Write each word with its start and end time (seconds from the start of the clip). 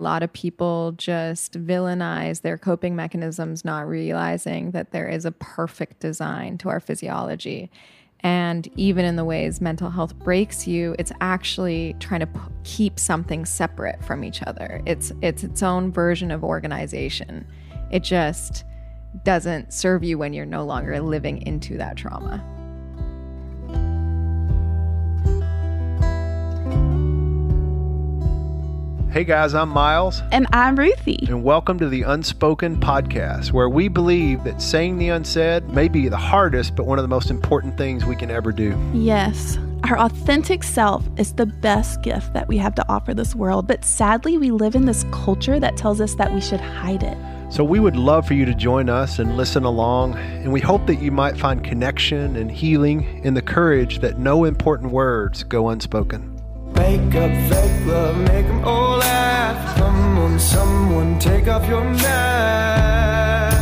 A 0.00 0.04
lot 0.04 0.22
of 0.22 0.32
people 0.32 0.92
just 0.92 1.54
villainize 1.54 2.42
their 2.42 2.56
coping 2.56 2.94
mechanisms, 2.94 3.64
not 3.64 3.88
realizing 3.88 4.70
that 4.70 4.92
there 4.92 5.08
is 5.08 5.24
a 5.24 5.32
perfect 5.32 5.98
design 5.98 6.56
to 6.58 6.68
our 6.68 6.78
physiology. 6.78 7.68
And 8.20 8.68
even 8.76 9.04
in 9.04 9.16
the 9.16 9.24
ways 9.24 9.60
mental 9.60 9.90
health 9.90 10.16
breaks 10.20 10.68
you, 10.68 10.94
it's 11.00 11.12
actually 11.20 11.96
trying 11.98 12.20
to 12.20 12.26
p- 12.26 12.40
keep 12.62 12.98
something 12.98 13.44
separate 13.44 14.04
from 14.04 14.22
each 14.22 14.42
other. 14.42 14.82
It's 14.86 15.12
it's 15.20 15.42
its 15.42 15.62
own 15.64 15.92
version 15.92 16.30
of 16.30 16.44
organization. 16.44 17.44
It 17.90 18.04
just 18.04 18.64
doesn't 19.24 19.72
serve 19.72 20.04
you 20.04 20.16
when 20.16 20.32
you're 20.32 20.46
no 20.46 20.64
longer 20.64 21.00
living 21.00 21.42
into 21.46 21.76
that 21.78 21.96
trauma. 21.96 22.57
Hey 29.10 29.24
guys, 29.24 29.54
I'm 29.54 29.70
Miles. 29.70 30.20
And 30.32 30.46
I'm 30.52 30.78
Ruthie. 30.78 31.24
And 31.28 31.42
welcome 31.42 31.78
to 31.78 31.88
the 31.88 32.02
Unspoken 32.02 32.78
Podcast, 32.78 33.52
where 33.52 33.70
we 33.70 33.88
believe 33.88 34.44
that 34.44 34.60
saying 34.60 34.98
the 34.98 35.08
unsaid 35.08 35.66
may 35.70 35.88
be 35.88 36.08
the 36.08 36.18
hardest, 36.18 36.76
but 36.76 36.84
one 36.84 36.98
of 36.98 37.04
the 37.04 37.08
most 37.08 37.30
important 37.30 37.78
things 37.78 38.04
we 38.04 38.14
can 38.14 38.30
ever 38.30 38.52
do. 38.52 38.78
Yes. 38.92 39.56
Our 39.84 39.98
authentic 39.98 40.62
self 40.62 41.08
is 41.16 41.32
the 41.32 41.46
best 41.46 42.02
gift 42.02 42.34
that 42.34 42.48
we 42.48 42.58
have 42.58 42.74
to 42.74 42.84
offer 42.90 43.14
this 43.14 43.34
world, 43.34 43.66
but 43.66 43.82
sadly, 43.82 44.36
we 44.36 44.50
live 44.50 44.74
in 44.74 44.84
this 44.84 45.06
culture 45.10 45.58
that 45.58 45.78
tells 45.78 46.02
us 46.02 46.14
that 46.16 46.30
we 46.34 46.42
should 46.42 46.60
hide 46.60 47.02
it. 47.02 47.16
So, 47.50 47.64
we 47.64 47.80
would 47.80 47.96
love 47.96 48.26
for 48.26 48.34
you 48.34 48.44
to 48.44 48.54
join 48.54 48.90
us 48.90 49.18
and 49.20 49.38
listen 49.38 49.64
along, 49.64 50.16
and 50.16 50.52
we 50.52 50.60
hope 50.60 50.86
that 50.86 50.96
you 50.96 51.10
might 51.10 51.38
find 51.38 51.64
connection 51.64 52.36
and 52.36 52.52
healing 52.52 53.24
in 53.24 53.32
the 53.32 53.40
courage 53.40 54.00
that 54.00 54.18
no 54.18 54.44
important 54.44 54.92
words 54.92 55.44
go 55.44 55.70
unspoken. 55.70 56.27
Make 56.74 57.14
up 57.14 57.30
fake 57.50 57.86
love, 57.86 58.16
make 58.16 58.46
them 58.46 58.64
all 58.64 58.98
laugh. 58.98 59.76
Come 59.76 60.18
on, 60.18 60.38
someone, 60.38 61.18
take 61.18 61.48
off 61.48 61.68
your 61.68 61.84
mask. 61.84 63.58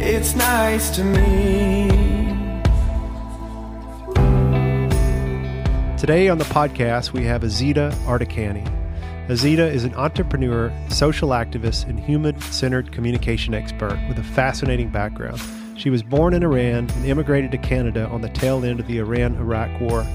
It's 0.00 0.34
nice 0.34 0.90
to 0.96 1.04
me. 1.04 1.88
Today 5.98 6.28
on 6.28 6.38
the 6.38 6.44
podcast, 6.44 7.12
we 7.12 7.24
have 7.24 7.42
Azita 7.42 7.92
Ardakani. 8.04 8.64
Azita 9.28 9.68
is 9.68 9.82
an 9.82 9.94
entrepreneur, 9.96 10.72
social 10.88 11.30
activist, 11.30 11.88
and 11.88 11.98
human 11.98 12.40
centered 12.42 12.92
communication 12.92 13.54
expert 13.54 13.98
with 14.08 14.18
a 14.18 14.22
fascinating 14.22 14.88
background. 14.88 15.40
She 15.76 15.90
was 15.90 16.02
born 16.02 16.32
in 16.32 16.44
Iran 16.44 16.88
and 16.90 17.04
immigrated 17.06 17.50
to 17.52 17.58
Canada 17.58 18.06
on 18.06 18.20
the 18.20 18.28
tail 18.28 18.64
end 18.64 18.78
of 18.78 18.86
the 18.86 18.98
Iran 18.98 19.34
Iraq 19.36 19.80
War. 19.80 20.06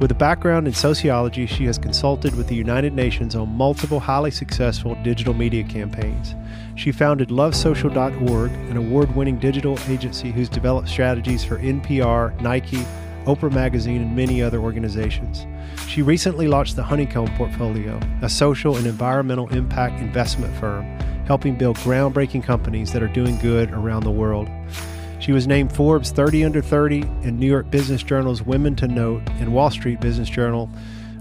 With 0.00 0.10
a 0.10 0.14
background 0.14 0.66
in 0.66 0.72
sociology, 0.72 1.46
she 1.46 1.64
has 1.66 1.78
consulted 1.78 2.34
with 2.34 2.48
the 2.48 2.56
United 2.56 2.92
Nations 2.92 3.36
on 3.36 3.48
multiple 3.50 4.00
highly 4.00 4.32
successful 4.32 4.96
digital 5.04 5.34
media 5.34 5.62
campaigns. 5.62 6.34
She 6.74 6.90
founded 6.90 7.28
lovesocial.org, 7.28 8.50
an 8.50 8.76
award 8.76 9.14
winning 9.14 9.38
digital 9.38 9.78
agency 9.88 10.32
who's 10.32 10.48
developed 10.48 10.88
strategies 10.88 11.44
for 11.44 11.58
NPR, 11.58 12.40
Nike, 12.40 12.84
Oprah 13.26 13.52
Magazine, 13.52 14.02
and 14.02 14.16
many 14.16 14.42
other 14.42 14.58
organizations. 14.58 15.46
She 15.86 16.02
recently 16.02 16.48
launched 16.48 16.74
the 16.74 16.82
Honeycomb 16.82 17.32
Portfolio, 17.36 18.00
a 18.22 18.28
social 18.28 18.76
and 18.76 18.86
environmental 18.86 19.48
impact 19.50 20.00
investment 20.00 20.52
firm, 20.56 20.84
helping 21.26 21.54
build 21.54 21.76
groundbreaking 21.78 22.42
companies 22.42 22.92
that 22.92 23.02
are 23.02 23.08
doing 23.08 23.38
good 23.38 23.70
around 23.70 24.02
the 24.02 24.10
world. 24.10 24.48
She 25.22 25.30
was 25.30 25.46
named 25.46 25.72
Forbes 25.72 26.10
30 26.10 26.44
Under 26.44 26.60
30 26.60 27.02
and 27.22 27.38
New 27.38 27.46
York 27.46 27.70
Business 27.70 28.02
Journal's 28.02 28.42
Women 28.42 28.74
to 28.74 28.88
Note 28.88 29.22
and 29.38 29.54
Wall 29.54 29.70
Street 29.70 30.00
Business 30.00 30.28
Journal 30.28 30.68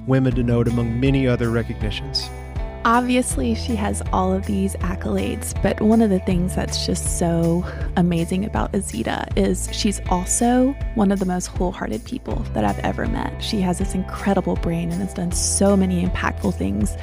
Women 0.07 0.34
to 0.34 0.41
Note, 0.41 0.67
among 0.67 1.00
many 1.00 1.28
other 1.28 1.51
recognitions. 1.51 2.28
Obviously, 2.84 3.53
she 3.53 3.75
has 3.75 4.01
all 4.11 4.34
of 4.34 4.47
these 4.47 4.75
accolades, 4.78 5.53
but 5.61 5.79
one 5.81 6.01
of 6.01 6.09
the 6.09 6.17
things 6.17 6.56
that's 6.56 6.84
just 6.84 7.19
so 7.19 7.63
amazing 7.95 8.44
about 8.44 8.72
Azita 8.72 9.31
is 9.38 9.69
she's 9.72 10.01
also 10.09 10.72
one 10.95 11.11
of 11.11 11.19
the 11.19 11.25
most 11.28 11.45
wholehearted 11.45 12.03
people 12.03 12.38
that 12.56 12.66
I've 12.66 12.79
ever 12.79 13.06
met. 13.06 13.44
She 13.44 13.61
has 13.61 13.78
this 13.78 13.94
incredible 13.94 14.56
brain 14.56 14.91
and 14.91 15.00
has 15.00 15.13
done 15.13 15.31
so 15.31 15.78
many 15.78 16.03
impactful 16.03 16.56
things 16.56 16.97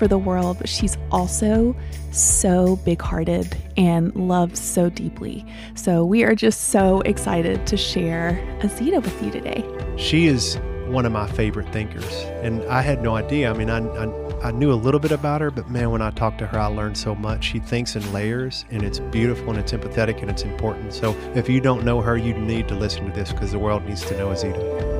for 0.00 0.08
the 0.08 0.16
world, 0.16 0.56
but 0.58 0.66
she's 0.66 0.96
also 1.12 1.76
so 2.10 2.76
big 2.76 3.02
hearted 3.02 3.54
and 3.76 4.16
loves 4.16 4.58
so 4.58 4.88
deeply. 4.88 5.44
So 5.74 6.06
we 6.06 6.24
are 6.24 6.34
just 6.34 6.70
so 6.70 7.02
excited 7.02 7.66
to 7.66 7.76
share 7.76 8.42
Azita 8.60 9.02
with 9.02 9.22
you 9.22 9.30
today. 9.30 9.62
She 9.98 10.26
is 10.26 10.56
one 10.86 11.04
of 11.04 11.12
my 11.12 11.30
favorite 11.30 11.70
thinkers, 11.70 12.10
and 12.42 12.64
I 12.64 12.80
had 12.80 13.02
no 13.02 13.14
idea. 13.14 13.50
I 13.50 13.52
mean, 13.52 13.68
I, 13.68 13.80
I 14.02 14.06
I 14.42 14.52
knew 14.52 14.72
a 14.72 14.80
little 14.86 15.00
bit 15.00 15.12
about 15.12 15.42
her, 15.42 15.50
but 15.50 15.68
man, 15.68 15.90
when 15.90 16.00
I 16.00 16.10
talked 16.12 16.38
to 16.38 16.46
her, 16.46 16.58
I 16.58 16.68
learned 16.68 16.96
so 16.96 17.14
much. 17.14 17.44
She 17.44 17.58
thinks 17.58 17.94
in 17.94 18.10
layers, 18.10 18.64
and 18.70 18.82
it's 18.82 19.00
beautiful, 19.00 19.50
and 19.50 19.58
it's 19.58 19.72
empathetic, 19.72 20.22
and 20.22 20.30
it's 20.30 20.44
important. 20.44 20.94
So 20.94 21.14
if 21.34 21.46
you 21.46 21.60
don't 21.60 21.84
know 21.84 22.00
her, 22.00 22.16
you 22.16 22.32
need 22.32 22.66
to 22.68 22.74
listen 22.74 23.04
to 23.04 23.12
this 23.12 23.32
because 23.32 23.52
the 23.52 23.58
world 23.58 23.84
needs 23.84 24.00
to 24.06 24.16
know 24.16 24.28
Azita. 24.28 24.99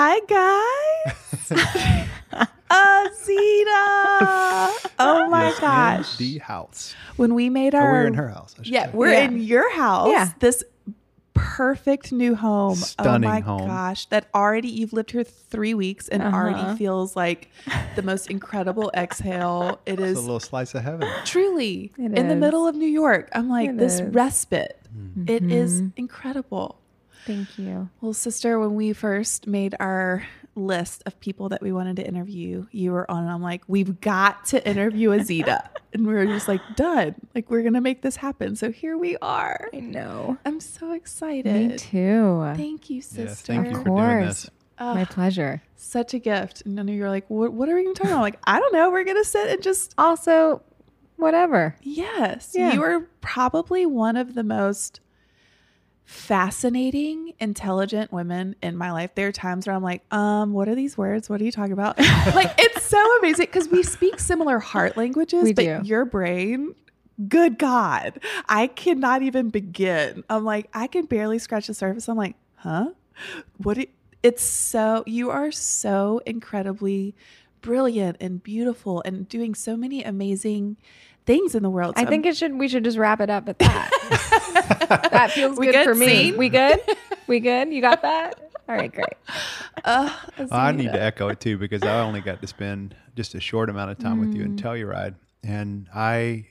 Hi, 0.00 0.20
guys. 0.28 1.48
Azita. 2.70 3.78
Oh 5.00 5.28
my 5.28 5.46
Yes, 5.48 5.58
gosh. 5.58 6.16
the 6.18 6.38
house. 6.38 6.94
When 7.16 7.34
we 7.34 7.50
made 7.50 7.74
Oh, 7.74 7.78
our 7.78 7.90
we're 7.90 8.06
in 8.06 8.14
her 8.14 8.28
house. 8.28 8.54
I 8.58 8.62
Yeah, 8.64 8.84
say. 8.86 8.90
we're 8.94 9.12
Yeah. 9.12 9.24
in 9.24 9.38
your 9.40 9.74
house. 9.74 10.08
Yeah. 10.12 10.30
This 10.38 10.62
perfect 11.34 12.12
new 12.12 12.36
home. 12.36 12.76
Stunning 12.76 13.28
oh 13.28 13.32
my 13.32 13.40
home. 13.40 13.66
gosh. 13.66 14.06
That 14.06 14.28
already 14.34 14.68
you've 14.68 14.92
lived 14.92 15.10
here 15.10 15.24
three 15.24 15.74
weeks 15.74 16.06
and 16.06 16.22
Uh-huh. 16.22 16.36
already 16.36 16.76
feels 16.78 17.16
like 17.16 17.48
the 17.96 18.02
most 18.02 18.30
incredible 18.30 18.92
exhale. 18.94 19.80
It 19.84 19.98
It's 19.98 20.16
a 20.16 20.20
little 20.20 20.38
slice 20.38 20.76
of 20.76 20.84
heaven. 20.84 21.08
truly 21.24 21.92
It 21.98 22.16
in 22.16 22.28
the 22.28 22.36
middle 22.36 22.68
of 22.68 22.76
New 22.76 22.86
York. 22.86 23.30
I'm 23.32 23.48
like, 23.48 23.70
It 23.70 23.78
this 23.78 23.94
is. 23.98 24.14
respite. 24.14 24.76
It 25.26 25.42
is 25.50 25.82
Mhm. 25.82 25.92
incredible. 25.96 26.77
Thank 27.26 27.58
you. 27.58 27.88
Well, 28.00 28.12
sister, 28.12 28.58
when 28.58 28.74
we 28.74 28.92
first 28.92 29.46
made 29.46 29.74
our 29.80 30.26
list 30.54 31.02
of 31.06 31.18
people 31.20 31.48
that 31.50 31.62
we 31.62 31.70
wanted 31.72 31.96
to 31.96 32.06
interview, 32.06 32.66
you 32.72 32.92
were 32.92 33.08
on, 33.10 33.22
and 33.24 33.30
I'm 33.30 33.42
like, 33.42 33.62
we've 33.68 34.00
got 34.00 34.44
to 34.46 34.66
interview 34.68 35.10
Azita. 35.10 35.68
and 35.92 36.06
we 36.06 36.14
were 36.14 36.26
just 36.26 36.48
like, 36.48 36.60
done. 36.74 37.14
Like, 37.34 37.50
we're 37.50 37.62
going 37.62 37.74
to 37.74 37.80
make 37.80 38.02
this 38.02 38.16
happen. 38.16 38.56
So 38.56 38.70
here 38.72 38.96
we 38.96 39.16
are. 39.18 39.68
I 39.72 39.80
know. 39.80 40.38
I'm 40.44 40.60
so 40.60 40.92
excited. 40.92 41.70
Me 41.70 41.76
too. 41.76 42.42
Thank 42.56 42.90
you, 42.90 43.00
sister. 43.02 43.22
Yes, 43.22 43.40
thank 43.42 43.66
you 43.66 43.72
Of 43.72 43.78
for 43.78 43.84
doing 43.84 43.96
course. 43.96 44.42
this. 44.42 44.50
Oh, 44.80 44.94
My 44.94 45.04
pleasure. 45.04 45.60
such 45.76 46.14
a 46.14 46.18
gift. 46.20 46.62
And 46.64 46.78
then 46.78 46.86
you're 46.88 47.08
like, 47.10 47.28
what, 47.28 47.52
what 47.52 47.68
are 47.68 47.74
we 47.74 47.82
going 47.82 47.94
to 47.94 47.98
talk 48.00 48.08
about? 48.10 48.16
I'm 48.18 48.22
like, 48.22 48.38
I 48.44 48.58
don't 48.60 48.72
know. 48.72 48.90
We're 48.90 49.04
going 49.04 49.16
to 49.16 49.28
sit 49.28 49.50
and 49.50 49.60
just, 49.62 49.92
Also, 49.98 50.62
whatever. 51.16 51.74
yes. 51.82 52.52
Yeah. 52.54 52.72
You 52.74 52.82
are 52.82 53.00
probably 53.20 53.86
one 53.86 54.16
of 54.16 54.34
the 54.34 54.44
most 54.44 55.00
fascinating, 56.08 57.34
intelligent 57.38 58.10
women 58.10 58.56
in 58.62 58.76
my 58.78 58.92
life. 58.92 59.14
There 59.14 59.28
are 59.28 59.32
times 59.32 59.66
where 59.66 59.76
I'm 59.76 59.82
like, 59.82 60.02
um, 60.12 60.54
what 60.54 60.66
are 60.66 60.74
these 60.74 60.96
words? 60.96 61.28
What 61.28 61.38
are 61.40 61.44
you 61.44 61.52
talking 61.52 61.72
about? 61.74 61.98
like 62.34 62.54
it's 62.58 62.82
so 62.86 63.18
amazing 63.18 63.44
because 63.46 63.68
we 63.68 63.82
speak 63.82 64.18
similar 64.18 64.58
heart 64.58 64.96
languages, 64.96 65.42
We 65.44 65.52
but 65.52 65.62
do. 65.62 65.80
your 65.84 66.06
brain, 66.06 66.74
good 67.28 67.58
God, 67.58 68.20
I 68.48 68.68
cannot 68.68 69.20
even 69.22 69.50
begin. 69.50 70.24
I'm 70.30 70.44
like, 70.44 70.68
I 70.72 70.86
can 70.86 71.04
barely 71.04 71.38
scratch 71.38 71.66
the 71.66 71.74
surface. 71.74 72.08
I'm 72.08 72.16
like, 72.16 72.36
huh? 72.56 72.90
What? 73.58 73.74
do- 73.76 73.86
it's 74.22 74.42
so 74.42 75.04
you 75.06 75.30
are 75.30 75.52
so 75.52 76.22
incredibly 76.24 77.14
brilliant 77.60 78.16
and 78.20 78.42
beautiful 78.42 79.02
and 79.04 79.28
doing 79.28 79.54
so 79.54 79.76
many 79.76 80.02
amazing 80.02 80.76
things 81.28 81.54
in 81.54 81.62
the 81.62 81.70
world. 81.70 81.92
I 81.96 82.06
think 82.06 82.24
it 82.24 82.36
should. 82.36 82.54
We 82.58 82.68
should 82.68 82.82
just 82.82 82.96
wrap 82.96 83.20
it 83.20 83.28
up 83.28 83.48
at 83.48 83.58
that. 83.58 83.90
that 85.12 85.30
feels 85.32 85.58
good, 85.58 85.72
good, 85.72 85.84
for 85.84 85.94
me. 85.94 86.06
scene? 86.06 86.38
We 86.38 86.48
good? 86.48 86.80
We 87.26 87.38
good? 87.38 87.70
You 87.70 87.82
got 87.82 88.00
that? 88.02 88.50
All 88.66 88.74
right, 88.74 88.90
great. 88.90 89.14
Uh, 89.84 90.10
I 90.50 90.72
need 90.72 90.88
Azita. 90.88 90.92
to 90.92 91.02
echo 91.02 91.28
it 91.28 91.40
too 91.40 91.58
because 91.58 91.82
I 91.82 92.00
only 92.00 92.22
got 92.22 92.40
to 92.40 92.46
spend 92.46 92.96
just 93.14 93.34
a 93.34 93.40
short 93.40 93.68
amount 93.68 93.90
of 93.90 93.98
time 93.98 94.20
with 94.20 94.34
you 94.34 94.42
in 94.42 94.56
Telluride, 94.56 95.16
and 95.42 95.86
I, 95.94 96.46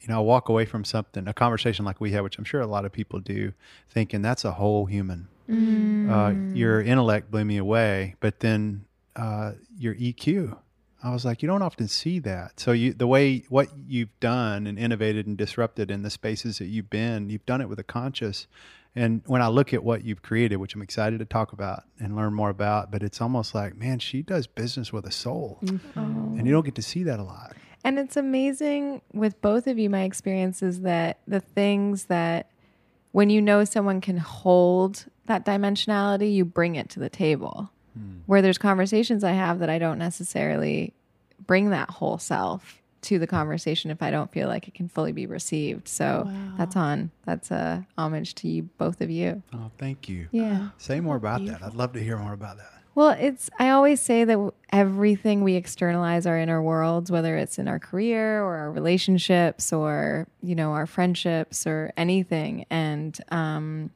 you 0.00 0.08
know, 0.08 0.16
I 0.16 0.20
walk 0.20 0.48
away 0.48 0.64
from 0.64 0.84
something, 0.84 1.28
a 1.28 1.34
conversation 1.34 1.84
like 1.84 2.00
we 2.00 2.12
had, 2.12 2.22
which 2.22 2.38
I'm 2.38 2.44
sure 2.44 2.62
a 2.62 2.66
lot 2.66 2.86
of 2.86 2.92
people 2.92 3.20
do, 3.20 3.52
thinking 3.90 4.22
that's 4.22 4.44
a 4.44 4.52
whole 4.52 4.86
human. 4.86 5.28
Uh, 5.48 6.34
your 6.54 6.80
intellect 6.80 7.30
blew 7.30 7.44
me 7.44 7.56
away, 7.58 8.16
but 8.20 8.40
then 8.40 8.84
uh, 9.14 9.52
your 9.78 9.94
EQ. 9.94 10.58
I 11.06 11.10
was 11.10 11.24
like, 11.24 11.40
you 11.40 11.46
don't 11.46 11.62
often 11.62 11.86
see 11.86 12.18
that. 12.20 12.58
So 12.58 12.72
you, 12.72 12.92
the 12.92 13.06
way 13.06 13.44
what 13.48 13.68
you've 13.86 14.18
done 14.18 14.66
and 14.66 14.76
innovated 14.76 15.28
and 15.28 15.36
disrupted 15.36 15.88
in 15.88 16.02
the 16.02 16.10
spaces 16.10 16.58
that 16.58 16.66
you've 16.66 16.90
been, 16.90 17.30
you've 17.30 17.46
done 17.46 17.60
it 17.60 17.68
with 17.68 17.78
a 17.78 17.84
conscious. 17.84 18.48
And 18.96 19.22
when 19.24 19.40
I 19.40 19.46
look 19.46 19.72
at 19.72 19.84
what 19.84 20.02
you've 20.02 20.22
created, 20.22 20.56
which 20.56 20.74
I'm 20.74 20.82
excited 20.82 21.20
to 21.20 21.24
talk 21.24 21.52
about 21.52 21.84
and 22.00 22.16
learn 22.16 22.34
more 22.34 22.50
about, 22.50 22.90
but 22.90 23.04
it's 23.04 23.20
almost 23.20 23.54
like, 23.54 23.76
man, 23.76 24.00
she 24.00 24.20
does 24.22 24.48
business 24.48 24.92
with 24.92 25.06
a 25.06 25.12
soul, 25.12 25.60
mm-hmm. 25.62 26.38
and 26.38 26.44
you 26.44 26.52
don't 26.52 26.64
get 26.64 26.74
to 26.74 26.82
see 26.82 27.04
that 27.04 27.20
a 27.20 27.22
lot. 27.22 27.54
And 27.84 28.00
it's 28.00 28.16
amazing 28.16 29.00
with 29.12 29.40
both 29.40 29.68
of 29.68 29.78
you. 29.78 29.88
My 29.88 30.02
experience 30.02 30.60
is 30.60 30.80
that 30.80 31.20
the 31.28 31.38
things 31.38 32.06
that 32.06 32.50
when 33.12 33.30
you 33.30 33.40
know 33.40 33.64
someone 33.64 34.00
can 34.00 34.16
hold 34.16 35.04
that 35.26 35.46
dimensionality, 35.46 36.34
you 36.34 36.44
bring 36.44 36.74
it 36.74 36.88
to 36.90 36.98
the 36.98 37.08
table. 37.08 37.70
Hmm. 37.96 38.18
Where 38.26 38.42
there's 38.42 38.58
conversations 38.58 39.22
I 39.22 39.32
have 39.32 39.60
that 39.60 39.70
I 39.70 39.78
don't 39.78 39.98
necessarily 39.98 40.94
bring 41.46 41.70
that 41.70 41.90
whole 41.90 42.18
self 42.18 42.80
to 43.02 43.18
the 43.18 43.26
conversation 43.26 43.90
if 43.90 44.02
I 44.02 44.10
don't 44.10 44.32
feel 44.32 44.48
like 44.48 44.66
it 44.66 44.74
can 44.74 44.88
fully 44.88 45.12
be 45.12 45.26
received. 45.26 45.86
So 45.86 46.28
that's 46.58 46.74
on. 46.74 47.10
That's 47.24 47.50
a 47.50 47.86
homage 47.96 48.34
to 48.36 48.48
you, 48.48 48.64
both 48.78 49.00
of 49.00 49.10
you. 49.10 49.42
Oh, 49.54 49.70
thank 49.78 50.08
you. 50.08 50.28
Yeah. 50.32 50.70
Say 50.78 50.98
more 51.00 51.16
about 51.16 51.44
that. 51.46 51.62
I'd 51.62 51.74
love 51.74 51.92
to 51.92 52.02
hear 52.02 52.16
more 52.16 52.32
about 52.32 52.56
that. 52.56 52.72
Well, 52.96 53.10
it's, 53.10 53.50
I 53.58 53.68
always 53.68 54.00
say 54.00 54.24
that 54.24 54.52
everything 54.72 55.44
we 55.44 55.54
externalize 55.54 56.26
our 56.26 56.38
inner 56.38 56.62
worlds, 56.62 57.10
whether 57.12 57.36
it's 57.36 57.58
in 57.58 57.68
our 57.68 57.78
career 57.78 58.42
or 58.42 58.56
our 58.56 58.72
relationships 58.72 59.70
or, 59.70 60.26
you 60.42 60.54
know, 60.54 60.72
our 60.72 60.86
friendships 60.86 61.66
or 61.66 61.92
anything. 61.98 62.64
And, 62.70 63.16
um, 63.30 63.90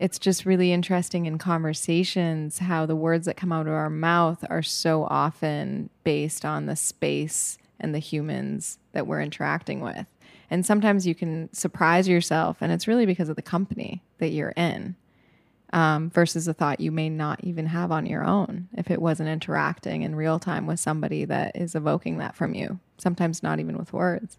it's 0.00 0.18
just 0.18 0.46
really 0.46 0.72
interesting 0.72 1.26
in 1.26 1.36
conversations 1.36 2.58
how 2.58 2.86
the 2.86 2.96
words 2.96 3.26
that 3.26 3.36
come 3.36 3.52
out 3.52 3.66
of 3.66 3.74
our 3.74 3.90
mouth 3.90 4.42
are 4.48 4.62
so 4.62 5.04
often 5.04 5.90
based 6.04 6.44
on 6.46 6.64
the 6.64 6.74
space 6.74 7.58
and 7.78 7.94
the 7.94 7.98
humans 7.98 8.78
that 8.92 9.06
we're 9.06 9.20
interacting 9.20 9.80
with. 9.80 10.06
And 10.48 10.64
sometimes 10.64 11.06
you 11.06 11.14
can 11.14 11.52
surprise 11.52 12.08
yourself, 12.08 12.56
and 12.62 12.72
it's 12.72 12.88
really 12.88 13.04
because 13.04 13.28
of 13.28 13.36
the 13.36 13.42
company 13.42 14.02
that 14.18 14.30
you're 14.30 14.54
in 14.56 14.96
um, 15.74 16.08
versus 16.08 16.48
a 16.48 16.54
thought 16.54 16.80
you 16.80 16.90
may 16.90 17.10
not 17.10 17.44
even 17.44 17.66
have 17.66 17.92
on 17.92 18.06
your 18.06 18.24
own 18.24 18.68
if 18.76 18.90
it 18.90 19.02
wasn't 19.02 19.28
interacting 19.28 20.02
in 20.02 20.16
real 20.16 20.38
time 20.38 20.66
with 20.66 20.80
somebody 20.80 21.26
that 21.26 21.54
is 21.54 21.74
evoking 21.74 22.16
that 22.18 22.34
from 22.34 22.54
you. 22.54 22.80
Sometimes 22.96 23.42
not 23.42 23.60
even 23.60 23.76
with 23.76 23.92
words. 23.92 24.38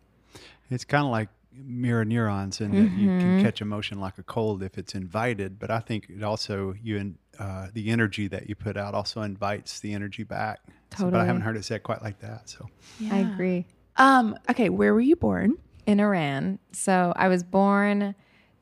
It's 0.72 0.86
kind 0.86 1.06
of 1.06 1.12
like 1.12 1.30
mirror 1.54 2.06
neurons 2.06 2.62
in 2.62 2.72
that 2.72 2.92
you 2.92 3.10
Mm-hmm. 3.10 3.20
can 3.20 3.42
catch 3.42 3.62
emotion 3.62 4.00
like 4.00 4.18
a 4.18 4.24
cold 4.24 4.64
if 4.64 4.78
it's 4.78 4.96
invited. 4.96 5.60
But 5.60 5.72
I 5.72 5.80
think 5.80 6.08
it 6.10 6.24
also 6.24 6.74
you 6.82 6.98
in, 6.98 7.18
uh, 7.40 7.68
the 7.74 7.90
energy 7.90 8.28
that 8.28 8.48
you 8.50 8.56
put 8.56 8.78
out 8.78 8.94
also 8.94 9.22
invites 9.22 9.80
the 9.80 9.94
energy 9.94 10.24
back. 10.24 10.60
So, 10.98 11.06
but 11.10 11.16
I 11.22 11.26
haven't 11.26 11.42
heard 11.44 11.58
it 11.58 11.64
said 11.66 11.84
quite 11.84 12.02
like 12.02 12.20
that. 12.20 12.50
So 12.50 12.70
I 13.10 13.20
agree. 13.20 13.66
Um, 13.98 14.36
okay, 14.50 14.70
where 14.70 14.94
were 14.94 15.02
you 15.02 15.16
born? 15.16 15.58
In 15.86 16.00
Iran. 16.00 16.60
So 16.72 17.14
I 17.16 17.28
was 17.28 17.44
born 17.44 18.16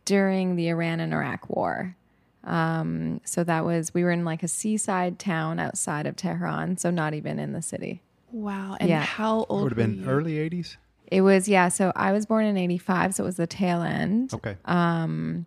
during 0.05 0.55
the 0.55 0.69
Iran 0.69 0.99
and 0.99 1.13
Iraq 1.13 1.49
War. 1.49 1.95
Um, 2.43 3.19
so 3.25 3.43
that 3.43 3.65
was, 3.65 3.93
we 3.93 4.03
were 4.03 4.11
in 4.11 4.23
like 4.25 4.41
a 4.43 4.47
seaside 4.47 5.19
town 5.19 5.59
outside 5.59 6.07
of 6.07 6.15
Tehran. 6.15 6.77
So 6.77 6.89
not 6.89 7.13
even 7.13 7.37
in 7.37 7.53
the 7.53 7.61
city. 7.61 8.01
Wow. 8.31 8.77
And 8.79 8.89
Yeah. 8.89 9.01
how 9.01 9.39
old? 9.39 9.43
it 9.43 9.49
old 9.49 9.63
would 9.63 9.71
have 9.71 9.77
been 9.77 9.99
you? 10.03 10.09
early 10.09 10.33
'80s. 10.35 10.77
It 11.11 11.21
was, 11.21 11.47
yeah. 11.49 11.69
So 11.69 11.91
I 11.95 12.11
was 12.11 12.25
born 12.25 12.45
in 12.45 12.57
85. 12.57 13.15
So 13.15 13.23
it 13.23 13.25
was 13.25 13.37
the 13.37 13.47
tail 13.47 13.81
end. 13.81 14.33
Okay. 14.33 14.57
Um, 14.65 15.45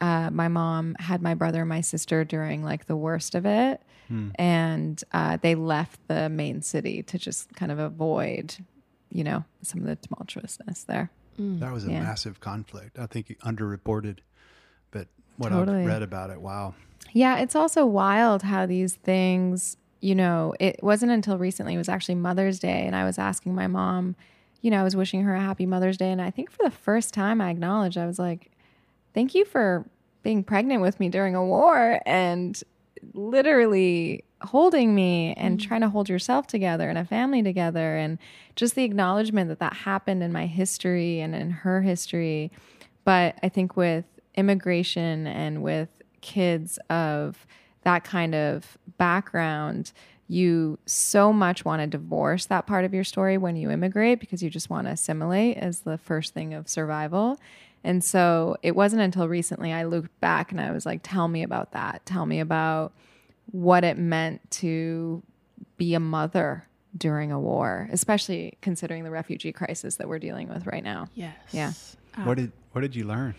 uh, 0.00 0.30
my 0.30 0.48
mom 0.48 0.96
had 0.98 1.22
my 1.22 1.34
brother 1.34 1.60
and 1.60 1.68
my 1.68 1.80
sister 1.80 2.24
during 2.24 2.64
like 2.64 2.86
the 2.86 2.96
worst 2.96 3.34
of 3.34 3.46
it 3.46 3.82
and 4.34 5.04
uh, 5.12 5.38
they 5.40 5.54
left 5.54 6.06
the 6.08 6.28
main 6.28 6.62
city 6.62 7.02
to 7.02 7.18
just 7.18 7.54
kind 7.54 7.72
of 7.72 7.78
avoid 7.78 8.54
you 9.10 9.24
know 9.24 9.44
some 9.62 9.80
of 9.80 9.86
the 9.86 9.96
tumultuousness 9.96 10.84
there 10.86 11.10
that 11.38 11.72
was 11.72 11.86
a 11.86 11.90
yeah. 11.90 12.02
massive 12.02 12.40
conflict. 12.40 12.98
I 12.98 13.06
think 13.06 13.34
underreported, 13.42 14.18
but 14.90 15.08
what 15.38 15.48
Totally. 15.48 15.80
I've 15.80 15.86
read 15.86 16.02
about 16.02 16.28
it, 16.30 16.40
wow. 16.40 16.74
yeah 17.12 17.38
it's 17.38 17.56
also 17.56 17.86
wild 17.86 18.42
how 18.42 18.66
these 18.66 18.94
things 18.94 19.76
you 20.00 20.14
know 20.14 20.54
it 20.60 20.82
wasn't 20.82 21.10
until 21.10 21.38
recently 21.38 21.74
it 21.74 21.78
was 21.78 21.88
actually 21.88 22.16
mother's 22.16 22.58
day 22.58 22.86
and 22.86 22.94
i 22.94 23.04
was 23.04 23.18
asking 23.18 23.54
my 23.54 23.66
mom 23.66 24.14
you 24.62 24.70
know 24.70 24.80
i 24.80 24.82
was 24.82 24.96
wishing 24.96 25.22
her 25.22 25.34
a 25.34 25.40
happy 25.40 25.66
mother's 25.66 25.98
day 25.98 26.10
and 26.10 26.22
i 26.22 26.30
think 26.30 26.50
for 26.50 26.62
the 26.62 26.70
first 26.70 27.12
time 27.12 27.40
i 27.40 27.50
acknowledged 27.50 27.98
i 27.98 28.06
was 28.06 28.18
like 28.18 28.50
thank 29.14 29.34
you 29.34 29.44
for 29.44 29.84
being 30.22 30.42
pregnant 30.42 30.80
with 30.80 30.98
me 30.98 31.08
during 31.08 31.34
a 31.34 31.44
war 31.44 32.00
and 32.06 32.62
literally 33.14 34.24
holding 34.44 34.94
me 34.94 35.34
and 35.36 35.58
mm. 35.58 35.62
trying 35.62 35.80
to 35.80 35.88
hold 35.88 36.08
yourself 36.08 36.46
together 36.46 36.88
and 36.88 36.98
a 36.98 37.04
family 37.04 37.42
together. 37.42 37.96
And 37.96 38.18
just 38.56 38.74
the 38.74 38.84
acknowledgement 38.84 39.48
that 39.48 39.58
that 39.60 39.72
happened 39.72 40.22
in 40.22 40.32
my 40.32 40.46
history 40.46 41.20
and 41.20 41.34
in 41.34 41.50
her 41.50 41.82
history. 41.82 42.50
But 43.04 43.36
i 43.42 43.48
think 43.48 43.76
with 43.76 44.04
immigration 44.36 45.26
and 45.26 45.62
with 45.62 46.02
kids 46.20 46.78
of 46.88 47.46
that 47.82 48.04
kind 48.04 48.34
of 48.34 48.78
background 48.96 49.92
you 50.32 50.78
so 50.86 51.32
much 51.32 51.64
want 51.64 51.80
to 51.80 51.86
divorce 51.86 52.46
that 52.46 52.66
part 52.66 52.84
of 52.84 52.94
your 52.94 53.04
story 53.04 53.36
when 53.36 53.56
you 53.56 53.70
immigrate 53.70 54.18
because 54.18 54.42
you 54.42 54.48
just 54.50 54.70
want 54.70 54.86
to 54.86 54.92
assimilate 54.92 55.56
as 55.58 55.80
the 55.80 55.98
first 55.98 56.32
thing 56.32 56.54
of 56.54 56.68
survival 56.68 57.38
and 57.84 58.02
so 58.02 58.56
it 58.62 58.76
wasn't 58.76 59.02
until 59.02 59.28
recently 59.28 59.72
I 59.72 59.84
looked 59.84 60.18
back 60.20 60.52
and 60.52 60.60
I 60.60 60.70
was 60.70 60.86
like, 60.86 61.00
tell 61.02 61.28
me 61.28 61.42
about 61.42 61.72
that. 61.72 62.04
Tell 62.06 62.26
me 62.26 62.40
about 62.40 62.92
what 63.50 63.84
it 63.84 63.98
meant 63.98 64.48
to 64.52 65.22
be 65.76 65.94
a 65.94 66.00
mother 66.00 66.66
during 66.96 67.32
a 67.32 67.40
war, 67.40 67.88
especially 67.90 68.56
considering 68.60 69.04
the 69.04 69.10
refugee 69.10 69.52
crisis 69.52 69.96
that 69.96 70.08
we're 70.08 70.18
dealing 70.18 70.48
with 70.48 70.66
right 70.66 70.84
now. 70.84 71.08
Yes. 71.14 71.36
Yeah. 72.16 72.24
What 72.24 72.36
did 72.36 72.52
what 72.72 72.82
did 72.82 72.94
you 72.94 73.04
learn? 73.04 73.34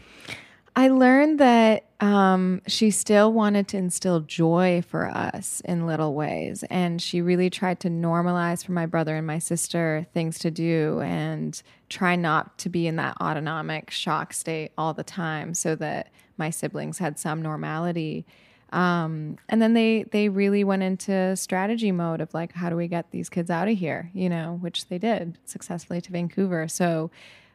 I 0.75 0.87
learned 0.87 1.39
that 1.39 1.85
um, 1.99 2.61
she 2.67 2.89
still 2.89 3.31
wanted 3.31 3.67
to 3.69 3.77
instill 3.77 4.21
joy 4.21 4.83
for 4.87 5.07
us 5.07 5.61
in 5.65 5.85
little 5.85 6.15
ways. 6.15 6.63
And 6.69 6.99
she 7.01 7.21
really 7.21 7.49
tried 7.49 7.79
to 7.81 7.89
normalize 7.89 8.65
for 8.65 8.71
my 8.71 8.87
brother 8.87 9.15
and 9.15 9.27
my 9.27 9.37
sister 9.37 10.07
things 10.13 10.39
to 10.39 10.49
do 10.49 10.99
and 11.01 11.61
try 11.89 12.15
not 12.15 12.57
to 12.59 12.69
be 12.69 12.87
in 12.87 12.95
that 12.95 13.17
autonomic 13.21 13.91
shock 13.91 14.33
state 14.33 14.71
all 14.77 14.93
the 14.93 15.03
time 15.03 15.53
so 15.53 15.75
that 15.75 16.11
my 16.37 16.49
siblings 16.49 16.97
had 16.97 17.19
some 17.19 17.41
normality. 17.43 18.25
Um, 18.71 19.37
and 19.49 19.61
then 19.61 19.73
they 19.73 20.03
they 20.11 20.29
really 20.29 20.63
went 20.63 20.81
into 20.81 21.35
strategy 21.35 21.91
mode 21.91 22.21
of 22.21 22.33
like, 22.33 22.53
how 22.53 22.71
do 22.71 22.75
we 22.75 22.87
get 22.87 23.11
these 23.11 23.29
kids 23.29 23.51
out 23.51 23.67
of 23.67 23.77
here? 23.77 24.09
You 24.15 24.29
know, 24.29 24.57
which 24.59 24.87
they 24.87 24.97
did 24.97 25.37
successfully 25.45 26.01
to 26.01 26.11
Vancouver. 26.11 26.67
So 26.67 27.11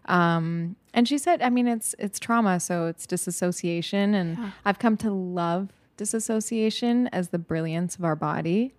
um, 0.09 0.75
and 0.95 1.07
she 1.07 1.19
said, 1.19 1.41
I 1.43 1.51
mean, 1.51 1.69
it's 1.69 1.95
it's 1.99 2.19
trauma, 2.19 2.59
so 2.61 2.87
it's 2.87 3.07
disassociation, 3.07 4.15
and 4.15 4.53
I've 4.65 4.79
come 4.79 4.97
to 4.99 5.11
love 5.11 5.69
disassociation 5.97 7.09
as 7.09 7.29
the 7.29 7.39
brilliance 7.39 7.97
of 7.97 8.05
our 8.05 8.17
body. 8.17 8.75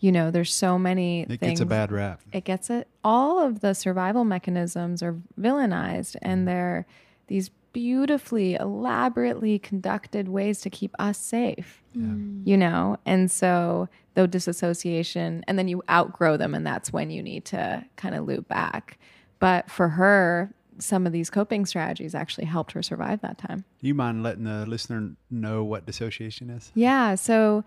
You 0.00 0.10
know, 0.10 0.32
there's 0.32 0.52
so 0.52 0.80
many 0.80 1.24
Mm. 1.26 1.30
It 1.34 1.38
things. 1.40 1.50
gets 1.52 1.60
a 1.60 1.66
bad 1.66 1.92
rap. 1.92 2.20
It 2.32 2.42
gets 2.44 2.70
it. 2.70 2.88
All 3.04 3.38
of 3.38 3.60
the 3.60 3.72
survival 3.72 4.24
mechanisms 4.24 5.00
are 5.00 5.14
villainized, 5.40 6.16
Mm. 6.16 6.18
and 6.22 6.48
they're 6.48 6.86
these 7.28 7.50
beautifully, 7.72 8.54
elaborately 8.54 9.58
conducted 9.60 10.28
ways 10.28 10.60
to 10.62 10.70
keep 10.70 10.94
us 10.98 11.18
safe. 11.18 11.82
You 11.94 12.56
know, 12.56 12.96
and 13.06 13.30
so 13.30 13.88
though 14.14 14.26
disassociation, 14.26 15.44
and 15.46 15.58
then 15.58 15.68
you 15.68 15.82
outgrow 15.90 16.36
them, 16.36 16.54
and 16.54 16.66
that's 16.66 16.92
when 16.92 17.10
you 17.10 17.22
need 17.22 17.44
to 17.46 17.84
kind 17.96 18.14
of 18.14 18.26
loop 18.26 18.48
back. 18.48 18.98
But 19.38 19.70
for 19.70 19.90
her, 19.90 20.52
some 20.78 21.06
of 21.06 21.12
these 21.12 21.30
coping 21.30 21.66
strategies 21.66 22.14
actually 22.14 22.46
helped 22.46 22.72
her 22.72 22.82
survive 22.82 23.20
that 23.20 23.38
time. 23.38 23.64
You 23.80 23.94
mind 23.94 24.22
letting 24.22 24.44
the 24.44 24.66
listener 24.66 25.12
know 25.30 25.64
what 25.64 25.86
dissociation 25.86 26.50
is? 26.50 26.70
Yeah. 26.74 27.14
So, 27.14 27.64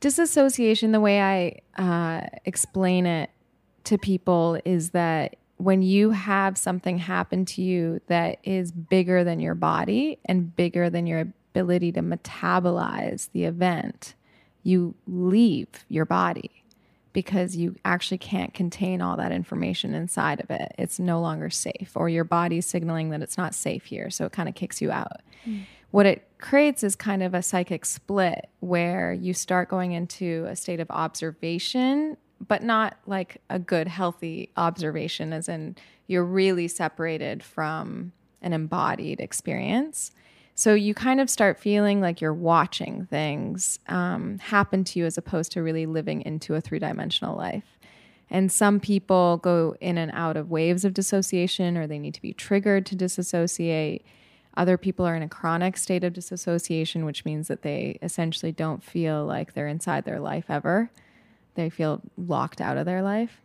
disassociation, 0.00 0.92
the 0.92 1.00
way 1.00 1.20
I 1.20 1.82
uh, 1.82 2.26
explain 2.44 3.06
it 3.06 3.30
to 3.84 3.98
people 3.98 4.60
is 4.64 4.90
that 4.90 5.36
when 5.56 5.82
you 5.82 6.10
have 6.10 6.58
something 6.58 6.98
happen 6.98 7.44
to 7.44 7.62
you 7.62 8.00
that 8.08 8.38
is 8.42 8.72
bigger 8.72 9.22
than 9.22 9.38
your 9.38 9.54
body 9.54 10.18
and 10.24 10.54
bigger 10.54 10.90
than 10.90 11.06
your 11.06 11.20
ability 11.20 11.92
to 11.92 12.00
metabolize 12.00 13.30
the 13.32 13.44
event, 13.44 14.14
you 14.64 14.94
leave 15.06 15.68
your 15.88 16.04
body 16.04 16.61
because 17.12 17.56
you 17.56 17.76
actually 17.84 18.18
can't 18.18 18.54
contain 18.54 19.00
all 19.00 19.16
that 19.16 19.32
information 19.32 19.94
inside 19.94 20.40
of 20.40 20.50
it. 20.50 20.74
It's 20.78 20.98
no 20.98 21.20
longer 21.20 21.50
safe, 21.50 21.92
or 21.94 22.08
your 22.08 22.24
body's 22.24 22.66
signaling 22.66 23.10
that 23.10 23.22
it's 23.22 23.36
not 23.36 23.54
safe 23.54 23.84
here. 23.84 24.10
So 24.10 24.24
it 24.26 24.32
kind 24.32 24.48
of 24.48 24.54
kicks 24.54 24.80
you 24.80 24.90
out. 24.90 25.20
Hmm. 25.44 25.60
What 25.90 26.06
it 26.06 26.26
creates 26.38 26.82
is 26.82 26.96
kind 26.96 27.22
of 27.22 27.34
a 27.34 27.42
psychic 27.42 27.84
split 27.84 28.48
where 28.60 29.12
you 29.12 29.34
start 29.34 29.68
going 29.68 29.92
into 29.92 30.46
a 30.48 30.56
state 30.56 30.80
of 30.80 30.90
observation, 30.90 32.16
but 32.48 32.62
not 32.62 32.96
like 33.06 33.42
a 33.50 33.58
good, 33.58 33.88
healthy 33.88 34.50
observation, 34.56 35.34
as 35.34 35.48
in 35.48 35.76
you're 36.06 36.24
really 36.24 36.66
separated 36.66 37.42
from 37.42 38.12
an 38.40 38.54
embodied 38.54 39.20
experience. 39.20 40.12
So 40.62 40.74
you 40.74 40.94
kind 40.94 41.20
of 41.20 41.28
start 41.28 41.58
feeling 41.58 42.00
like 42.00 42.20
you're 42.20 42.32
watching 42.32 43.06
things 43.06 43.80
um, 43.88 44.38
happen 44.38 44.84
to 44.84 45.00
you 45.00 45.06
as 45.06 45.18
opposed 45.18 45.50
to 45.52 45.60
really 45.60 45.86
living 45.86 46.22
into 46.22 46.54
a 46.54 46.60
three 46.60 46.78
dimensional 46.78 47.36
life. 47.36 47.64
And 48.30 48.52
some 48.52 48.78
people 48.78 49.38
go 49.38 49.74
in 49.80 49.98
and 49.98 50.12
out 50.14 50.36
of 50.36 50.52
waves 50.52 50.84
of 50.84 50.94
dissociation 50.94 51.76
or 51.76 51.88
they 51.88 51.98
need 51.98 52.14
to 52.14 52.22
be 52.22 52.32
triggered 52.32 52.86
to 52.86 52.94
disassociate. 52.94 54.06
Other 54.56 54.78
people 54.78 55.04
are 55.04 55.16
in 55.16 55.24
a 55.24 55.28
chronic 55.28 55.76
state 55.76 56.04
of 56.04 56.12
disassociation, 56.12 57.04
which 57.04 57.24
means 57.24 57.48
that 57.48 57.62
they 57.62 57.98
essentially 58.00 58.52
don't 58.52 58.84
feel 58.84 59.26
like 59.26 59.54
they're 59.54 59.66
inside 59.66 60.04
their 60.04 60.20
life 60.20 60.44
ever. 60.48 60.92
They 61.56 61.70
feel 61.70 62.02
locked 62.16 62.60
out 62.60 62.76
of 62.76 62.86
their 62.86 63.02
life. 63.02 63.41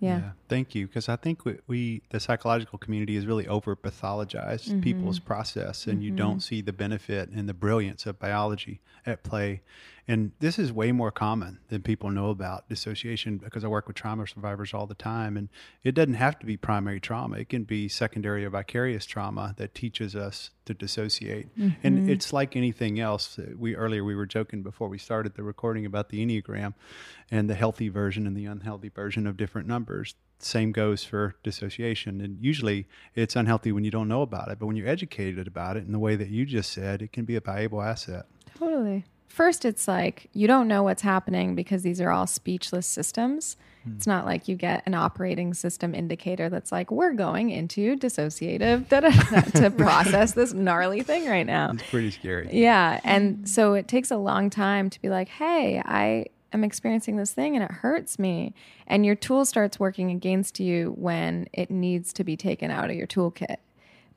Yeah. 0.00 0.32
Thank 0.48 0.74
you. 0.74 0.86
Because 0.86 1.08
I 1.08 1.16
think 1.16 1.44
we, 1.44 1.58
we, 1.66 2.02
the 2.10 2.20
psychological 2.20 2.78
community, 2.78 3.16
is 3.16 3.26
really 3.26 3.46
over 3.48 3.74
pathologized 3.76 4.82
people's 4.82 5.18
Mm-hmm. 5.18 5.26
process, 5.26 5.86
and 5.86 6.02
you 6.02 6.10
don't 6.10 6.40
see 6.40 6.60
the 6.60 6.72
benefit 6.72 7.28
and 7.30 7.48
the 7.48 7.54
brilliance 7.54 8.04
of 8.06 8.18
biology 8.18 8.80
at 9.06 9.22
play. 9.22 9.62
And 10.06 10.32
this 10.38 10.58
is 10.58 10.72
way 10.72 10.92
more 10.92 11.10
common 11.10 11.60
than 11.68 11.82
people 11.82 12.10
know 12.10 12.28
about 12.28 12.68
dissociation 12.68 13.38
because 13.38 13.64
I 13.64 13.68
work 13.68 13.86
with 13.86 13.96
trauma 13.96 14.26
survivors 14.26 14.74
all 14.74 14.86
the 14.86 14.94
time. 14.94 15.36
And 15.36 15.48
it 15.82 15.94
doesn't 15.94 16.14
have 16.14 16.38
to 16.40 16.46
be 16.46 16.56
primary 16.56 17.00
trauma, 17.00 17.38
it 17.38 17.48
can 17.48 17.64
be 17.64 17.88
secondary 17.88 18.44
or 18.44 18.50
vicarious 18.50 19.06
trauma 19.06 19.54
that 19.56 19.74
teaches 19.74 20.14
us 20.14 20.50
to 20.66 20.74
dissociate. 20.74 21.48
And 21.56 21.98
mm-hmm. 21.98 22.10
it's 22.10 22.32
like 22.32 22.54
anything 22.56 23.00
else. 23.00 23.38
We 23.56 23.76
earlier 23.76 24.04
we 24.04 24.14
were 24.14 24.26
joking 24.26 24.62
before 24.62 24.88
we 24.88 24.98
started 24.98 25.34
the 25.34 25.42
recording 25.42 25.86
about 25.86 26.10
the 26.10 26.24
Enneagram 26.24 26.74
and 27.30 27.48
the 27.48 27.54
healthy 27.54 27.88
version 27.88 28.26
and 28.26 28.36
the 28.36 28.46
unhealthy 28.46 28.90
version 28.90 29.26
of 29.26 29.36
different 29.36 29.66
numbers. 29.68 30.14
Same 30.38 30.72
goes 30.72 31.04
for 31.04 31.36
dissociation. 31.42 32.20
And 32.20 32.38
usually 32.42 32.86
it's 33.14 33.36
unhealthy 33.36 33.72
when 33.72 33.84
you 33.84 33.90
don't 33.90 34.08
know 34.08 34.22
about 34.22 34.50
it, 34.50 34.58
but 34.58 34.66
when 34.66 34.76
you're 34.76 34.88
educated 34.88 35.46
about 35.46 35.78
it 35.78 35.86
in 35.86 35.92
the 35.92 35.98
way 35.98 36.16
that 36.16 36.28
you 36.28 36.44
just 36.44 36.72
said, 36.72 37.00
it 37.00 37.12
can 37.12 37.24
be 37.24 37.36
a 37.36 37.40
valuable 37.40 37.80
asset. 37.80 38.26
Totally. 38.58 39.04
First, 39.28 39.64
it's 39.64 39.88
like 39.88 40.28
you 40.32 40.46
don't 40.46 40.68
know 40.68 40.82
what's 40.82 41.02
happening 41.02 41.54
because 41.54 41.82
these 41.82 42.00
are 42.00 42.10
all 42.10 42.26
speechless 42.26 42.86
systems. 42.86 43.56
Hmm. 43.84 43.92
It's 43.96 44.06
not 44.06 44.24
like 44.24 44.48
you 44.48 44.56
get 44.56 44.82
an 44.86 44.94
operating 44.94 45.54
system 45.54 45.94
indicator 45.94 46.48
that's 46.48 46.72
like, 46.72 46.90
we're 46.90 47.12
going 47.12 47.50
into 47.50 47.96
dissociative 47.96 48.88
da, 48.88 49.00
da, 49.00 49.10
da, 49.10 49.40
to 49.60 49.70
process 49.70 50.32
this 50.32 50.52
gnarly 50.52 51.02
thing 51.02 51.26
right 51.26 51.46
now. 51.46 51.70
It's 51.72 51.82
pretty 51.90 52.10
scary. 52.10 52.48
Yeah. 52.52 53.00
And 53.04 53.38
hmm. 53.38 53.44
so 53.44 53.74
it 53.74 53.88
takes 53.88 54.10
a 54.10 54.16
long 54.16 54.50
time 54.50 54.90
to 54.90 55.00
be 55.00 55.08
like, 55.08 55.28
hey, 55.28 55.82
I 55.84 56.26
am 56.52 56.64
experiencing 56.64 57.16
this 57.16 57.32
thing 57.32 57.56
and 57.56 57.64
it 57.64 57.70
hurts 57.70 58.18
me. 58.18 58.54
And 58.86 59.04
your 59.04 59.16
tool 59.16 59.44
starts 59.44 59.78
working 59.78 60.10
against 60.10 60.60
you 60.60 60.94
when 60.96 61.48
it 61.52 61.70
needs 61.70 62.12
to 62.14 62.24
be 62.24 62.36
taken 62.36 62.70
out 62.70 62.90
of 62.90 62.96
your 62.96 63.06
toolkit. 63.06 63.56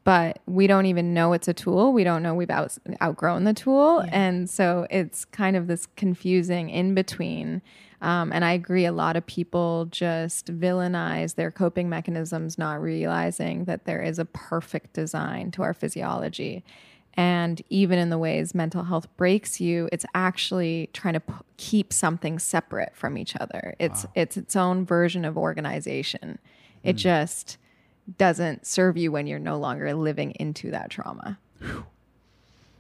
But 0.07 0.39
we 0.45 0.67
don't 0.67 0.85
even 0.85 1.13
know 1.13 1.33
it's 1.33 1.49
a 1.49 1.53
tool. 1.53 1.91
We 1.91 2.05
don't 2.05 2.23
know 2.23 2.33
we've 2.33 2.49
out, 2.49 2.77
outgrown 3.01 3.43
the 3.43 3.53
tool. 3.53 4.05
And 4.09 4.49
so 4.49 4.87
it's 4.89 5.25
kind 5.25 5.57
of 5.57 5.67
this 5.67 5.85
confusing 5.97 6.69
in 6.69 6.95
between. 6.95 7.61
Um, 8.01 8.31
and 8.31 8.45
I 8.45 8.53
agree, 8.53 8.85
a 8.85 8.93
lot 8.93 9.17
of 9.17 9.25
people 9.25 9.83
just 9.91 10.45
villainize 10.45 11.35
their 11.35 11.51
coping 11.51 11.89
mechanisms, 11.89 12.57
not 12.57 12.81
realizing 12.81 13.65
that 13.65 13.83
there 13.83 14.01
is 14.01 14.17
a 14.17 14.23
perfect 14.23 14.93
design 14.93 15.51
to 15.51 15.63
our 15.63 15.73
physiology. 15.73 16.63
And 17.15 17.61
even 17.69 17.99
in 17.99 18.09
the 18.09 18.17
ways 18.17 18.55
mental 18.55 18.83
health 18.83 19.09
breaks 19.17 19.59
you, 19.59 19.89
it's 19.91 20.05
actually 20.15 20.89
trying 20.93 21.15
to 21.15 21.19
p- 21.19 21.33
keep 21.57 21.91
something 21.91 22.39
separate 22.39 22.95
from 22.95 23.17
each 23.17 23.35
other. 23.35 23.75
It's 23.77 24.05
it's 24.15 24.37
its 24.37 24.55
own 24.55 24.85
version 24.85 25.25
of 25.25 25.37
organization. 25.37 26.39
It 26.81 26.93
just 26.93 27.57
doesn't 28.17 28.65
serve 28.65 28.97
you 28.97 29.11
when 29.11 29.27
you're 29.27 29.39
no 29.39 29.57
longer 29.57 29.93
living 29.93 30.31
into 30.39 30.71
that 30.71 30.89
trauma. 30.89 31.37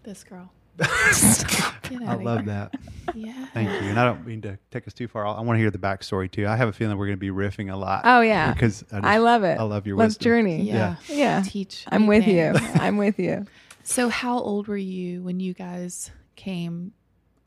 This 0.03 0.23
girl. 0.23 0.51
I 0.79 2.19
love 2.21 2.45
that. 2.45 2.75
Yeah. 3.15 3.47
Thank 3.53 3.69
you. 3.69 3.89
And 3.89 3.99
I 3.99 4.05
don't 4.05 4.25
mean 4.25 4.41
to 4.43 4.57
take 4.71 4.87
us 4.87 4.93
too 4.93 5.07
far. 5.07 5.25
I 5.25 5.41
want 5.41 5.57
to 5.57 5.59
hear 5.59 5.71
the 5.71 5.79
backstory 5.79 6.29
too. 6.31 6.45
I 6.47 6.55
have 6.55 6.69
a 6.69 6.73
feeling 6.73 6.97
we're 6.97 7.07
going 7.07 7.17
to 7.17 7.19
be 7.19 7.31
riffing 7.31 7.71
a 7.73 7.75
lot. 7.75 8.01
Oh 8.05 8.21
yeah, 8.21 8.53
Because 8.53 8.83
I, 8.91 8.95
just- 8.97 9.05
I 9.05 9.17
love 9.17 9.43
it. 9.43 9.59
I 9.59 9.63
love 9.63 9.87
your 9.87 9.97
Let's 9.97 10.11
wisdom. 10.11 10.23
journey. 10.23 10.61
Yeah. 10.63 10.95
Yeah. 11.07 11.41
Teach. 11.45 11.83
I'm 11.87 12.05
with 12.07 12.27
you. 12.27 12.53
I'm 12.75 12.97
with 12.97 13.17
you. 13.19 13.45
So, 13.83 14.09
how 14.09 14.37
old 14.39 14.67
were 14.67 14.77
you 14.77 15.23
when 15.23 15.39
you 15.39 15.53
guys 15.53 16.11
came 16.35 16.91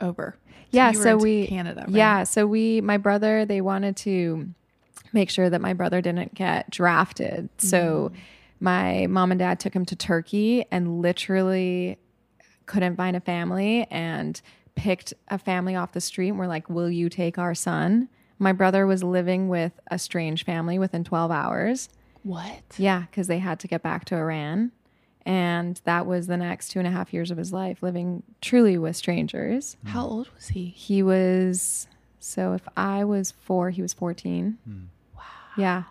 over? 0.01 0.37
Yeah, 0.71 0.91
you 0.91 0.99
were 0.99 1.05
so 1.05 1.13
into 1.13 1.23
we 1.23 1.47
Canada. 1.47 1.83
Right? 1.87 1.91
Yeah, 1.97 2.25
so 2.25 2.47
we 2.47 2.81
my 2.81 2.97
brother 2.97 3.45
they 3.45 3.61
wanted 3.61 3.97
to 3.99 4.49
make 5.13 5.31
sure 5.31 5.51
that 5.51 5.61
my 5.61 5.73
brother 5.73 6.01
didn't 6.01 6.35
get 6.35 6.71
drafted. 6.71 7.49
So 7.59 8.11
mm. 8.13 8.19
my 8.61 9.07
mom 9.09 9.33
and 9.33 9.39
dad 9.39 9.61
took 9.61 9.75
him 9.75 9.85
to 9.87 9.97
Turkey 9.97 10.65
and 10.71 11.01
literally 11.01 11.99
couldn't 12.67 12.97
find 12.97 13.17
a 13.17 13.21
family 13.21 13.87
and 13.91 14.41
picked 14.75 15.13
a 15.29 15.39
family 15.39 15.75
off 15.75 15.93
the 15.93 16.01
street 16.01 16.29
and 16.29 16.39
were 16.39 16.47
like, 16.47 16.71
"Will 16.71 16.91
you 16.91 17.09
take 17.09 17.39
our 17.39 17.55
son?" 17.55 18.09
My 18.39 18.53
brother 18.53 18.87
was 18.87 19.03
living 19.03 19.49
with 19.49 19.79
a 19.91 19.99
strange 19.99 20.45
family 20.47 20.79
within 20.79 21.05
12 21.05 21.31
hours. 21.31 21.91
What? 22.23 22.63
Yeah, 22.79 23.03
because 23.03 23.27
they 23.27 23.39
had 23.39 23.61
to 23.61 23.69
get 23.69 23.83
back 23.83 24.07
to 24.07 24.17
Iran. 24.17 24.73
And 25.27 25.81
that 25.85 26.07
was 26.07 26.27
the 26.27 26.37
next 26.37 26.71
two 26.71 26.79
and 26.79 26.89
a 26.89 26.91
half 26.91 27.13
years 27.13 27.31
of 27.31 27.37
his 27.37 27.53
life, 27.53 27.83
living 27.83 28.23
truly 28.41 28.79
with 28.79 28.97
strangers. 28.97 29.77
How 29.85 30.07
old 30.07 30.31
was 30.35 30.49
he? 30.49 30.67
He 30.67 31.03
was, 31.03 31.87
so 32.19 32.55
if 32.55 32.67
I 32.77 33.05
was 33.05 33.31
four, 33.31 33.71
he 33.71 33.83
was 33.83 33.93
14. 33.93 34.59
Wow. 34.67 34.73
Yeah. 35.61 35.85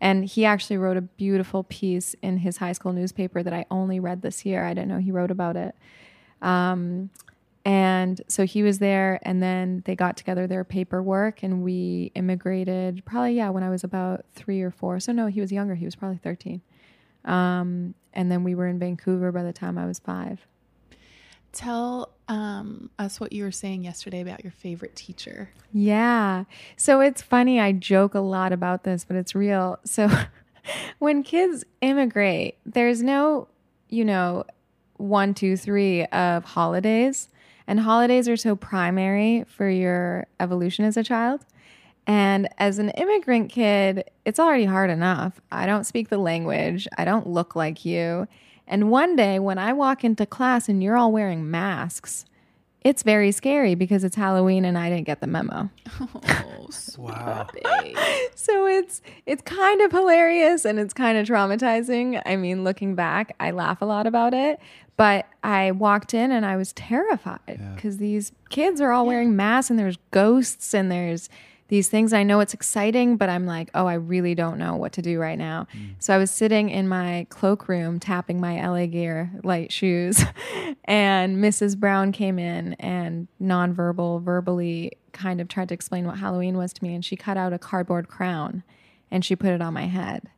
And 0.00 0.24
he 0.24 0.44
actually 0.44 0.78
wrote 0.78 0.96
a 0.96 1.02
beautiful 1.02 1.64
piece 1.64 2.14
in 2.22 2.38
his 2.38 2.56
high 2.56 2.72
school 2.72 2.92
newspaper 2.92 3.42
that 3.42 3.52
I 3.52 3.66
only 3.70 4.00
read 4.00 4.22
this 4.22 4.46
year. 4.46 4.64
I 4.64 4.72
didn't 4.72 4.88
know 4.88 4.98
he 4.98 5.12
wrote 5.12 5.30
about 5.30 5.56
it. 5.56 5.74
Um, 6.40 7.10
and 7.64 8.22
so 8.26 8.46
he 8.46 8.62
was 8.62 8.78
there, 8.78 9.20
and 9.22 9.42
then 9.42 9.82
they 9.84 9.94
got 9.94 10.16
together 10.16 10.46
their 10.46 10.64
paperwork, 10.64 11.42
and 11.42 11.62
we 11.62 12.10
immigrated 12.14 13.02
probably, 13.04 13.34
yeah, 13.34 13.50
when 13.50 13.62
I 13.62 13.68
was 13.68 13.84
about 13.84 14.24
three 14.34 14.62
or 14.62 14.70
four. 14.70 14.98
So, 14.98 15.12
no, 15.12 15.26
he 15.26 15.42
was 15.42 15.52
younger. 15.52 15.74
He 15.74 15.84
was 15.84 15.94
probably 15.94 16.16
13. 16.16 16.62
Um, 17.26 17.94
and 18.14 18.32
then 18.32 18.44
we 18.44 18.54
were 18.54 18.66
in 18.66 18.78
Vancouver 18.78 19.30
by 19.30 19.42
the 19.42 19.52
time 19.52 19.76
I 19.76 19.84
was 19.84 19.98
five. 19.98 20.46
Tell 21.52 22.10
um, 22.28 22.90
us 22.98 23.18
what 23.18 23.32
you 23.32 23.44
were 23.44 23.50
saying 23.50 23.84
yesterday 23.84 24.20
about 24.20 24.44
your 24.44 24.52
favorite 24.52 24.94
teacher. 24.94 25.50
Yeah. 25.72 26.44
So 26.76 27.00
it's 27.00 27.22
funny. 27.22 27.60
I 27.60 27.72
joke 27.72 28.14
a 28.14 28.20
lot 28.20 28.52
about 28.52 28.84
this, 28.84 29.04
but 29.04 29.16
it's 29.16 29.34
real. 29.34 29.78
So 29.84 30.08
when 30.98 31.22
kids 31.22 31.64
immigrate, 31.80 32.56
there's 32.64 33.02
no, 33.02 33.48
you 33.88 34.04
know, 34.04 34.44
one, 34.96 35.34
two, 35.34 35.56
three 35.56 36.04
of 36.06 36.44
holidays. 36.44 37.28
And 37.66 37.80
holidays 37.80 38.28
are 38.28 38.36
so 38.36 38.56
primary 38.56 39.44
for 39.48 39.68
your 39.68 40.26
evolution 40.38 40.84
as 40.84 40.96
a 40.96 41.04
child. 41.04 41.44
And 42.06 42.48
as 42.58 42.78
an 42.78 42.90
immigrant 42.90 43.50
kid, 43.50 44.04
it's 44.24 44.40
already 44.40 44.64
hard 44.64 44.90
enough. 44.90 45.40
I 45.52 45.66
don't 45.66 45.84
speak 45.84 46.08
the 46.08 46.18
language, 46.18 46.88
I 46.98 47.04
don't 47.04 47.28
look 47.28 47.54
like 47.54 47.84
you. 47.84 48.26
And 48.70 48.88
one 48.90 49.16
day 49.16 49.38
when 49.38 49.58
I 49.58 49.72
walk 49.74 50.04
into 50.04 50.24
class 50.24 50.68
and 50.68 50.82
you're 50.82 50.96
all 50.96 51.10
wearing 51.12 51.50
masks, 51.50 52.24
it's 52.82 53.02
very 53.02 53.32
scary 53.32 53.74
because 53.74 54.04
it's 54.04 54.16
Halloween 54.16 54.64
and 54.64 54.78
I 54.78 54.88
didn't 54.88 55.04
get 55.06 55.20
the 55.20 55.26
memo. 55.26 55.68
Oh, 56.00 56.68
Wow. 56.98 57.46
So 58.36 58.66
it's 58.66 59.02
it's 59.26 59.42
kind 59.42 59.80
of 59.82 59.90
hilarious 59.92 60.64
and 60.64 60.78
it's 60.78 60.94
kind 60.94 61.18
of 61.18 61.26
traumatizing. 61.26 62.22
I 62.24 62.36
mean, 62.36 62.62
looking 62.64 62.94
back, 62.94 63.34
I 63.40 63.50
laugh 63.50 63.82
a 63.82 63.84
lot 63.84 64.06
about 64.06 64.32
it, 64.34 64.60
but 64.96 65.26
I 65.42 65.72
walked 65.72 66.14
in 66.14 66.30
and 66.30 66.46
I 66.46 66.56
was 66.56 66.72
terrified 66.72 67.60
because 67.74 67.98
these 67.98 68.32
kids 68.50 68.80
are 68.80 68.92
all 68.92 69.04
wearing 69.06 69.34
masks 69.36 69.68
and 69.70 69.78
there's 69.78 69.98
ghosts 70.12 70.72
and 70.74 70.90
there's 70.92 71.28
these 71.70 71.88
things. 71.88 72.12
I 72.12 72.24
know 72.24 72.40
it's 72.40 72.52
exciting, 72.52 73.16
but 73.16 73.28
I'm 73.28 73.46
like, 73.46 73.70
oh, 73.74 73.86
I 73.86 73.94
really 73.94 74.34
don't 74.34 74.58
know 74.58 74.74
what 74.74 74.92
to 74.94 75.02
do 75.02 75.20
right 75.20 75.38
now. 75.38 75.68
Mm. 75.74 75.94
So 76.00 76.12
I 76.12 76.18
was 76.18 76.30
sitting 76.30 76.68
in 76.68 76.88
my 76.88 77.28
cloakroom 77.30 78.00
tapping 78.00 78.40
my 78.40 78.66
LA 78.66 78.86
Gear 78.86 79.30
light 79.44 79.72
shoes, 79.72 80.22
and 80.84 81.38
Mrs. 81.42 81.78
Brown 81.78 82.10
came 82.12 82.38
in 82.38 82.74
and 82.74 83.28
nonverbal, 83.40 84.20
verbally 84.20 84.92
kind 85.12 85.40
of 85.40 85.48
tried 85.48 85.68
to 85.68 85.74
explain 85.74 86.06
what 86.06 86.18
Halloween 86.18 86.56
was 86.56 86.72
to 86.72 86.84
me. 86.84 86.94
And 86.94 87.04
she 87.04 87.16
cut 87.16 87.36
out 87.36 87.52
a 87.52 87.58
cardboard 87.58 88.08
crown 88.08 88.62
and 89.10 89.24
she 89.24 89.36
put 89.36 89.50
it 89.50 89.62
on 89.62 89.72
my 89.72 89.86
head. 89.86 90.28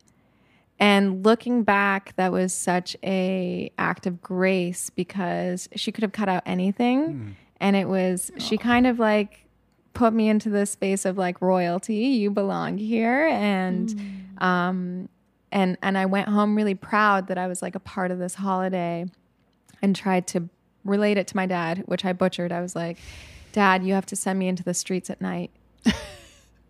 And 0.79 1.25
looking 1.25 1.63
back, 1.63 2.15
that 2.17 2.33
was 2.33 2.53
such 2.53 2.97
a 3.03 3.71
act 3.79 4.07
of 4.07 4.21
grace 4.21 4.91
because 4.91 5.69
she 5.77 5.93
could 5.93 6.03
have 6.03 6.13
cut 6.13 6.29
out 6.29 6.43
anything. 6.45 7.15
Mm. 7.15 7.35
And 7.61 7.77
it 7.77 7.89
was, 7.89 8.33
she 8.39 8.57
oh. 8.59 8.61
kind 8.61 8.87
of 8.87 8.99
like 8.99 9.47
put 9.95 10.13
me 10.13 10.29
into 10.29 10.49
the 10.51 10.67
space 10.67 11.05
of 11.05 11.19
like 11.19 11.41
royalty. 11.41 11.95
You 11.95 12.31
belong 12.31 12.79
here. 12.79 13.27
And, 13.29 13.95
um, 14.39 15.09
and, 15.51 15.77
and 15.83 15.99
I 15.99 16.07
went 16.07 16.29
home 16.29 16.57
really 16.57 16.75
proud 16.75 17.29
that 17.29 17.39
I 17.39 17.47
was 17.47 17.63
like 17.63 17.75
a 17.75 17.81
part 17.81 18.11
of 18.11 18.19
this 18.19 18.35
holiday 18.35 19.07
and 19.83 19.95
tried 19.95 20.27
to 20.29 20.49
relate 20.85 21.19
it 21.19 21.27
to 21.29 21.37
my 21.37 21.47
dad, 21.47 21.85
which 21.87 22.05
I 22.05 22.13
butchered. 22.13 22.53
I 22.53 22.61
was 22.61 22.75
like, 22.75 22.99
Dad, 23.53 23.85
you 23.85 23.93
have 23.95 24.07
to 24.07 24.17
send 24.17 24.39
me 24.39 24.49
into 24.49 24.63
the 24.65 24.75
streets 24.75 25.11
at 25.11 25.21
night. 25.21 25.51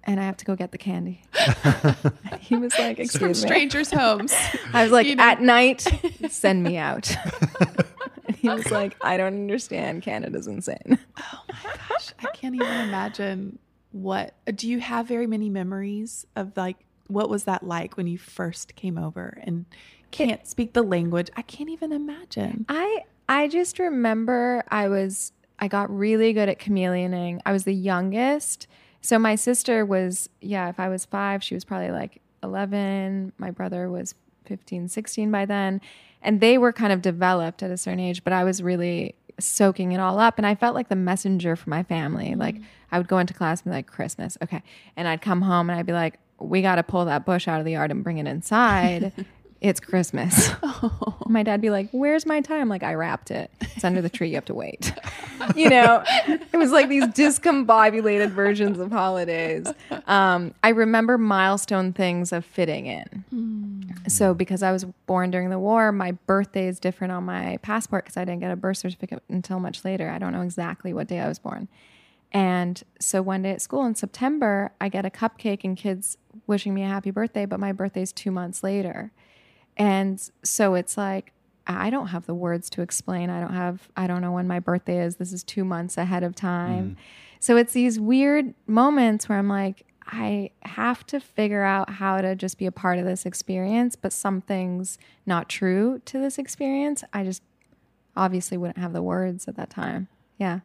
And 0.05 0.19
I 0.19 0.25
have 0.25 0.37
to 0.39 0.45
go 0.45 0.57
get 0.57 0.73
the 0.73 0.79
candy. 0.79 1.23
he 2.41 2.57
was 2.57 2.77
like, 2.77 3.09
From 3.13 3.29
me." 3.29 3.35
strangers' 3.35 3.93
homes. 3.93 4.35
I 4.73 4.83
was 4.83 4.91
like, 4.91 5.07
You 5.07 5.15
know. 5.15 5.23
"At 5.23 5.41
night, 5.41 5.87
send 6.29 6.65
me 6.65 6.77
out." 6.91 7.15
he 8.49 8.49
was 8.49 8.71
like, 8.71 8.97
"I 9.01 9.17
don't 9.17 9.35
understand. 9.35 10.03
Canada's 10.03 10.47
insane." 10.47 10.99
Oh 11.19 11.45
my 11.65 11.75
gosh, 11.89 12.13
I 12.21 12.27
can't 12.35 12.55
even 12.55 12.81
imagine 12.89 13.59
what. 13.93 14.35
Do 14.55 14.69
you 14.69 14.81
have 14.81 15.07
very 15.07 15.27
many 15.27 15.49
memories 15.49 16.27
of 16.37 16.57
like 16.57 16.77
what 17.09 17.29
was 17.29 17.45
that 17.45 17.63
like 17.63 17.97
when 17.97 18.07
you 18.07 18.19
first 18.19 18.75
came 18.77 18.99
over 18.99 19.39
and 19.45 19.67
can't 20.11 20.47
speak 20.47 20.73
the 20.73 20.83
language? 20.83 21.31
I 21.37 21.43
can't 21.43 21.71
even 21.71 21.93
imagine. 21.93 22.67
I 22.69 23.05
I 23.29 23.49
just 23.49 23.79
remember 23.79 24.65
I 24.69 24.89
was 24.89 25.33
I 25.59 25.69
got 25.69 25.97
really 25.97 26.33
good 26.33 26.49
at 26.49 26.59
chameleoning. 26.59 27.41
I 27.47 27.53
was 27.53 27.65
the 27.65 27.75
youngest 27.75 28.67
So 29.01 29.19
my 29.19 29.35
sister 29.35 29.85
was, 29.85 30.29
yeah, 30.41 30.69
if 30.69 30.79
I 30.81 30.89
was 30.89 31.05
five, 31.05 31.43
she 31.43 31.55
was 31.55 31.65
probably 31.65 31.91
like 31.91 32.21
11. 32.43 33.33
My 33.37 33.51
brother 33.51 33.91
was 33.91 34.15
15, 34.47 34.89
16 34.89 35.31
by 35.31 35.45
then. 35.45 35.81
And 36.23 36.41
they 36.41 36.59
were 36.59 36.73
kind 36.73 36.93
of 36.93 37.03
developed 37.03 37.63
at 37.63 37.71
a 37.71 37.77
certain 37.77 38.01
age, 38.01 38.25
but 38.25 38.33
I 38.33 38.45
was 38.45 38.63
really 38.63 39.15
soaking 39.39 39.93
it 39.93 39.99
all 39.99 40.19
up. 40.19 40.39
And 40.39 40.47
I 40.47 40.55
felt 40.55 40.75
like 40.75 40.89
the 40.89 40.97
messenger 40.97 41.57
for 41.57 41.69
my 41.69 41.83
family. 41.83 42.35
Like 42.35 42.57
I 42.91 42.99
would 42.99 43.09
go 43.09 43.19
into 43.19 43.35
class 43.35 43.63
and 43.63 43.71
be 43.71 43.77
like, 43.77 43.87
Christmas, 43.87 44.39
okay. 44.43 44.63
And 44.97 45.09
I'd 45.09 45.23
come 45.23 45.43
home 45.43 45.69
and 45.69 45.79
I'd 45.79 45.87
be 45.87 45.93
like, 45.93 46.19
we 46.39 46.63
got 46.63 46.77
to 46.77 46.83
pull 46.83 47.05
that 47.07 47.25
bush 47.25 47.49
out 47.49 47.59
of 47.59 47.65
the 47.65 47.73
yard 47.73 47.91
and 47.91 48.03
bring 48.03 48.19
it 48.19 48.27
inside. 48.27 49.13
it's 49.61 49.79
Christmas. 49.81 50.51
My 51.27 51.45
dad'd 51.45 51.61
be 51.61 51.71
like, 51.71 51.89
Where's 51.93 52.27
my 52.27 52.41
time? 52.41 52.69
Like, 52.69 52.83
I 52.83 52.95
wrapped 52.95 53.31
it. 53.31 53.51
It's 53.61 53.85
under 53.85 54.03
the 54.03 54.09
tree. 54.09 54.29
You 54.29 54.35
have 54.35 54.45
to 54.47 54.55
wait. 54.55 54.93
you 55.57 55.71
know, 55.71 56.03
it 56.27 56.57
was 56.57 56.73
like 56.73 56.89
these 56.89 57.05
discombobulated 57.05 58.31
versions 58.31 58.79
of 58.79 58.91
holidays. 58.91 59.67
Um, 60.07 60.53
I 60.65 60.71
remember 60.71 61.17
milestone 61.17 61.93
things 61.93 62.33
of 62.33 62.45
fitting 62.45 62.87
in. 62.87 63.25
So, 64.09 64.35
because 64.35 64.63
I 64.63 64.73
was 64.73 64.85
born 65.07 65.31
during 65.31 65.51
the 65.51 65.59
war, 65.59 65.93
my 65.93 66.13
birthday 66.13 66.67
is 66.67 66.81
different 66.81 67.13
on 67.13 67.25
my 67.25 67.59
passport 67.63 68.05
because 68.05 68.17
I 68.17 68.25
didn't 68.25 68.41
get 68.41 68.51
a 68.51 68.57
birth 68.57 68.79
certificate 68.79 69.23
until 69.29 69.61
much 69.61 69.85
later. 69.85 70.11
I 70.11 70.19
don't 70.19 70.33
know 70.33 70.43
exactly 70.43 70.93
what 70.93 71.07
day 71.07 71.21
I 71.21 71.29
was 71.29 71.39
born. 71.39 71.69
And 72.33 72.83
so 72.99 73.21
one 73.21 73.43
day 73.43 73.51
at 73.51 73.61
school 73.61 73.85
in 73.85 73.95
September, 73.95 74.73
I 74.81 74.89
get 74.89 75.05
a 75.05 75.11
cupcake 75.11 75.65
and 75.65 75.77
kids 75.77 76.17
wishing 76.47 76.73
me 76.73 76.83
a 76.83 76.89
happy 76.89 77.11
birthday, 77.11 77.45
but 77.45 77.61
my 77.61 77.73
birthday's 77.73 78.13
two 78.13 78.31
months 78.31 78.63
later. 78.63 79.13
And 79.77 80.21
so 80.43 80.75
it's 80.75 80.97
like, 80.97 81.33
I 81.67 81.91
don't 81.91 82.09
have 82.09 82.27
the 82.27 82.35
words 82.35 82.69
to 82.71 82.83
explain. 82.83 83.31
I 83.31 83.41
don't 83.41 83.55
have, 83.55 83.89
I 83.97 84.07
don't 84.07 84.21
know 84.21 84.33
when 84.33 84.49
my 84.49 84.59
birthday 84.59 85.05
is. 85.05 85.17
This 85.17 85.33
is 85.33 85.45
two 85.45 85.65
months 85.65 85.97
ahead 85.97 86.23
of 86.25 86.35
time. 86.35 86.91
Mm. 86.91 86.97
So 87.39 87.57
it's 87.57 87.73
these 87.73 88.01
weird 88.01 88.55
moments 88.67 89.29
where 89.29 89.39
I'm 89.39 89.49
like, 89.49 89.85
I 90.07 90.51
have 90.63 91.07
to 91.07 91.21
figure 91.21 91.63
out 91.63 91.91
how 91.91 92.21
to 92.21 92.35
just 92.35 92.59
be 92.59 92.67
a 92.67 92.73
part 92.73 92.99
of 92.99 93.05
this 93.05 93.25
experience, 93.25 93.97
but 93.97 94.13
something's 94.13 94.99
not 95.27 95.49
true 95.49 96.01
to 96.07 96.19
this 96.19 96.39
experience. 96.39 97.05
I 97.13 97.25
just 97.25 97.43
obviously 98.17 98.57
wouldn't 98.57 98.79
have 98.79 98.93
the 98.93 99.03
words 99.03 99.49
at 99.49 99.57
that 99.57 99.71
time. 99.71 100.09
Yeah. 100.39 100.61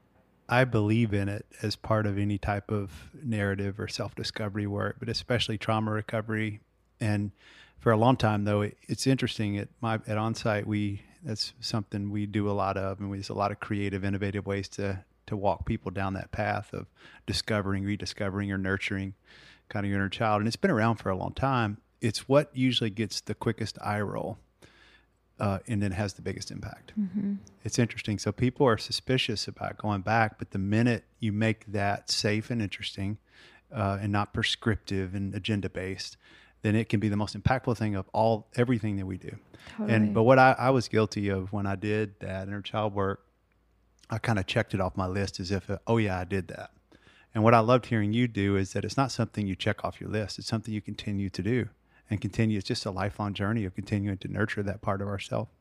I 0.49 0.63
believe 0.63 1.13
in 1.13 1.27
it 1.27 1.45
as 1.61 1.75
part 1.75 2.05
of 2.05 2.17
any 2.17 2.37
type 2.37 2.71
of 2.71 2.91
narrative 3.21 3.79
or 3.79 3.87
self 3.87 4.15
discovery 4.15 4.67
work, 4.67 4.95
but 4.99 5.09
especially 5.09 5.57
trauma 5.57 5.91
recovery. 5.91 6.61
And 6.99 7.31
for 7.79 7.91
a 7.91 7.97
long 7.97 8.15
time, 8.15 8.45
though, 8.45 8.61
it, 8.61 8.77
it's 8.87 9.05
interesting 9.07 9.57
at 9.57 9.67
my 9.81 9.95
at 9.95 10.17
onsite 10.17 10.65
we 10.65 11.01
that's 11.23 11.53
something 11.59 12.09
we 12.09 12.25
do 12.25 12.49
a 12.49 12.53
lot 12.53 12.77
of, 12.77 12.99
and 12.99 13.09
we, 13.09 13.17
there's 13.17 13.29
a 13.29 13.33
lot 13.33 13.51
of 13.51 13.59
creative, 13.59 14.05
innovative 14.05 14.45
ways 14.45 14.69
to 14.69 15.03
to 15.27 15.37
walk 15.37 15.65
people 15.65 15.91
down 15.91 16.13
that 16.13 16.31
path 16.31 16.73
of 16.73 16.87
discovering, 17.25 17.83
rediscovering, 17.83 18.51
or 18.51 18.57
nurturing 18.57 19.13
kind 19.69 19.85
of 19.85 19.89
your 19.89 19.99
inner 19.99 20.09
child. 20.09 20.41
And 20.41 20.47
it's 20.47 20.55
been 20.55 20.71
around 20.71 20.95
for 20.95 21.09
a 21.09 21.15
long 21.15 21.33
time. 21.33 21.77
It's 22.01 22.27
what 22.27 22.49
usually 22.55 22.89
gets 22.89 23.21
the 23.21 23.35
quickest 23.35 23.77
eye 23.81 24.01
roll 24.01 24.37
uh, 25.39 25.59
and 25.67 25.81
then 25.81 25.91
has 25.91 26.13
the 26.13 26.21
biggest 26.21 26.51
impact. 26.51 26.93
It's 27.63 27.77
interesting. 27.77 28.17
So 28.19 28.31
people 28.31 28.65
are 28.67 28.77
suspicious 28.77 29.47
about 29.47 29.77
going 29.77 30.01
back, 30.01 30.37
but 30.39 30.51
the 30.51 30.59
minute 30.59 31.03
you 31.19 31.31
make 31.31 31.65
that 31.71 32.09
safe 32.09 32.49
and 32.49 32.61
interesting 32.61 33.17
uh, 33.73 33.97
and 34.01 34.11
not 34.11 34.33
prescriptive 34.33 35.13
and 35.13 35.35
agenda 35.35 35.69
based, 35.69 36.17
then 36.61 36.75
it 36.75 36.89
can 36.89 36.99
be 36.99 37.09
the 37.09 37.17
most 37.17 37.39
impactful 37.39 37.77
thing 37.77 37.95
of 37.95 38.09
all 38.13 38.47
everything 38.55 38.95
that 38.97 39.05
we 39.05 39.17
do. 39.17 39.35
Totally. 39.71 39.93
And 39.93 40.13
but 40.13 40.23
what 40.23 40.39
I, 40.39 40.55
I 40.57 40.69
was 40.69 40.87
guilty 40.87 41.29
of 41.29 41.51
when 41.51 41.65
I 41.65 41.75
did 41.75 42.19
that 42.19 42.47
inner 42.47 42.61
child 42.61 42.93
work, 42.93 43.26
I 44.09 44.17
kind 44.17 44.39
of 44.39 44.45
checked 44.45 44.73
it 44.73 44.81
off 44.81 44.95
my 44.95 45.07
list 45.07 45.39
as 45.39 45.51
if, 45.51 45.69
uh, 45.69 45.79
oh 45.85 45.97
yeah, 45.97 46.19
I 46.19 46.23
did 46.23 46.47
that. 46.49 46.71
And 47.35 47.43
what 47.43 47.53
I 47.53 47.59
loved 47.59 47.87
hearing 47.87 48.13
you 48.13 48.27
do 48.27 48.55
is 48.55 48.73
that 48.73 48.85
it's 48.85 48.97
not 48.97 49.11
something 49.11 49.45
you 49.45 49.55
check 49.55 49.83
off 49.83 50.01
your 50.01 50.09
list. 50.09 50.39
It's 50.39 50.47
something 50.47 50.73
you 50.73 50.81
continue 50.81 51.29
to 51.29 51.43
do 51.43 51.69
and 52.09 52.21
continue. 52.21 52.57
It's 52.57 52.67
just 52.67 52.85
a 52.85 52.91
lifelong 52.91 53.33
journey 53.33 53.65
of 53.65 53.75
continuing 53.75 54.17
to 54.19 54.27
nurture 54.27 54.63
that 54.63 54.81
part 54.81 55.01
of 55.01 55.07
ourselves. 55.07 55.51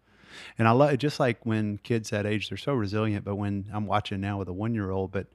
And 0.58 0.68
I 0.68 0.70
love 0.72 0.92
it 0.92 0.98
just 0.98 1.18
like 1.18 1.44
when 1.44 1.78
kids 1.78 2.10
that 2.10 2.26
age, 2.26 2.48
they're 2.48 2.58
so 2.58 2.72
resilient. 2.74 3.24
But 3.24 3.36
when 3.36 3.66
I'm 3.72 3.86
watching 3.86 4.20
now 4.20 4.38
with 4.38 4.48
a 4.48 4.52
one 4.52 4.74
year 4.74 4.90
old, 4.90 5.12
but 5.12 5.26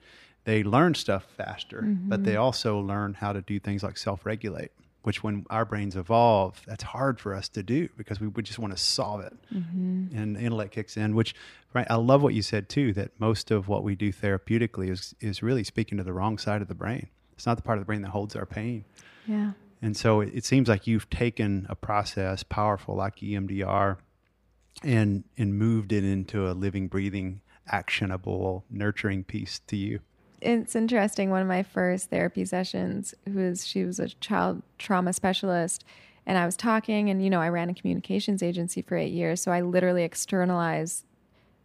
they 0.43 0.63
learn 0.63 0.93
stuff 0.95 1.25
faster, 1.37 1.81
but 2.09 2.23
they 2.23 2.35
also 2.35 2.79
learn 2.79 3.13
how 3.15 3.33
to 3.33 3.41
do 3.41 3.59
things 3.59 3.83
like 3.83 3.97
self 3.97 4.25
regulate, 4.25 4.71
which 5.03 5.23
when 5.23 5.45
our 5.49 5.65
brains 5.65 5.95
evolve, 5.95 6.61
that's 6.65 6.83
hard 6.83 7.19
for 7.19 7.33
us 7.33 7.49
to 7.49 7.63
do 7.63 7.89
because 7.97 8.19
we 8.19 8.27
would 8.27 8.45
just 8.45 8.59
want 8.59 8.75
to 8.75 8.81
solve 8.81 9.21
it. 9.21 9.33
Mm-hmm. 9.53 10.15
And 10.15 10.35
the 10.35 10.41
intellect 10.41 10.73
kicks 10.73 10.97
in, 10.97 11.15
which 11.15 11.33
right, 11.73 11.87
I 11.89 11.95
love 11.95 12.21
what 12.21 12.33
you 12.33 12.41
said 12.41 12.69
too, 12.69 12.93
that 12.93 13.11
most 13.19 13.51
of 13.51 13.67
what 13.67 13.83
we 13.83 13.95
do 13.95 14.11
therapeutically 14.11 14.89
is, 14.89 15.15
is 15.19 15.41
really 15.41 15.63
speaking 15.63 15.97
to 15.97 16.03
the 16.03 16.13
wrong 16.13 16.37
side 16.37 16.61
of 16.61 16.67
the 16.67 16.75
brain. 16.75 17.07
It's 17.33 17.45
not 17.45 17.57
the 17.57 17.63
part 17.63 17.79
of 17.79 17.81
the 17.81 17.87
brain 17.87 18.03
that 18.03 18.09
holds 18.09 18.35
our 18.35 18.45
pain. 18.45 18.85
Yeah. 19.25 19.51
And 19.81 19.97
so 19.97 20.21
it, 20.21 20.31
it 20.33 20.45
seems 20.45 20.69
like 20.69 20.85
you've 20.85 21.09
taken 21.09 21.65
a 21.69 21.75
process 21.75 22.43
powerful 22.43 22.95
like 22.95 23.17
EMDR 23.17 23.97
and 24.83 25.23
and 25.37 25.57
moved 25.57 25.91
it 25.91 26.03
into 26.03 26.49
a 26.49 26.53
living, 26.53 26.87
breathing, 26.87 27.41
actionable, 27.67 28.65
nurturing 28.69 29.23
piece 29.23 29.59
to 29.67 29.75
you. 29.75 29.99
It's 30.41 30.75
interesting. 30.75 31.29
One 31.29 31.41
of 31.41 31.47
my 31.47 31.63
first 31.63 32.09
therapy 32.09 32.45
sessions, 32.45 33.13
who 33.25 33.39
was 33.39 33.65
she 33.65 33.83
was 33.83 33.99
a 33.99 34.09
child 34.09 34.61
trauma 34.77 35.13
specialist, 35.13 35.85
and 36.25 36.37
I 36.37 36.45
was 36.45 36.57
talking, 36.57 37.09
and 37.09 37.23
you 37.23 37.29
know, 37.29 37.41
I 37.41 37.49
ran 37.49 37.69
a 37.69 37.73
communications 37.73 38.43
agency 38.43 38.81
for 38.81 38.97
eight 38.97 39.11
years, 39.11 39.41
so 39.41 39.51
I 39.51 39.61
literally 39.61 40.03
externalized 40.03 41.05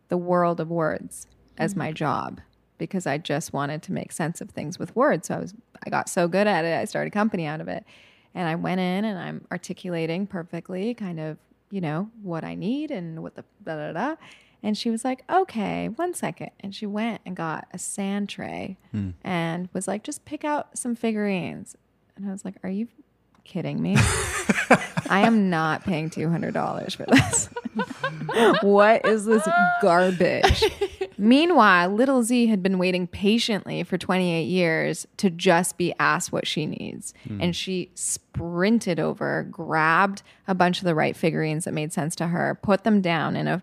the 0.08 0.16
world 0.16 0.60
of 0.60 0.70
words 0.70 1.26
as 1.58 1.74
mm. 1.74 1.78
my 1.78 1.92
job 1.92 2.40
because 2.78 3.06
I 3.06 3.18
just 3.18 3.52
wanted 3.52 3.82
to 3.84 3.92
make 3.92 4.12
sense 4.12 4.40
of 4.40 4.50
things 4.50 4.78
with 4.78 4.94
words. 4.94 5.28
So 5.28 5.34
I 5.34 5.40
was 5.40 5.54
I 5.84 5.90
got 5.90 6.08
so 6.08 6.28
good 6.28 6.46
at 6.46 6.64
it, 6.64 6.78
I 6.78 6.84
started 6.84 7.08
a 7.08 7.10
company 7.14 7.46
out 7.46 7.60
of 7.60 7.68
it. 7.68 7.84
And 8.34 8.46
I 8.46 8.54
went 8.54 8.80
in 8.80 9.06
and 9.06 9.18
I'm 9.18 9.46
articulating 9.50 10.26
perfectly 10.26 10.92
kind 10.92 11.18
of, 11.18 11.38
you 11.70 11.80
know, 11.80 12.10
what 12.22 12.44
I 12.44 12.54
need 12.54 12.90
and 12.90 13.22
what 13.22 13.34
the 13.34 13.44
da 13.64 13.76
da 13.76 13.92
da. 13.92 14.16
And 14.66 14.76
she 14.76 14.90
was 14.90 15.04
like, 15.04 15.22
okay, 15.30 15.90
one 15.90 16.12
second. 16.12 16.50
And 16.58 16.74
she 16.74 16.86
went 16.86 17.20
and 17.24 17.36
got 17.36 17.68
a 17.72 17.78
sand 17.78 18.28
tray 18.28 18.78
hmm. 18.90 19.10
and 19.22 19.68
was 19.72 19.86
like, 19.86 20.02
just 20.02 20.24
pick 20.24 20.44
out 20.44 20.76
some 20.76 20.96
figurines. 20.96 21.76
And 22.16 22.28
I 22.28 22.32
was 22.32 22.44
like, 22.44 22.56
are 22.64 22.68
you 22.68 22.88
kidding 23.44 23.80
me? 23.80 23.94
I 25.08 25.20
am 25.20 25.50
not 25.50 25.84
paying 25.84 26.10
$200 26.10 26.96
for 26.96 27.06
this. 27.06 27.48
what 28.64 29.06
is 29.06 29.24
this 29.24 29.48
garbage? 29.80 30.64
Meanwhile, 31.16 31.90
little 31.90 32.24
Z 32.24 32.48
had 32.48 32.60
been 32.60 32.78
waiting 32.78 33.06
patiently 33.06 33.84
for 33.84 33.96
28 33.96 34.42
years 34.42 35.06
to 35.18 35.30
just 35.30 35.78
be 35.78 35.94
asked 36.00 36.32
what 36.32 36.44
she 36.44 36.66
needs. 36.66 37.14
Hmm. 37.28 37.40
And 37.40 37.54
she 37.54 37.92
sprinted 37.94 38.98
over, 38.98 39.46
grabbed 39.48 40.24
a 40.48 40.56
bunch 40.56 40.78
of 40.78 40.86
the 40.86 40.94
right 40.96 41.16
figurines 41.16 41.66
that 41.66 41.72
made 41.72 41.92
sense 41.92 42.16
to 42.16 42.26
her, 42.26 42.58
put 42.60 42.82
them 42.82 43.00
down 43.00 43.36
in 43.36 43.46
a 43.46 43.62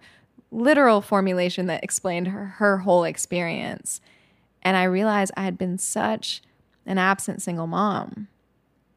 literal 0.53 1.01
formulation 1.01 1.65
that 1.67 1.83
explained 1.83 2.27
her, 2.29 2.45
her 2.45 2.79
whole 2.79 3.03
experience. 3.03 3.99
And 4.61 4.77
I 4.77 4.83
realized 4.83 5.33
I 5.35 5.43
had 5.43 5.57
been 5.57 5.77
such 5.77 6.41
an 6.85 6.97
absent 6.97 7.41
single 7.41 7.67
mom. 7.67 8.27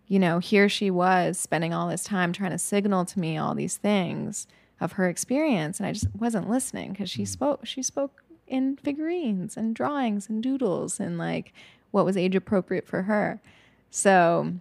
You 0.06 0.18
know, 0.18 0.38
here 0.38 0.68
she 0.68 0.90
was 0.90 1.38
spending 1.38 1.74
all 1.74 1.88
this 1.88 2.04
time 2.04 2.32
trying 2.32 2.52
to 2.52 2.58
signal 2.58 3.04
to 3.06 3.18
me 3.18 3.36
all 3.36 3.54
these 3.54 3.76
things 3.76 4.46
of 4.80 4.92
her 4.92 5.08
experience, 5.08 5.80
and 5.80 5.86
I 5.86 5.92
just 5.92 6.06
wasn't 6.14 6.50
listening 6.50 6.92
because 6.92 7.10
she 7.10 7.22
mm-hmm. 7.22 7.32
spoke. 7.32 7.66
She 7.66 7.82
spoke 7.82 8.22
in 8.46 8.76
figurines 8.76 9.56
and 9.56 9.74
drawings 9.74 10.28
and 10.28 10.42
doodles 10.42 11.00
and 11.00 11.18
like 11.18 11.52
what 11.90 12.04
was 12.04 12.16
age 12.16 12.36
appropriate 12.36 12.86
for 12.86 13.02
her. 13.02 13.40
So 13.90 14.54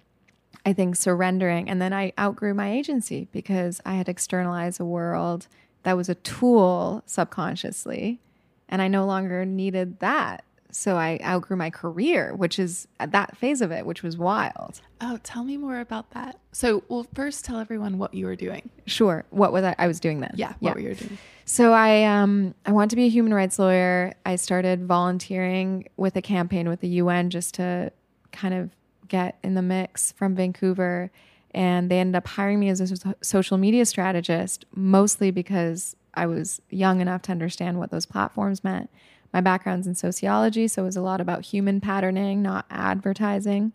I 0.66 0.74
think 0.74 0.96
surrendering. 0.96 1.70
And 1.70 1.82
then 1.82 1.94
I 1.94 2.14
outgrew 2.18 2.54
my 2.54 2.72
agency 2.72 3.28
because 3.32 3.82
I 3.86 3.96
had 3.96 4.10
externalized 4.10 4.80
a 4.80 4.86
world 4.86 5.48
that 5.86 5.96
was 5.96 6.10
a 6.10 6.16
tool 6.16 7.04
subconsciously. 7.06 8.20
And 8.68 8.82
I 8.82 8.88
no 8.88 9.06
longer 9.06 9.46
needed 9.46 10.00
that. 10.00 10.44
So 10.72 10.98
I 10.98 11.20
outgrew 11.24 11.56
my 11.56 11.70
career, 11.70 12.34
which 12.36 12.60
is 12.60 12.88
that 13.00 13.38
phase 13.38 13.62
of 13.62 13.72
it, 13.72 13.86
which 13.86 14.02
was 14.04 14.18
wild. 14.18 14.82
Oh, 15.00 15.20
tell 15.24 15.44
me 15.44 15.58
more 15.58 15.80
about 15.80 16.10
that. 16.12 16.40
So, 16.52 16.84
well, 16.90 17.06
first 17.14 17.46
tell 17.46 17.60
everyone 17.60 18.00
what 18.00 18.14
you 18.16 18.26
were 18.26 18.36
doing. 18.36 18.70
Sure. 18.88 19.24
What 19.30 19.54
was 19.54 19.64
I, 19.64 19.76
I 19.78 19.88
was 19.88 20.00
doing 20.00 20.20
then? 20.20 20.34
Yeah, 20.36 20.54
what 20.60 20.74
were 20.74 20.82
you 20.82 20.96
doing? 20.96 21.18
So 21.46 21.72
I 21.72 22.04
um 22.04 22.56
I 22.66 22.72
wanted 22.72 22.90
to 22.90 22.96
be 22.96 23.06
a 23.06 23.10
human 23.10 23.34
rights 23.34 23.60
lawyer. 23.60 24.16
I 24.26 24.36
started 24.38 24.86
volunteering 24.88 25.88
with 25.96 26.16
a 26.16 26.22
campaign 26.22 26.68
with 26.68 26.82
the 26.82 26.90
UN 26.90 27.30
just 27.30 27.54
to 27.56 27.92
kind 28.32 28.56
of 28.56 28.72
get 29.08 29.38
in 29.44 29.54
the 29.54 29.62
mix 29.62 30.12
from 30.12 30.36
Vancouver 30.36 31.12
and 31.56 31.90
they 31.90 32.00
ended 32.00 32.16
up 32.16 32.28
hiring 32.28 32.60
me 32.60 32.70
as 32.70 32.80
a 32.82 33.16
social 33.22 33.58
media 33.58 33.86
strategist 33.86 34.66
mostly 34.76 35.32
because 35.32 35.96
I 36.14 36.28
was 36.28 36.62
young 36.70 37.02
enough 37.02 37.24
to 37.24 37.32
understand 37.32 37.80
what 37.80 37.90
those 37.90 38.06
platforms 38.06 38.64
meant. 38.64 38.92
My 39.34 39.42
background's 39.42 39.88
in 39.88 39.96
sociology, 39.96 40.68
so 40.68 40.84
it 40.84 40.86
was 40.86 40.96
a 40.96 41.02
lot 41.02 41.20
about 41.20 41.46
human 41.46 41.82
patterning, 41.82 42.42
not 42.44 42.66
advertising 42.70 43.74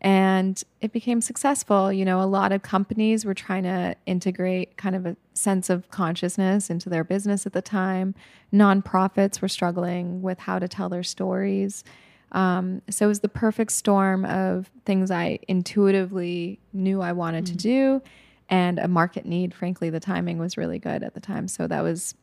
and 0.00 0.62
it 0.80 0.92
became 0.92 1.20
successful. 1.20 1.92
You 1.92 2.04
know, 2.04 2.20
a 2.20 2.24
lot 2.26 2.52
of 2.52 2.62
companies 2.62 3.24
were 3.24 3.34
trying 3.34 3.62
to 3.62 3.96
integrate 4.04 4.76
kind 4.76 4.94
of 4.94 5.06
a 5.06 5.16
sense 5.34 5.70
of 5.70 5.90
consciousness 5.90 6.70
into 6.70 6.88
their 6.88 7.04
business 7.04 7.46
at 7.46 7.52
the 7.52 7.62
time. 7.62 8.14
Nonprofits 8.52 9.40
were 9.40 9.48
struggling 9.48 10.22
with 10.22 10.40
how 10.40 10.58
to 10.58 10.68
tell 10.68 10.88
their 10.88 11.02
stories. 11.02 11.82
Um, 12.32 12.82
so 12.90 13.06
it 13.06 13.08
was 13.08 13.20
the 13.20 13.28
perfect 13.28 13.72
storm 13.72 14.24
of 14.24 14.70
things 14.84 15.10
I 15.10 15.38
intuitively 15.48 16.58
knew 16.72 17.00
I 17.00 17.12
wanted 17.12 17.46
to 17.46 17.56
do 17.56 18.02
and 18.48 18.78
a 18.78 18.88
market 18.88 19.26
need. 19.26 19.54
Frankly, 19.54 19.90
the 19.90 20.00
timing 20.00 20.38
was 20.38 20.56
really 20.56 20.78
good 20.78 21.02
at 21.02 21.14
the 21.14 21.20
time. 21.20 21.48
So 21.48 21.66
that 21.66 21.82
was 21.82 22.14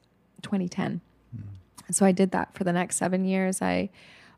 2010. 0.42 1.02
So 1.92 2.06
I 2.06 2.12
did 2.12 2.32
that 2.32 2.54
for 2.54 2.64
the 2.64 2.74
next 2.74 2.98
seven 2.98 3.26
years. 3.26 3.62
I 3.62 3.90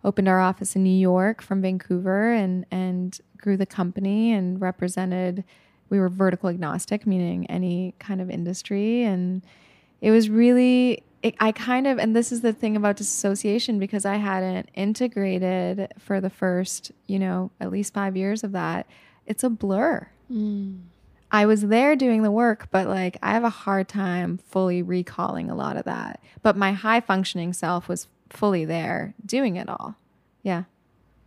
opened 0.04 0.28
our 0.28 0.39
office 0.39 0.75
in 0.75 0.84
New 0.84 0.97
York 0.97 1.41
from 1.41 1.62
Vancouver 1.62 2.32
and 2.32 2.65
and 2.71 3.19
grew 3.38 3.58
the 3.58 3.65
company 3.65 4.32
and 4.34 4.60
represented. 4.62 5.43
We 5.89 5.99
were 5.99 6.10
vertical 6.10 6.49
agnostic, 6.49 7.06
meaning 7.06 7.45
any 7.47 7.93
kind 7.99 8.21
of 8.21 8.30
industry, 8.30 9.04
and 9.04 9.43
it 10.06 10.12
was 10.12 10.30
really. 10.30 11.04
It, 11.24 11.34
I 11.39 11.52
kind 11.52 11.88
of, 11.88 11.98
and 11.98 12.15
this 12.15 12.32
is 12.32 12.41
the 12.41 12.54
thing 12.54 12.76
about 12.76 12.98
disassociation 12.98 13.80
because 13.80 14.06
I 14.06 14.18
hadn't 14.18 14.70
integrated 14.76 15.91
for 15.98 16.22
the 16.22 16.30
first, 16.30 16.91
you 17.08 17.18
know, 17.18 17.50
at 17.60 17.72
least 17.72 17.96
five 17.96 18.15
years 18.15 18.44
of 18.44 18.52
that. 18.52 18.86
It's 19.26 19.44
a 19.44 19.50
blur. 19.50 20.08
Mm. 20.32 20.82
I 21.32 21.48
was 21.48 21.63
there 21.63 21.96
doing 21.96 22.22
the 22.22 22.30
work, 22.30 22.68
but 22.70 22.88
like 22.88 23.18
I 23.24 23.32
have 23.32 23.44
a 23.44 23.50
hard 23.50 23.88
time 23.88 24.38
fully 24.38 24.84
recalling 24.84 25.50
a 25.50 25.56
lot 25.56 25.78
of 25.78 25.86
that. 25.86 26.22
But 26.44 26.56
my 26.56 26.74
high 26.74 27.02
functioning 27.02 27.54
self 27.54 27.88
was 27.88 28.08
fully 28.30 28.63
there 28.63 29.15
doing 29.26 29.56
it 29.56 29.68
all. 29.68 29.96
Yeah. 30.44 30.65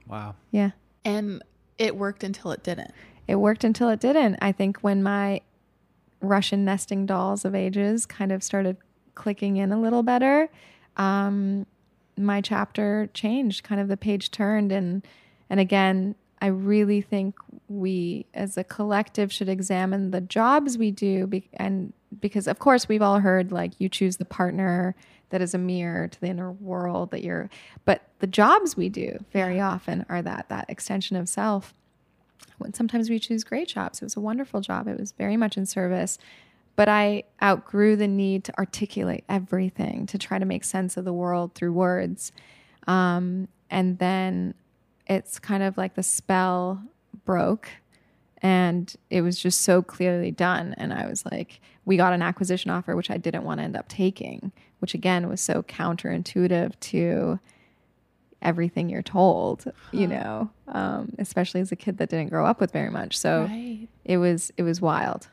Wow. 0.07 0.37
Yeah. 0.53 0.71
And 1.05 1.43
it 1.77 1.97
worked 1.97 2.23
until 2.23 2.53
it 2.53 2.63
didn't. 2.63 2.93
It 3.27 3.35
worked 3.35 3.65
until 3.65 3.89
it 3.89 3.99
didn't. 3.99 4.37
I 4.41 4.53
think 4.53 4.79
when 4.79 5.03
my 5.03 5.41
Russian 6.21 6.65
nesting 6.65 7.07
dolls 7.07 7.45
of 7.45 7.55
ages 7.55 8.07
kind 8.07 8.33
of 8.33 8.43
started 8.43 8.77
clicking 9.15 9.57
in 9.57 9.73
a 9.73 9.81
little 9.81 10.03
better, 10.03 10.49
um, 10.97 11.67
my 12.17 12.41
chapter 12.41 13.09
changed. 13.15 13.63
Kind 13.63 13.81
of 13.81 13.89
the 13.89 13.97
page 13.97 14.31
turned, 14.31 14.73
and 14.73 15.07
and 15.49 15.61
again, 15.61 16.15
I 16.41 16.47
really 16.47 17.01
think 17.01 17.37
we 17.69 18.27
as 18.35 18.57
a 18.57 18.65
collective 18.65 19.33
should 19.33 19.49
examine 19.49 20.11
the 20.11 20.21
jobs 20.21 20.79
we 20.79 20.91
do, 20.91 21.27
be, 21.27 21.49
and 21.55 21.93
because 22.21 22.47
of 22.47 22.59
course 22.59 22.89
we've 22.89 23.03
all 23.03 23.21
heard 23.21 23.53
like 23.53 23.73
you 23.79 23.89
choose 23.89 24.17
the 24.17 24.25
partner 24.25 24.95
that 25.31 25.43
is 25.43 25.53
a 25.55 25.59
mirror 25.59 26.09
to 26.09 26.21
the 26.21 26.29
inner 26.29 26.53
world 26.53 27.11
that 27.11 27.23
you're, 27.23 27.51
but 27.85 28.03
the 28.21 28.27
jobs 28.27 28.77
we 28.77 28.89
do 28.89 29.25
very 29.33 29.61
often 29.61 30.07
are 30.09 30.23
that 30.23 30.49
that 30.49 30.69
extension 30.69 31.17
of 31.17 31.29
self 31.29 31.75
when 32.59 32.75
sometimes 32.75 33.11
we 33.11 33.19
choose 33.19 33.45
great 33.45 33.69
jobs. 33.69 34.01
It 34.01 34.05
was 34.05 34.17
a 34.17 34.21
wonderful 34.21 34.61
job. 34.61 34.89
It 34.89 34.99
was 34.99 35.13
very 35.13 35.37
much 35.37 35.57
in 35.57 35.67
service. 35.67 36.19
But 36.77 36.89
I 36.89 37.25
outgrew 37.43 37.97
the 37.97 38.07
need 38.07 38.45
to 38.45 38.59
articulate 38.59 39.25
everything, 39.29 40.07
to 40.07 40.19
try 40.19 40.39
to 40.39 40.45
make 40.45 40.63
sense 40.63 40.97
of 40.97 41.05
the 41.05 41.13
world 41.13 41.55
through 41.55 41.73
words. 41.73 42.31
Um, 42.87 43.49
and 43.69 43.99
then 43.99 44.55
it's 45.09 45.39
kind 45.39 45.63
of 45.63 45.77
like 45.77 45.95
the 45.95 46.03
spell 46.03 46.83
broke 47.25 47.69
and 48.41 48.95
it 49.11 49.23
was 49.23 49.39
just 49.39 49.63
so 49.63 49.83
clearly 49.83 50.31
done. 50.31 50.75
And 50.79 50.93
I 50.93 51.07
was 51.07 51.25
like, 51.27 51.61
we 51.85 51.97
got 51.97 52.13
an 52.13 52.23
acquisition 52.23 52.71
offer, 52.71 52.95
which 52.95 53.11
I 53.11 53.17
didn't 53.17 53.45
want 53.45 53.59
to 53.59 53.65
end 53.65 53.77
up 53.77 53.89
taking, 53.89 54.53
which 54.79 54.95
again 54.95 55.29
was 55.29 55.41
so 55.41 55.63
counterintuitive 55.63 56.79
to 56.81 57.41
everything 58.43 58.89
you're 58.89 59.03
told, 59.03 59.65
you 59.93 60.07
know, 60.07 60.51
um, 60.69 61.13
especially 61.19 61.61
as 61.61 61.73
a 61.73 61.77
kid 61.77 61.99
that 61.99 62.09
didn't 62.09 62.29
grow 62.31 62.47
up 62.47 62.61
with 62.61 62.71
very 62.73 62.91
much. 62.91 63.19
So 63.19 63.43
Right. 63.45 63.89
it 64.05 64.19
was 64.19 64.53
it 64.57 64.63
was 64.63 64.81
wild, 64.81 65.29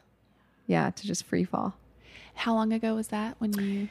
yeah, 0.67 0.89
to 0.89 1.07
just 1.07 1.23
free 1.25 1.43
fall. 1.43 1.75
How 2.35 2.53
long 2.53 2.73
ago 2.73 2.95
was 2.95 3.09
that 3.09 3.35
when 3.39 3.53
you? 3.53 3.89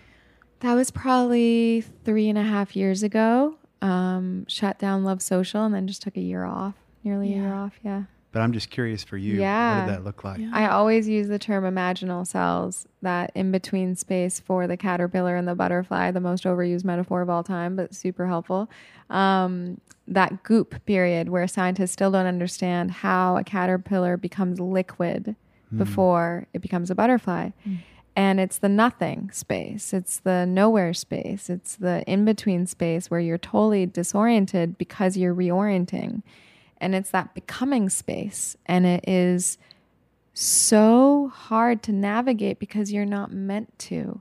That 0.60 0.74
was 0.74 0.90
probably 0.90 1.82
three 2.04 2.28
and 2.28 2.38
a 2.38 2.42
half 2.42 2.74
years 2.74 3.02
ago. 3.02 3.56
Um, 3.82 4.46
shut 4.48 4.78
down 4.78 5.04
Love 5.04 5.20
Social 5.20 5.64
and 5.64 5.74
then 5.74 5.86
just 5.86 6.00
took 6.02 6.16
a 6.16 6.20
year 6.20 6.44
off, 6.44 6.74
nearly 7.02 7.32
a 7.32 7.36
year 7.36 7.52
off. 7.52 7.74
Yeah. 7.82 8.04
But 8.34 8.40
I'm 8.42 8.52
just 8.52 8.68
curious 8.68 9.04
for 9.04 9.16
you. 9.16 9.40
Yeah. 9.40 9.78
What 9.78 9.86
did 9.86 9.94
that 9.94 10.04
look 10.04 10.24
like? 10.24 10.40
Yeah. 10.40 10.50
I 10.52 10.66
always 10.66 11.08
use 11.08 11.28
the 11.28 11.38
term 11.38 11.62
imaginal 11.62 12.26
cells, 12.26 12.84
that 13.00 13.30
in 13.36 13.52
between 13.52 13.94
space 13.94 14.40
for 14.40 14.66
the 14.66 14.76
caterpillar 14.76 15.36
and 15.36 15.46
the 15.46 15.54
butterfly, 15.54 16.10
the 16.10 16.20
most 16.20 16.42
overused 16.42 16.82
metaphor 16.82 17.22
of 17.22 17.30
all 17.30 17.44
time, 17.44 17.76
but 17.76 17.94
super 17.94 18.26
helpful. 18.26 18.68
Um, 19.08 19.80
that 20.08 20.42
goop 20.42 20.84
period 20.84 21.28
where 21.28 21.46
scientists 21.46 21.92
still 21.92 22.10
don't 22.10 22.26
understand 22.26 22.90
how 22.90 23.36
a 23.36 23.44
caterpillar 23.44 24.16
becomes 24.16 24.58
liquid 24.58 25.36
before 25.76 26.46
it 26.52 26.60
becomes 26.60 26.90
a 26.90 26.94
butterfly. 26.96 27.50
And 28.16 28.40
it's 28.40 28.58
the 28.58 28.68
nothing 28.68 29.30
space, 29.32 29.92
it's 29.92 30.18
the 30.18 30.44
nowhere 30.44 30.92
space, 30.92 31.48
it's 31.48 31.76
the 31.76 32.02
in 32.08 32.24
between 32.24 32.66
space 32.66 33.12
where 33.12 33.20
you're 33.20 33.38
totally 33.38 33.86
disoriented 33.86 34.76
because 34.76 35.16
you're 35.16 35.34
reorienting. 35.34 36.22
And 36.84 36.94
it's 36.94 37.10
that 37.10 37.34
becoming 37.34 37.88
space. 37.88 38.58
And 38.66 38.84
it 38.84 39.08
is 39.08 39.56
so 40.34 41.32
hard 41.34 41.82
to 41.84 41.92
navigate 41.92 42.58
because 42.58 42.92
you're 42.92 43.06
not 43.06 43.32
meant 43.32 43.76
to. 43.78 44.20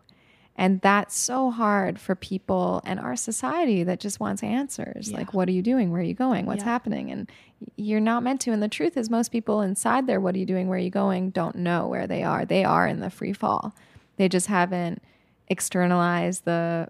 And 0.56 0.80
that's 0.80 1.18
so 1.18 1.52
hard 1.52 2.00
for 2.00 2.16
people 2.16 2.82
and 2.86 3.00
our 3.02 3.18
society 3.18 3.84
that 3.84 4.00
just 4.00 4.22
wants 4.22 4.44
answers. 4.44 5.10
Yeah. 5.10 5.18
Like, 5.18 5.34
what 5.34 5.50
are 5.50 5.52
you 5.52 5.62
doing? 5.62 5.92
Where 5.92 6.00
are 6.00 6.06
you 6.06 6.14
going? 6.14 6.46
What's 6.46 6.64
Yeah. 6.64 6.70
happening? 6.70 7.12
And 7.12 7.30
you're 7.76 8.00
not 8.00 8.24
meant 8.24 8.40
to. 8.42 8.52
And 8.54 8.64
the 8.64 8.70
truth 8.70 8.96
is, 8.96 9.10
most 9.10 9.30
people 9.30 9.62
inside 9.62 10.08
there, 10.08 10.22
what 10.22 10.34
are 10.34 10.38
you 10.38 10.46
doing? 10.46 10.70
Where 10.70 10.78
are 10.78 10.82
you 10.82 10.90
going? 10.90 11.32
Don't 11.32 11.56
know 11.58 11.88
where 11.88 12.08
they 12.08 12.24
are. 12.24 12.46
They 12.46 12.64
are 12.64 12.88
in 12.88 13.02
the 13.02 13.10
free 13.10 13.34
fall. 13.34 13.76
They 14.16 14.30
just 14.30 14.48
haven't 14.48 15.02
externalized 15.50 16.46
the 16.46 16.88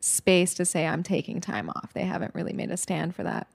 space 0.00 0.54
to 0.54 0.64
say, 0.64 0.86
I'm 0.86 1.02
taking 1.02 1.40
time 1.40 1.70
off. 1.70 1.92
They 1.94 2.04
haven't 2.04 2.34
really 2.34 2.52
made 2.52 2.70
a 2.70 2.76
stand 2.76 3.16
for 3.16 3.24
that 3.24 3.48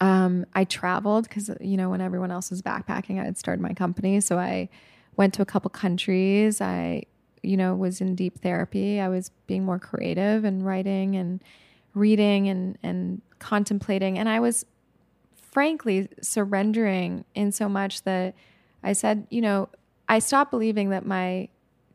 um, 0.00 0.46
I 0.54 0.64
traveled 0.64 1.28
because 1.28 1.50
you 1.60 1.76
know 1.76 1.90
when 1.90 2.00
everyone 2.00 2.30
else 2.30 2.50
was 2.50 2.62
backpacking, 2.62 3.20
I 3.20 3.24
had 3.24 3.38
started 3.38 3.60
my 3.60 3.74
company, 3.74 4.20
so 4.20 4.38
I 4.38 4.68
went 5.16 5.34
to 5.34 5.42
a 5.42 5.46
couple 5.46 5.70
countries. 5.70 6.60
I 6.60 7.04
you 7.42 7.56
know 7.56 7.74
was 7.74 8.00
in 8.00 8.14
deep 8.14 8.40
therapy. 8.40 9.00
I 9.00 9.08
was 9.08 9.30
being 9.46 9.64
more 9.64 9.78
creative 9.78 10.44
and 10.44 10.64
writing 10.64 11.16
and 11.16 11.42
reading 11.94 12.48
and 12.48 12.78
and 12.82 13.20
contemplating, 13.38 14.18
and 14.18 14.28
I 14.28 14.40
was 14.40 14.64
frankly 15.50 16.08
surrendering 16.22 17.24
in 17.34 17.52
so 17.52 17.68
much 17.68 18.02
that 18.04 18.34
I 18.82 18.92
said, 18.92 19.26
you 19.30 19.40
know, 19.40 19.68
I 20.08 20.20
stopped 20.20 20.50
believing 20.50 20.90
that 20.90 21.04
my 21.04 21.48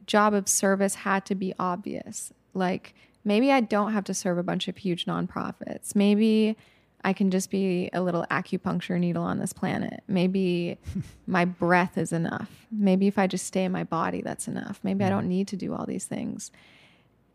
job 0.06 0.34
of 0.34 0.48
service 0.48 0.96
had 0.96 1.26
to 1.28 1.36
be 1.36 1.54
obvious. 1.58 2.34
Like 2.54 2.94
maybe 3.24 3.52
I 3.52 3.62
don't 3.62 3.94
have 3.94 4.04
to 4.06 4.14
serve 4.14 4.38
a 4.38 4.44
bunch 4.44 4.68
of 4.68 4.78
huge 4.78 5.06
nonprofits. 5.06 5.96
Maybe 5.96 6.58
I 7.06 7.14
can 7.14 7.30
just 7.30 7.52
be 7.52 7.88
a 7.94 8.02
little 8.02 8.26
acupuncture 8.32 9.00
needle 9.00 9.24
on 9.24 9.38
this 9.38 9.54
planet. 9.54 10.04
Maybe 10.08 10.80
my 11.28 11.46
breath 11.46 12.00
is 12.00 12.12
enough. 12.12 12.50
Maybe 12.72 13.06
if 13.06 13.20
I 13.20 13.28
just 13.28 13.46
stay 13.46 13.64
in 13.64 13.72
my 13.72 13.84
body, 13.84 14.24
that's 14.24 14.48
enough. 14.48 14.80
Maybe 14.82 15.04
I 15.04 15.08
mm-hmm. 15.08 15.18
don't 15.18 15.28
need 15.28 15.48
to 15.50 15.56
do 15.56 15.76
all 15.76 15.86
these 15.86 16.06
things. 16.06 16.52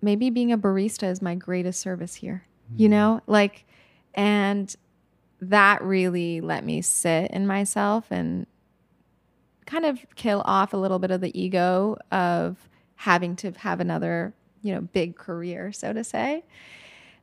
Maybe 0.03 0.29
being 0.29 0.51
a 0.51 0.59
barista 0.59 1.09
is 1.09 1.23
my 1.23 1.37
greatest 1.37 1.81
service 1.81 2.17
here, 2.17 2.45
you 2.77 2.89
mm. 2.89 2.91
know? 2.91 3.21
Like, 3.29 3.65
and 4.13 4.75
that 5.41 5.83
really 5.83 6.41
let 6.41 6.65
me 6.65 6.83
sit 6.83 7.31
in 7.31 7.47
myself 7.47 8.11
and 8.11 8.49
kind 9.67 9.87
of 9.87 10.05
kill 10.17 10.43
off 10.47 10.73
a 10.73 10.77
little 10.77 10.99
bit 10.99 11.13
of 11.13 11.21
the 11.21 11.41
ego 11.41 11.97
of 12.11 12.69
having 12.97 13.37
to 13.37 13.53
have 13.53 13.79
another, 13.79 14.35
you 14.63 14.75
know, 14.75 14.81
big 14.81 15.15
career, 15.15 15.71
so 15.71 15.93
to 15.93 16.03
say. 16.03 16.43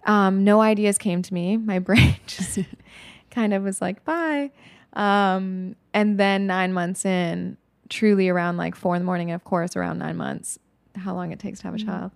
Um, 0.05 0.43
no 0.43 0.61
ideas 0.61 0.97
came 0.97 1.21
to 1.21 1.33
me. 1.33 1.57
My 1.57 1.79
brain 1.87 2.15
just 2.27 2.59
kind 3.31 3.53
of 3.53 3.63
was 3.63 3.81
like, 3.81 4.03
bye. 4.05 4.51
Um, 4.93 5.75
and 5.93 6.19
then 6.19 6.47
nine 6.47 6.73
months 6.73 7.05
in, 7.05 7.57
truly 7.89 8.29
around 8.29 8.57
like 8.57 8.75
four 8.75 8.95
in 8.95 9.01
the 9.01 9.05
morning, 9.05 9.31
of 9.31 9.43
course, 9.43 9.75
around 9.75 9.99
nine 9.99 10.17
months, 10.17 10.57
how 10.95 11.13
long 11.13 11.31
it 11.31 11.39
takes 11.39 11.59
to 11.59 11.65
have 11.65 11.75
a 11.75 11.77
child, 11.79 12.11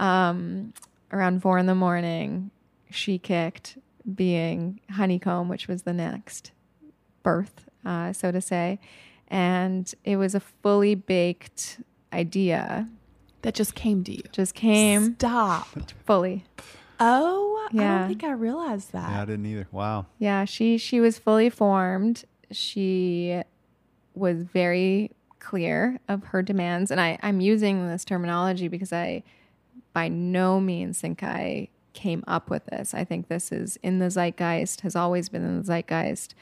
um, 0.00 0.72
around 1.12 1.40
four 1.42 1.58
in 1.58 1.66
the 1.66 1.74
morning, 1.74 2.50
she 2.90 3.18
kicked, 3.18 3.78
being 4.14 4.80
honeycomb, 4.90 5.48
which 5.48 5.68
was 5.68 5.82
the 5.82 5.92
next 5.92 6.50
birth, 7.22 7.66
uh, 7.84 8.12
so 8.12 8.30
to 8.32 8.40
say. 8.40 8.78
And 9.28 9.92
it 10.04 10.16
was 10.16 10.34
a 10.34 10.40
fully 10.40 10.94
baked 10.94 11.80
idea, 12.12 12.88
That 13.42 13.54
just 13.54 13.74
came 13.74 14.02
to 14.04 14.12
you. 14.12 14.22
just 14.32 14.54
came 14.54 15.14
Stop. 15.14 15.68
fully. 16.04 16.44
Oh, 17.00 17.68
I 17.72 17.76
Yeah. 17.76 17.98
don't 17.98 18.08
think 18.08 18.24
I 18.24 18.32
realized 18.32 18.92
that. 18.92 19.10
Yeah, 19.10 19.22
I 19.22 19.24
didn't 19.24 19.46
either. 19.46 19.68
Wow. 19.72 20.06
Yeah, 20.18 20.44
she 20.44 20.78
she 20.78 21.00
was 21.00 21.18
fully 21.18 21.50
formed. 21.50 22.24
She 22.50 23.40
was 24.14 24.42
very 24.42 25.10
clear 25.40 25.98
of 26.08 26.24
her 26.26 26.42
demands, 26.42 26.90
and 26.90 27.00
I 27.00 27.18
I'm 27.22 27.40
using 27.40 27.86
this 27.88 28.04
terminology 28.04 28.68
because 28.68 28.92
I 28.92 29.22
by 29.92 30.08
no 30.08 30.60
means 30.60 31.00
think 31.00 31.22
I 31.22 31.68
came 31.92 32.24
up 32.26 32.50
with 32.50 32.66
this. 32.66 32.94
I 32.94 33.04
think 33.04 33.28
this 33.28 33.52
is 33.52 33.78
in 33.82 33.98
the 34.00 34.10
zeitgeist, 34.10 34.80
has 34.82 34.96
always 34.96 35.28
been 35.28 35.44
in 35.44 35.58
the 35.58 35.64
zeitgeist, 35.64 36.34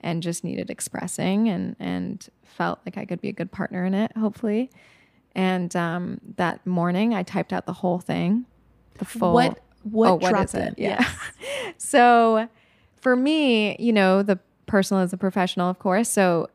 and 0.00 0.22
just 0.22 0.44
needed 0.44 0.70
expressing, 0.70 1.48
and 1.48 1.76
and 1.78 2.28
felt 2.44 2.80
like 2.84 2.96
I 2.98 3.04
could 3.04 3.20
be 3.20 3.28
a 3.28 3.32
good 3.32 3.52
partner 3.52 3.84
in 3.84 3.94
it, 3.94 4.16
hopefully. 4.16 4.70
And 5.34 5.74
um, 5.76 6.20
that 6.36 6.66
morning, 6.66 7.14
I 7.14 7.22
typed 7.22 7.52
out 7.52 7.64
the 7.66 7.72
whole 7.74 8.00
thing, 8.00 8.46
the 8.98 9.04
full. 9.04 9.34
What 9.34 9.60
what 9.82 10.08
Oh, 10.08 10.14
what 10.16 10.30
dropped 10.30 10.50
is 10.50 10.54
it? 10.54 10.74
it? 10.76 10.78
Yeah. 10.78 11.08
so 11.78 12.48
for 12.96 13.16
me, 13.16 13.76
you 13.78 13.92
know, 13.92 14.22
the 14.22 14.38
personal 14.66 15.02
is 15.02 15.10
the 15.10 15.16
professional, 15.16 15.68
of 15.70 15.78
course. 15.78 16.08
So 16.08 16.48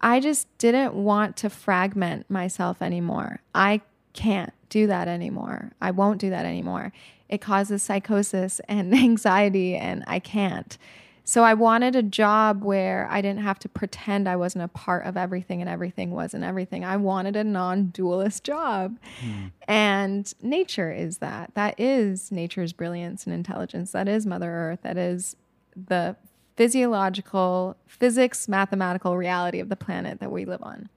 I 0.00 0.20
just 0.20 0.46
didn't 0.58 0.94
want 0.94 1.36
to 1.38 1.50
fragment 1.50 2.28
myself 2.30 2.82
anymore. 2.82 3.40
I 3.54 3.82
can't 4.14 4.52
do 4.68 4.86
that 4.88 5.06
anymore. 5.06 5.72
I 5.80 5.90
won't 5.92 6.18
do 6.20 6.30
that 6.30 6.44
anymore. 6.44 6.92
It 7.28 7.40
causes 7.40 7.82
psychosis 7.82 8.60
and 8.68 8.92
anxiety, 8.98 9.76
and 9.76 10.02
I 10.06 10.18
can't. 10.18 10.76
So 11.24 11.44
I 11.44 11.54
wanted 11.54 11.94
a 11.94 12.02
job 12.02 12.64
where 12.64 13.06
I 13.10 13.20
didn't 13.20 13.42
have 13.42 13.58
to 13.60 13.68
pretend 13.68 14.28
I 14.28 14.36
wasn't 14.36 14.64
a 14.64 14.68
part 14.68 15.06
of 15.06 15.16
everything 15.16 15.60
and 15.60 15.70
everything 15.70 16.10
wasn't 16.10 16.44
everything. 16.44 16.84
I 16.84 16.96
wanted 16.96 17.36
a 17.36 17.44
non 17.44 17.86
dualist 17.86 18.44
job. 18.44 18.98
Mm. 19.20 19.52
And 19.68 20.34
nature 20.42 20.90
is 20.92 21.18
that. 21.18 21.54
That 21.54 21.78
is 21.78 22.32
nature's 22.32 22.72
brilliance 22.72 23.24
and 23.24 23.34
intelligence. 23.34 23.92
That 23.92 24.08
is 24.08 24.26
Mother 24.26 24.50
Earth. 24.50 24.80
That 24.82 24.98
is 24.98 25.36
the 25.76 26.16
physiological, 26.56 27.76
physics, 27.86 28.48
mathematical 28.48 29.16
reality 29.16 29.60
of 29.60 29.68
the 29.68 29.76
planet 29.76 30.20
that 30.20 30.30
we 30.30 30.44
live 30.44 30.62
on. 30.62 30.88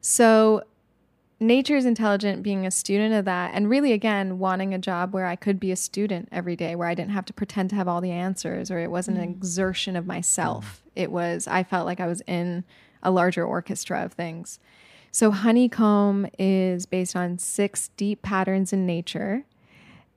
So 0.00 0.64
nature 1.42 1.76
is 1.76 1.84
intelligent, 1.84 2.42
being 2.42 2.66
a 2.66 2.70
student 2.70 3.14
of 3.14 3.24
that, 3.26 3.52
and 3.54 3.68
really, 3.68 3.92
again, 3.92 4.38
wanting 4.38 4.72
a 4.72 4.78
job 4.78 5.12
where 5.12 5.26
I 5.26 5.36
could 5.36 5.60
be 5.60 5.70
a 5.70 5.76
student 5.76 6.28
every 6.32 6.56
day, 6.56 6.74
where 6.74 6.88
I 6.88 6.94
didn't 6.94 7.12
have 7.12 7.24
to 7.26 7.32
pretend 7.32 7.70
to 7.70 7.76
have 7.76 7.88
all 7.88 8.00
the 8.00 8.10
answers, 8.10 8.70
or 8.70 8.78
it 8.78 8.90
wasn't 8.90 9.18
an 9.18 9.26
mm. 9.26 9.36
exertion 9.36 9.96
of 9.96 10.06
myself. 10.06 10.82
It 10.94 11.10
was, 11.10 11.46
I 11.46 11.62
felt 11.62 11.86
like 11.86 12.00
I 12.00 12.06
was 12.06 12.22
in 12.26 12.64
a 13.02 13.10
larger 13.10 13.44
orchestra 13.44 14.04
of 14.04 14.12
things. 14.12 14.58
So, 15.10 15.30
Honeycomb 15.30 16.26
is 16.38 16.86
based 16.86 17.14
on 17.14 17.38
six 17.38 17.88
deep 17.96 18.22
patterns 18.22 18.72
in 18.72 18.86
nature 18.86 19.44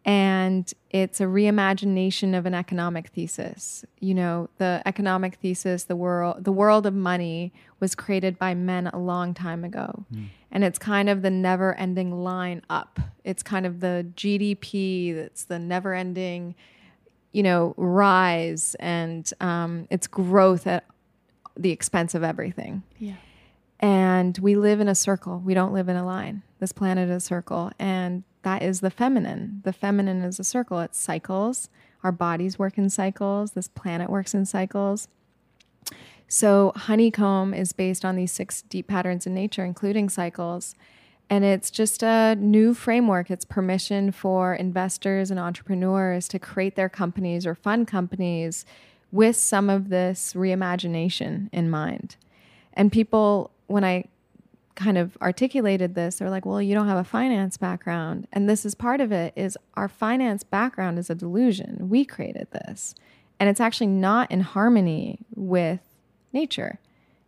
and 0.06 0.72
it's 0.92 1.20
a 1.20 1.24
reimagination 1.24 2.38
of 2.38 2.46
an 2.46 2.54
economic 2.54 3.08
thesis. 3.08 3.84
You 4.00 4.14
know, 4.14 4.50
the 4.60 4.84
economic 4.86 5.36
thesis, 5.36 5.86
the 5.86 5.96
world, 5.96 6.44
the 6.44 6.52
world 6.52 6.86
of 6.86 6.94
money 6.94 7.52
was 7.80 7.96
created 7.96 8.38
by 8.38 8.54
men 8.54 8.88
a 8.88 9.00
long 9.00 9.34
time 9.34 9.64
ago, 9.64 10.06
mm. 10.14 10.28
and 10.52 10.64
it's 10.64 10.78
kind 10.78 11.10
of 11.10 11.24
the 11.24 11.32
never-ending 11.32 12.24
line 12.24 12.62
up. 12.70 13.00
It's 13.24 13.42
kind 13.42 13.66
of 13.66 13.80
the 13.80 14.06
GDP 14.16 15.16
that's 15.16 15.46
the 15.46 15.58
never-ending, 15.58 16.54
you 17.32 17.42
know, 17.42 17.74
rise 17.76 18.76
and 18.80 19.30
um, 19.42 19.88
its 19.90 20.06
growth 20.06 20.68
at 20.68 20.86
the 21.58 21.72
expense 21.72 22.14
of 22.14 22.24
everything. 22.24 22.84
Yeah. 23.00 23.16
And 23.80 24.38
we 24.38 24.56
live 24.56 24.80
in 24.80 24.88
a 24.88 24.96
circle. 24.96 25.42
We 25.44 25.54
don't 25.56 25.74
live 25.74 25.90
in 25.90 25.96
a 25.96 26.06
line. 26.06 26.44
This 26.60 26.72
planet 26.72 27.10
is 27.10 27.24
a 27.24 27.26
circle, 27.26 27.72
and 27.80 28.24
that 28.46 28.62
is 28.62 28.80
the 28.82 28.92
feminine. 28.92 29.62
The 29.64 29.74
feminine 29.74 30.22
is 30.22 30.40
a 30.40 30.44
circle, 30.44 30.80
it 30.80 30.94
cycles. 30.94 31.68
Our 32.04 32.12
bodies 32.12 32.60
work 32.60 32.78
in 32.78 32.92
cycles, 32.92 33.54
this 33.54 33.68
planet 33.68 34.08
works 34.08 34.36
in 34.36 34.46
cycles. 34.46 35.08
So, 36.28 36.72
honeycomb 36.76 37.56
is 37.56 37.74
based 37.74 38.06
on 38.06 38.16
these 38.16 38.32
six 38.32 38.62
deep 38.62 38.88
patterns 38.88 39.26
in 39.26 39.34
nature, 39.34 39.66
including 39.66 40.10
cycles. 40.10 40.76
And 41.28 41.44
it's 41.44 41.72
just 41.72 42.04
a 42.04 42.36
new 42.36 42.76
framework. 42.76 43.32
It's 43.32 43.46
permission 43.46 44.12
for 44.12 44.54
investors 44.54 45.32
and 45.32 45.40
entrepreneurs 45.40 46.28
to 46.28 46.38
create 46.38 46.76
their 46.76 46.90
companies 46.90 47.48
or 47.48 47.56
fund 47.56 47.88
companies 47.88 48.64
with 49.12 49.36
some 49.36 49.72
of 49.72 49.90
this 49.90 50.34
reimagination 50.34 51.50
in 51.52 51.72
mind. 51.72 52.16
And 52.74 52.92
people, 52.92 53.50
when 53.66 53.84
I 53.84 54.06
kind 54.76 54.98
of 54.98 55.18
articulated 55.22 55.96
this 55.96 56.18
they're 56.18 56.30
like 56.30 56.46
well 56.46 56.62
you 56.62 56.76
don't 56.76 56.88
have 56.88 56.98
a 56.98 57.04
finance 57.04 57.58
background. 57.58 58.28
And 58.34 58.50
this 58.50 58.66
is 58.66 58.74
part 58.76 59.02
of 59.02 59.12
it 59.12 59.34
is 59.36 59.58
our 59.76 59.88
finance 59.88 60.44
background 60.44 61.00
is 61.00 61.10
a 61.10 61.16
delusion. 61.16 61.90
We 61.90 62.06
created 62.06 62.48
this. 62.52 62.94
And 63.40 63.50
it's 63.50 63.60
actually 63.60 63.88
not 63.88 64.30
in 64.32 64.42
harmony 64.42 65.20
with 65.36 65.80
nature. 66.32 66.80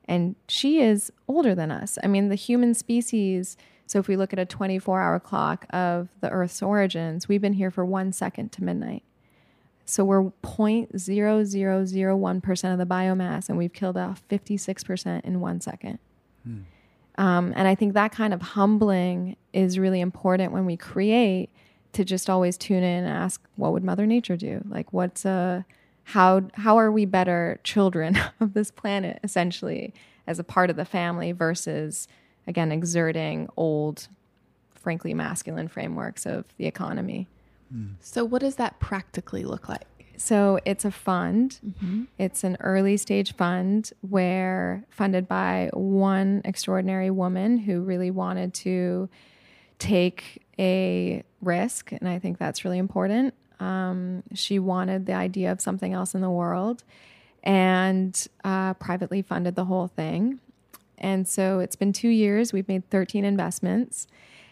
And 0.06 0.36
she 0.48 0.80
is 0.80 1.12
older 1.28 1.56
than 1.56 1.72
us. 1.72 1.98
I 2.04 2.08
mean 2.08 2.30
the 2.30 2.36
human 2.36 2.74
species 2.74 3.58
so 3.86 4.00
if 4.00 4.08
we 4.10 4.18
look 4.18 4.34
at 4.34 4.40
a 4.40 4.46
24 4.46 5.02
hour 5.02 5.20
clock 5.20 5.66
of 5.70 6.10
the 6.20 6.30
earth's 6.30 6.62
origins 6.62 7.30
we've 7.30 7.42
been 7.42 7.54
here 7.54 7.72
for 7.72 7.86
one 7.86 8.12
second 8.12 8.52
to 8.54 8.64
midnight. 8.64 9.04
So 9.86 10.04
we're 10.04 10.24
0.0001% 10.24 12.74
of 12.74 12.78
the 12.78 12.86
biomass 12.86 13.48
and 13.48 13.58
we've 13.58 13.72
killed 13.72 13.96
off 13.96 14.22
56% 14.30 15.22
in 15.24 15.40
one 15.40 15.62
second. 15.62 16.00
Hmm. 16.44 16.64
Um, 17.18 17.54
and 17.56 17.68
I 17.68 17.76
think 17.76 17.94
that 17.94 18.12
kind 18.12 18.34
of 18.34 18.42
humbling 18.42 19.36
is 19.54 19.80
really 19.80 20.02
important 20.02 20.52
when 20.52 20.66
we 20.66 20.78
create 20.78 21.50
to 21.94 22.06
just 22.06 22.30
always 22.30 22.58
tune 22.58 22.84
in 22.84 23.06
and 23.06 23.08
ask, 23.08 23.42
what 23.56 23.74
would 23.74 23.84
Mother 23.84 24.06
Nature 24.06 24.38
do? 24.38 24.64
Like, 24.70 24.94
what's 24.94 25.26
a 25.26 25.66
how 26.04 26.44
how 26.54 26.78
are 26.78 26.92
we 26.92 27.06
better 27.06 27.60
children 27.64 28.18
of 28.40 28.54
this 28.54 28.72
planet 28.72 29.20
essentially 29.24 29.94
as 30.26 30.40
a 30.40 30.44
part 30.44 30.70
of 30.70 30.76
the 30.76 30.86
family 30.86 31.34
versus 31.34 32.08
again 32.46 32.72
exerting 32.72 33.50
old 33.58 34.08
frankly 34.76 35.14
masculine 35.14 35.68
frameworks 35.68 36.26
of 36.26 36.46
the 36.58 36.66
economy? 36.66 37.28
So 38.00 38.24
what 38.24 38.42
does 38.42 38.56
that 38.56 38.80
practically 38.80 39.44
look 39.44 39.68
like 39.68 39.97
so 40.18 40.60
it's 40.66 40.84
a 40.84 40.92
fund. 40.92 41.60
Mm-hmm. 41.66 42.04
It's 42.18 42.44
an 42.44 42.58
early 42.60 42.98
stage 42.98 43.36
fund 43.36 43.92
where 44.02 44.84
funded 44.90 45.28
by 45.28 45.70
one 45.74 46.42
extraordinary 46.44 47.12
woman 47.12 47.60
who 47.60 47.82
really 47.82 48.12
wanted 48.12 48.54
to 48.56 49.10
take 49.80 50.44
a 50.60 51.24
risk, 51.42 51.92
and 51.92 52.10
I 52.10 52.20
think 52.20 52.40
that's 52.40 52.66
really 52.66 52.80
important. 52.80 53.36
Um, 53.60 54.24
she 54.34 54.60
wanted 54.60 55.06
the 55.06 55.14
idea 55.14 55.52
of 55.52 55.62
something 55.62 55.94
else 55.94 56.16
in 56.16 56.22
the 56.22 56.30
world, 56.30 56.84
and 57.44 58.28
uh, 58.44 58.74
privately 58.76 59.22
funded 59.22 59.56
the 59.56 59.66
whole 59.66 59.88
thing. 59.88 60.40
And 60.98 61.28
so 61.28 61.60
it's 61.60 61.76
been 61.76 61.94
two 61.94 62.10
years. 62.10 62.52
We've 62.52 62.68
made 62.68 62.90
13 62.90 63.24
investments. 63.24 64.08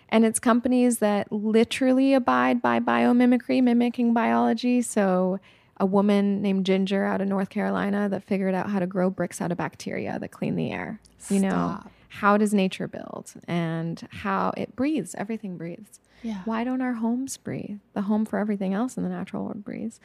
And 0.09 0.25
it's 0.25 0.39
companies 0.39 0.99
that 0.99 1.31
literally 1.31 2.13
abide 2.13 2.61
by 2.61 2.79
biomimicry, 2.79 3.61
mimicking 3.61 4.13
biology. 4.13 4.81
So 4.81 5.39
a 5.77 5.85
woman 5.85 6.41
named 6.41 6.65
Ginger 6.65 7.03
out 7.03 7.21
of 7.21 7.27
North 7.27 7.49
Carolina 7.49 8.07
that 8.09 8.23
figured 8.23 8.55
out 8.55 8.69
how 8.69 8.79
to 8.79 8.87
grow 8.87 9.09
bricks 9.09 9.41
out 9.41 9.51
of 9.51 9.57
bacteria 9.57 10.17
that 10.19 10.31
clean 10.31 10.55
the 10.55 10.71
air. 10.71 10.99
Stop. 11.17 11.31
You 11.31 11.39
know, 11.41 11.79
how 12.09 12.37
does 12.37 12.53
nature 12.53 12.87
build 12.87 13.33
and 13.47 14.07
how 14.11 14.53
it 14.55 14.75
breathes? 14.75 15.15
Everything 15.17 15.57
breathes. 15.57 15.99
Yeah. 16.23 16.41
Why 16.45 16.63
don't 16.63 16.81
our 16.81 16.93
homes 16.93 17.35
breathe? 17.37 17.79
The 17.93 18.03
home 18.03 18.25
for 18.25 18.39
everything 18.39 18.73
else 18.73 18.97
in 18.97 19.03
the 19.03 19.09
natural 19.09 19.43
world 19.43 19.65
breathes. 19.65 19.99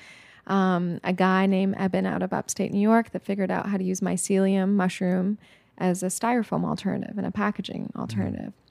Um, 0.47 0.99
a 1.05 1.13
guy 1.13 1.47
named 1.47 1.77
Eben 1.79 2.07
out 2.07 2.23
of 2.23 2.33
upstate 2.33 2.73
New 2.73 2.81
York 2.81 3.13
that 3.13 3.23
figured 3.23 3.51
out 3.51 3.69
how 3.69 3.77
to 3.77 3.85
use 3.85 4.01
mycelium 4.01 4.71
mushroom 4.71 5.39
as 5.79 6.03
a 6.03 6.07
styrofoam 6.07 6.65
alternative 6.65 7.17
and 7.17 7.27
a 7.27 7.31
packaging 7.31 7.93
alternative. 7.97 8.53
Mm. 8.53 8.70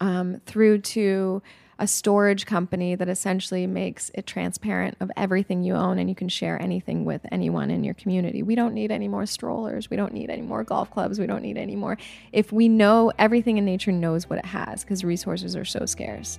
Um, 0.00 0.40
through 0.44 0.78
to 0.78 1.42
a 1.78 1.86
storage 1.86 2.46
company 2.46 2.94
that 2.94 3.08
essentially 3.08 3.66
makes 3.66 4.10
it 4.14 4.26
transparent 4.26 4.96
of 5.00 5.10
everything 5.16 5.62
you 5.62 5.74
own 5.74 5.98
and 5.98 6.08
you 6.08 6.14
can 6.14 6.28
share 6.28 6.60
anything 6.60 7.04
with 7.04 7.20
anyone 7.30 7.70
in 7.70 7.84
your 7.84 7.94
community. 7.94 8.42
We 8.42 8.54
don't 8.54 8.72
need 8.72 8.90
any 8.90 9.08
more 9.08 9.26
strollers. 9.26 9.90
We 9.90 9.96
don't 9.96 10.14
need 10.14 10.30
any 10.30 10.40
more 10.42 10.64
golf 10.64 10.90
clubs. 10.90 11.18
We 11.18 11.26
don't 11.26 11.42
need 11.42 11.58
any 11.58 11.76
more. 11.76 11.98
If 12.32 12.50
we 12.50 12.68
know 12.68 13.12
everything 13.18 13.58
in 13.58 13.66
nature 13.66 13.92
knows 13.92 14.28
what 14.30 14.38
it 14.38 14.46
has 14.46 14.84
because 14.84 15.04
resources 15.04 15.54
are 15.54 15.66
so 15.66 15.84
scarce. 15.84 16.38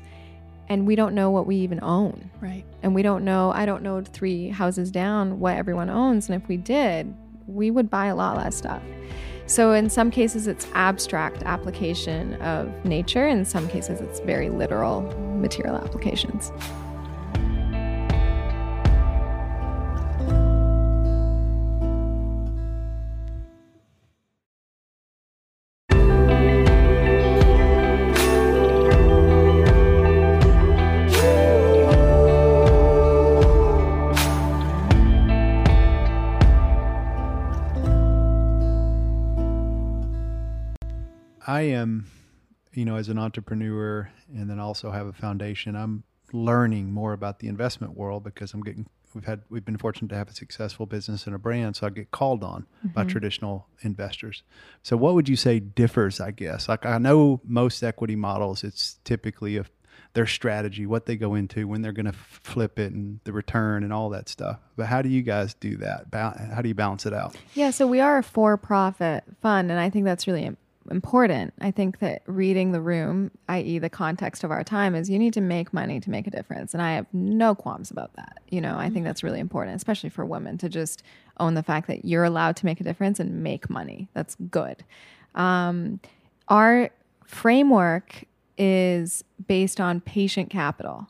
And 0.70 0.88
we 0.88 0.96
don't 0.96 1.14
know 1.14 1.30
what 1.30 1.46
we 1.46 1.56
even 1.58 1.80
own. 1.82 2.30
Right. 2.42 2.66
And 2.82 2.94
we 2.96 3.02
don't 3.04 3.24
know, 3.24 3.52
I 3.54 3.66
don't 3.66 3.84
know 3.84 4.02
three 4.02 4.50
houses 4.50 4.92
down 4.92 5.40
what 5.40 5.56
everyone 5.56 5.90
owns. 5.90 6.30
And 6.30 6.42
if 6.42 6.48
we 6.50 6.58
did, 6.58 7.14
we 7.46 7.72
would 7.72 7.90
buy 7.90 8.08
a 8.08 8.16
lot 8.16 8.38
less 8.38 8.56
stuff. 8.56 8.82
So, 9.48 9.72
in 9.72 9.90
some 9.90 10.12
cases, 10.12 10.46
it's 10.46 10.68
abstract 10.74 11.42
application 11.44 12.34
of 12.42 12.84
nature, 12.84 13.28
in 13.28 13.46
some 13.46 13.70
cases, 13.70 14.02
it's 14.02 14.20
very 14.20 14.50
literal 14.50 15.02
material 15.40 15.78
applications. 15.78 16.52
Know, 42.88 42.96
as 42.96 43.10
an 43.10 43.20
entrepreneur 43.20 44.10
and 44.34 44.50
then 44.50 44.60
also 44.60 44.92
have 44.92 45.08
a 45.08 45.14
foundation, 45.14 45.76
I'm 45.76 46.04
learning 46.34 46.92
more 46.92 47.14
about 47.14 47.40
the 47.40 47.48
investment 47.48 47.96
world 47.96 48.24
because 48.24 48.54
I'm 48.54 48.62
getting 48.62 48.88
we've 49.14 49.26
had 49.26 49.42
we've 49.50 49.66
been 49.66 49.78
fortunate 49.78 50.10
to 50.10 50.16
have 50.16 50.28
a 50.28 50.34
successful 50.34 50.86
business 50.86 51.26
and 51.26 51.34
a 51.34 51.40
brand 51.40 51.78
so 51.78 51.88
i 51.88 51.90
get 51.90 52.12
called 52.12 52.44
on 52.44 52.68
mm-hmm. 52.80 52.90
by 52.90 53.06
traditional 53.06 53.66
investors 53.82 54.44
so 54.84 54.98
what 54.98 55.16
would 55.16 55.30
you 55.30 55.36
say 55.36 55.60
differs 55.60 56.20
i 56.20 56.30
guess 56.30 56.68
like 56.68 56.86
i 56.86 56.98
know 56.98 57.40
most 57.46 57.82
equity 57.82 58.18
models 58.18 58.66
it's 58.66 59.00
typically 59.06 59.56
a 59.56 59.66
their 60.14 60.26
strategy, 60.26 60.88
what 60.88 61.06
they 61.06 61.16
go 61.16 61.36
into, 61.36 61.68
when 61.68 61.84
they're 61.84 61.92
going 61.92 62.08
to 62.08 62.12
flip 62.12 62.80
it, 62.80 62.92
and 62.92 63.20
the 63.24 63.32
return, 63.32 63.84
and 63.84 63.94
all 63.94 64.10
that 64.10 64.28
stuff. 64.28 64.60
But 64.76 64.88
how 64.88 65.04
do 65.04 65.10
you 65.10 65.22
guys 65.22 65.54
do 65.54 65.78
that? 65.78 66.06
How 66.12 66.62
do 66.62 66.68
you 66.68 66.74
balance 66.74 67.06
it 67.06 67.14
out? 67.14 67.36
Yeah, 67.54 67.70
so 67.70 67.86
we 67.86 68.00
are 68.00 68.18
a 68.18 68.24
for-profit 68.24 69.26
fund, 69.44 69.70
and 69.70 69.80
I 69.80 69.92
think 69.92 70.06
that's 70.06 70.26
really 70.26 70.56
important. 70.90 71.54
I 71.62 71.72
think 71.72 72.00
that 72.00 72.22
reading 72.26 72.72
the 72.72 72.82
room, 72.82 73.32
i.e., 73.50 73.80
the 73.80 73.90
context 73.90 74.44
of 74.44 74.52
our 74.52 74.64
time, 74.64 74.96
is 74.96 75.10
you 75.10 75.20
need 75.20 75.34
to 75.34 75.42
make 75.42 75.74
money 75.74 76.00
to 76.00 76.10
make 76.10 76.28
a 76.28 76.32
difference, 76.32 76.74
and 76.74 76.82
I 76.82 76.94
have 76.94 77.06
no 77.14 77.56
qualms 77.56 77.92
about 77.92 78.14
that. 78.16 78.40
You 78.50 78.62
know, 78.62 78.78
I 78.78 78.90
think 78.90 79.06
that's 79.06 79.24
really 79.24 79.40
important, 79.40 79.76
especially 79.76 80.10
for 80.10 80.26
women, 80.26 80.58
to 80.60 80.70
just 80.70 81.04
own 81.40 81.54
the 81.54 81.64
fact 81.64 81.88
that 81.88 82.06
you're 82.06 82.24
allowed 82.24 82.56
to 82.58 82.66
make 82.66 82.80
a 82.80 82.84
difference 82.84 83.20
and 83.20 83.44
make 83.44 83.70
money. 83.70 84.08
That's 84.14 84.36
good. 84.50 84.84
Um, 85.36 86.00
our 86.48 86.90
framework 87.26 88.24
is 88.58 89.24
based 89.48 89.80
on 89.80 90.02
patient 90.02 90.50
capital. 90.50 91.08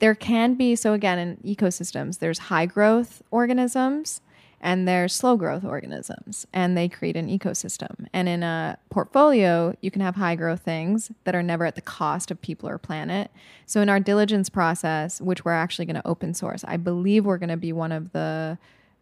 There 0.00 0.14
can 0.14 0.54
be, 0.54 0.76
so 0.76 0.92
again, 0.92 1.18
in 1.18 1.56
ecosystems, 1.56 2.18
there's 2.18 2.38
high 2.38 2.66
growth 2.66 3.22
organisms 3.30 4.20
and 4.64 4.88
they're 4.88 5.06
slow 5.08 5.36
growth 5.36 5.62
organisms, 5.62 6.46
and 6.52 6.76
they 6.76 6.88
create 6.88 7.16
an 7.16 7.28
ecosystem. 7.28 8.06
And 8.14 8.28
in 8.28 8.42
a 8.42 8.78
portfolio, 8.90 9.76
you 9.82 9.90
can 9.90 10.00
have 10.00 10.16
high 10.16 10.34
growth 10.34 10.62
things 10.62 11.12
that 11.24 11.34
are 11.34 11.42
never 11.42 11.66
at 11.66 11.74
the 11.74 11.82
cost 11.82 12.30
of 12.30 12.40
people 12.40 12.68
or 12.68 12.78
planet. 12.78 13.30
So 13.66 13.82
in 13.82 13.90
our 13.90 14.00
diligence 14.00 14.48
process, 14.48 15.20
which 15.20 15.44
we're 15.44 15.52
actually 15.52 15.84
going 15.84 15.96
to 16.00 16.06
open 16.08 16.32
source, 16.32 16.64
I 16.66 16.78
believe 16.78 17.26
we're 17.26 17.38
going 17.38 17.50
to 17.50 17.58
be 17.58 17.72
one 17.74 17.92
of 17.92 18.12
the 18.12 18.56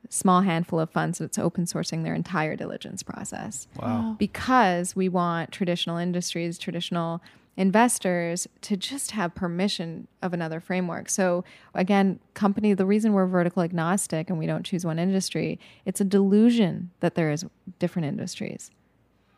small 0.09 0.41
handful 0.41 0.81
of 0.81 0.91
funds 0.91 1.19
that's 1.19 1.39
open 1.39 1.65
sourcing 1.65 2.03
their 2.03 2.15
entire 2.15 2.57
diligence 2.57 3.05
process 3.05 3.69
Wow. 3.81 4.17
because 4.19 4.97
we 4.97 5.09
want 5.09 5.53
traditional 5.53 5.97
industries, 5.97 6.59
traditional 6.59 7.23
investors 7.57 8.49
to 8.63 8.77
just 8.77 9.11
have 9.11 9.35
permission 9.35 10.09
of 10.23 10.33
another 10.33 10.59
framework. 10.61 11.09
So 11.11 11.45
again, 11.75 12.19
company 12.35 12.73
the 12.73 12.87
reason 12.87 13.13
we're 13.13 13.27
vertical 13.27 13.63
agnostic 13.63 14.31
and 14.31 14.39
we 14.39 14.47
don't 14.47 14.65
choose 14.65 14.87
one 14.87 14.99
industry, 14.99 15.59
it's 15.85 16.01
a 16.01 16.05
delusion 16.05 16.91
that 17.01 17.15
there 17.15 17.31
is 17.31 17.45
different 17.79 18.07
industries. 18.09 18.71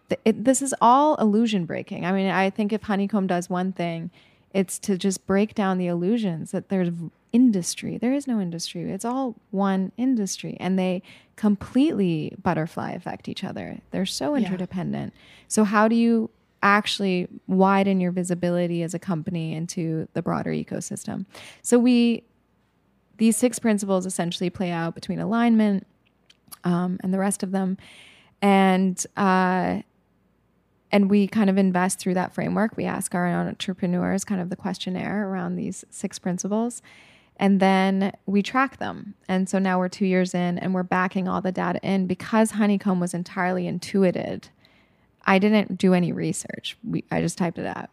Th- 0.08 0.20
it- 0.24 0.44
this 0.44 0.62
is 0.62 0.74
all 0.80 1.16
illusion 1.16 1.64
breaking. 1.66 2.04
I 2.06 2.12
mean, 2.12 2.30
I 2.30 2.50
think 2.50 2.72
if 2.72 2.82
Honeycomb 2.84 3.26
does 3.26 3.50
one 3.50 3.72
thing, 3.72 4.10
it's 4.52 4.78
to 4.80 4.96
just 4.96 5.26
break 5.26 5.54
down 5.54 5.78
the 5.78 5.88
illusions 5.88 6.52
that 6.52 6.68
there's 6.68 6.90
industry. 7.32 7.98
There 7.98 8.12
is 8.12 8.28
no 8.28 8.40
industry. 8.40 8.88
It's 8.92 9.04
all 9.04 9.34
one 9.50 9.90
industry 9.96 10.56
and 10.60 10.78
they 10.78 11.02
completely 11.34 12.32
butterfly 12.40 12.92
affect 12.92 13.28
each 13.28 13.42
other. 13.42 13.78
They're 13.90 14.06
so 14.06 14.34
Yeah. 14.36 14.46
interdependent. 14.46 15.12
So 15.48 15.64
how 15.64 15.88
do 15.88 15.96
you 15.96 16.30
actually 16.64 17.28
widen 17.46 18.00
your 18.00 18.10
visibility 18.10 18.82
as 18.82 18.94
a 18.94 18.98
company 18.98 19.54
into 19.54 20.08
the 20.14 20.22
broader 20.22 20.50
ecosystem? 20.50 21.26
So 21.62 21.78
we 21.78 22.24
these 23.16 23.36
six 23.36 23.60
principles 23.60 24.06
essentially 24.06 24.50
play 24.50 24.72
out 24.72 24.96
between 24.96 25.20
alignment 25.20 25.86
um, 26.64 26.98
and 27.04 27.14
the 27.14 27.18
rest 27.18 27.44
of 27.44 27.52
them, 27.52 27.76
and 28.42 29.06
uh, 29.16 29.82
and 30.90 31.10
we 31.10 31.28
kind 31.28 31.50
of 31.50 31.58
invest 31.58 32.00
through 32.00 32.14
that 32.14 32.34
framework. 32.34 32.76
We 32.76 32.86
ask 32.86 33.14
our 33.14 33.28
entrepreneurs 33.28 34.24
kind 34.24 34.40
of 34.40 34.50
the 34.50 34.56
questionnaire 34.56 35.28
around 35.28 35.56
these 35.56 35.84
six 35.90 36.18
principles, 36.18 36.82
and 37.36 37.60
then 37.60 38.12
we 38.26 38.42
track 38.42 38.78
them. 38.78 39.14
And 39.28 39.48
so 39.48 39.58
now 39.58 39.78
we're 39.78 39.88
two 39.88 40.06
years 40.06 40.34
in, 40.34 40.58
and 40.58 40.74
we're 40.74 40.82
backing 40.82 41.28
all 41.28 41.40
the 41.40 41.52
data 41.52 41.78
in 41.82 42.06
because 42.06 42.52
Honeycomb 42.52 43.00
was 43.00 43.14
entirely 43.14 43.66
intuited. 43.66 44.48
I 45.24 45.38
didn't 45.38 45.78
do 45.78 45.94
any 45.94 46.12
research. 46.12 46.76
We, 46.82 47.04
I 47.10 47.20
just 47.20 47.38
typed 47.38 47.58
it 47.58 47.66
out. 47.66 47.90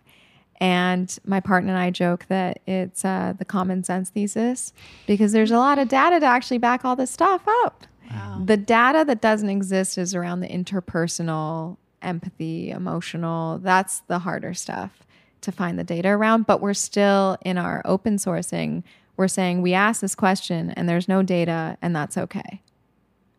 And 0.59 1.17
my 1.25 1.39
partner 1.39 1.71
and 1.71 1.79
I 1.79 1.89
joke 1.89 2.25
that 2.27 2.59
it's 2.67 3.03
uh, 3.03 3.33
the 3.37 3.45
common 3.45 3.83
sense 3.83 4.11
thesis 4.11 4.73
because 5.07 5.31
there's 5.31 5.49
a 5.49 5.57
lot 5.57 5.79
of 5.79 5.87
data 5.87 6.19
to 6.19 6.25
actually 6.25 6.59
back 6.59 6.85
all 6.85 6.95
this 6.95 7.09
stuff 7.09 7.41
up. 7.63 7.87
Wow. 8.11 8.43
The 8.45 8.57
data 8.57 9.03
that 9.07 9.21
doesn't 9.21 9.49
exist 9.49 9.97
is 9.97 10.13
around 10.13 10.41
the 10.41 10.47
interpersonal, 10.47 11.77
empathy, 12.01 12.69
emotional. 12.69 13.57
That's 13.57 14.01
the 14.01 14.19
harder 14.19 14.53
stuff 14.53 15.01
to 15.41 15.51
find 15.51 15.79
the 15.79 15.83
data 15.83 16.09
around. 16.09 16.45
But 16.45 16.61
we're 16.61 16.75
still 16.75 17.37
in 17.41 17.57
our 17.57 17.81
open 17.83 18.17
sourcing, 18.17 18.83
we're 19.17 19.27
saying 19.27 19.61
we 19.61 19.73
ask 19.73 20.01
this 20.01 20.15
question 20.15 20.71
and 20.71 20.87
there's 20.87 21.07
no 21.07 21.23
data, 21.23 21.77
and 21.81 21.95
that's 21.95 22.17
okay. 22.17 22.61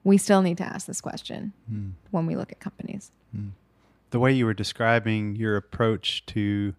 We 0.05 0.18
still 0.18 0.42
need 0.42 0.59
to 0.59 0.64
ask 0.64 0.87
this 0.87 1.00
question 1.00 1.52
when 2.11 2.26
we 2.26 2.35
look 2.35 2.50
at 2.50 2.59
companies. 2.59 3.12
The 4.12 4.20
way 4.20 4.31
you 4.31 4.46
were 4.46 4.55
describing 4.55 5.35
your 5.37 5.57
approach 5.57 6.25
to 6.27 6.75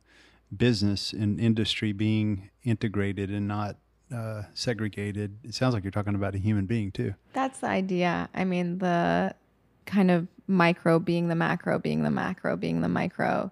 business 0.56 1.12
and 1.12 1.40
industry 1.40 1.92
being 1.92 2.50
integrated 2.64 3.30
and 3.30 3.48
not 3.48 3.76
uh, 4.16 4.44
segregated, 4.54 5.40
it 5.44 5.56
sounds 5.56 5.74
like 5.74 5.84
you're 5.84 5.92
talking 5.92 6.14
about 6.14 6.36
a 6.36 6.38
human 6.38 6.68
being 6.68 6.92
too. 6.92 7.16
That's 7.34 7.60
the 7.60 7.68
idea. 7.68 8.30
I 8.36 8.44
mean, 8.44 8.78
the 8.78 9.34
kind 9.86 10.12
of 10.12 10.28
micro 10.48 11.00
being 11.00 11.28
the 11.28 11.36
macro, 11.36 11.80
being 11.80 12.04
the 12.04 12.12
macro, 12.12 12.56
being 12.56 12.82
the 12.82 12.88
micro, 12.88 13.52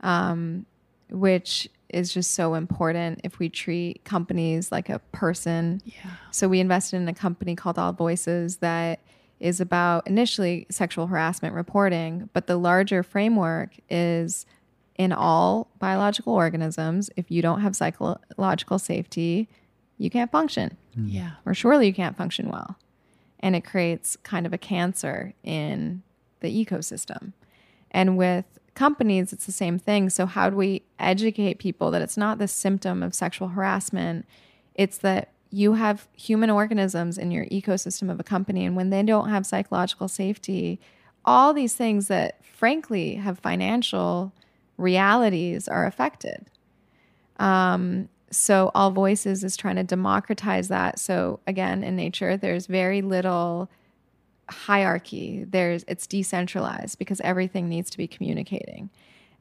um, 0.00 0.64
which 1.10 1.68
is 1.90 2.12
just 2.12 2.32
so 2.32 2.54
important 2.54 3.20
if 3.24 3.38
we 3.38 3.50
treat 3.50 4.04
companies 4.04 4.72
like 4.72 4.88
a 4.88 5.00
person. 5.12 5.82
Yeah. 5.84 6.12
So 6.30 6.48
we 6.48 6.60
invested 6.60 6.96
in 6.96 7.08
a 7.08 7.14
company 7.14 7.54
called 7.54 7.78
All 7.78 7.92
Voices 7.92 8.56
that 8.58 9.00
is 9.40 9.60
about 9.60 10.06
initially 10.06 10.66
sexual 10.70 11.06
harassment 11.06 11.54
reporting, 11.54 12.28
but 12.32 12.46
the 12.46 12.56
larger 12.56 13.02
framework 13.02 13.70
is 13.88 14.46
in 14.96 15.12
all 15.12 15.68
biological 15.78 16.34
organisms, 16.34 17.08
if 17.16 17.30
you 17.30 17.40
don't 17.40 17.60
have 17.60 17.76
psychological 17.76 18.78
safety, 18.78 19.48
you 19.96 20.10
can't 20.10 20.30
function 20.30 20.76
mm. 20.98 21.06
Yeah. 21.10 21.32
or 21.46 21.54
surely 21.54 21.86
you 21.86 21.94
can't 21.94 22.16
function 22.16 22.48
well. 22.48 22.76
And 23.40 23.54
it 23.54 23.64
creates 23.64 24.16
kind 24.24 24.46
of 24.46 24.52
a 24.52 24.58
cancer 24.58 25.32
in 25.44 26.02
the 26.40 26.64
ecosystem. 26.64 27.32
And 27.92 28.18
with 28.18 28.44
companies, 28.74 29.32
it's 29.32 29.46
the 29.46 29.52
same 29.52 29.78
thing. 29.78 30.10
So, 30.10 30.26
how 30.26 30.50
do 30.50 30.56
we 30.56 30.82
educate 30.98 31.58
people 31.58 31.92
that 31.92 32.02
it's 32.02 32.16
not 32.16 32.38
the 32.38 32.48
symptom 32.48 33.02
of 33.02 33.14
sexual 33.14 33.48
harassment? 33.48 34.26
It's 34.74 34.98
that 34.98 35.30
you 35.50 35.74
have 35.74 36.08
human 36.14 36.50
organisms 36.50 37.18
in 37.18 37.30
your 37.30 37.46
ecosystem 37.46 38.10
of 38.10 38.20
a 38.20 38.24
company, 38.24 38.64
and 38.64 38.76
when 38.76 38.90
they 38.90 39.02
don't 39.02 39.30
have 39.30 39.46
psychological 39.46 40.08
safety, 40.08 40.80
all 41.24 41.52
these 41.52 41.74
things 41.74 42.08
that 42.08 42.44
frankly 42.44 43.16
have 43.16 43.38
financial 43.38 44.32
realities 44.76 45.68
are 45.68 45.86
affected. 45.86 46.46
Um, 47.38 48.08
so 48.30 48.70
all 48.74 48.90
voices 48.90 49.42
is 49.42 49.56
trying 49.56 49.76
to 49.76 49.84
democratize 49.84 50.68
that. 50.68 50.98
So 50.98 51.40
again, 51.46 51.82
in 51.82 51.96
nature, 51.96 52.36
there's 52.36 52.66
very 52.66 53.00
little 53.00 53.70
hierarchy. 54.50 55.44
There's 55.48 55.84
it's 55.88 56.06
decentralized 56.06 56.98
because 56.98 57.20
everything 57.20 57.68
needs 57.68 57.90
to 57.90 57.98
be 57.98 58.06
communicating. 58.06 58.90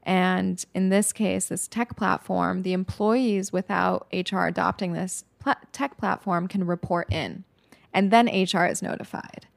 And 0.08 0.64
in 0.74 0.88
this 0.88 1.12
case, 1.12 1.48
this 1.50 1.68
tech 1.68 1.98
platform, 1.98 2.64
the 2.64 2.72
employees 2.72 3.52
without 3.52 4.08
HR 4.14 4.46
adopting 4.46 4.94
this 4.94 5.26
pla- 5.38 5.56
tech 5.74 5.98
platform 5.98 6.48
can 6.48 6.66
report 6.66 7.12
in, 7.12 7.44
and 7.94 8.10
then 8.10 8.28
HR 8.28 8.66
is 8.66 8.82
notified. 8.82 9.48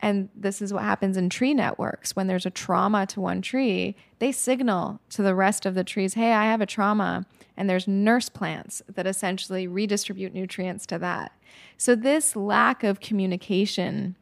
And 0.00 0.30
this 0.34 0.62
is 0.62 0.72
what 0.72 0.84
happens 0.84 1.18
in 1.18 1.28
tree 1.28 1.52
networks. 1.52 2.16
When 2.16 2.28
there's 2.28 2.46
a 2.46 2.50
trauma 2.50 3.06
to 3.06 3.20
one 3.20 3.42
tree, 3.42 3.94
they 4.20 4.32
signal 4.32 5.00
to 5.10 5.22
the 5.22 5.34
rest 5.34 5.66
of 5.66 5.74
the 5.74 5.84
trees, 5.84 6.14
hey, 6.14 6.32
I 6.32 6.44
have 6.44 6.62
a 6.62 6.66
trauma. 6.66 7.26
And 7.56 7.68
there's 7.68 7.86
nurse 7.86 8.30
plants 8.30 8.82
that 8.88 9.06
essentially 9.06 9.66
redistribute 9.66 10.34
nutrients 10.34 10.86
to 10.86 10.98
that. 10.98 11.32
So, 11.76 11.94
this 11.94 12.34
lack 12.34 12.82
of 12.82 13.00
communication, 13.00 14.16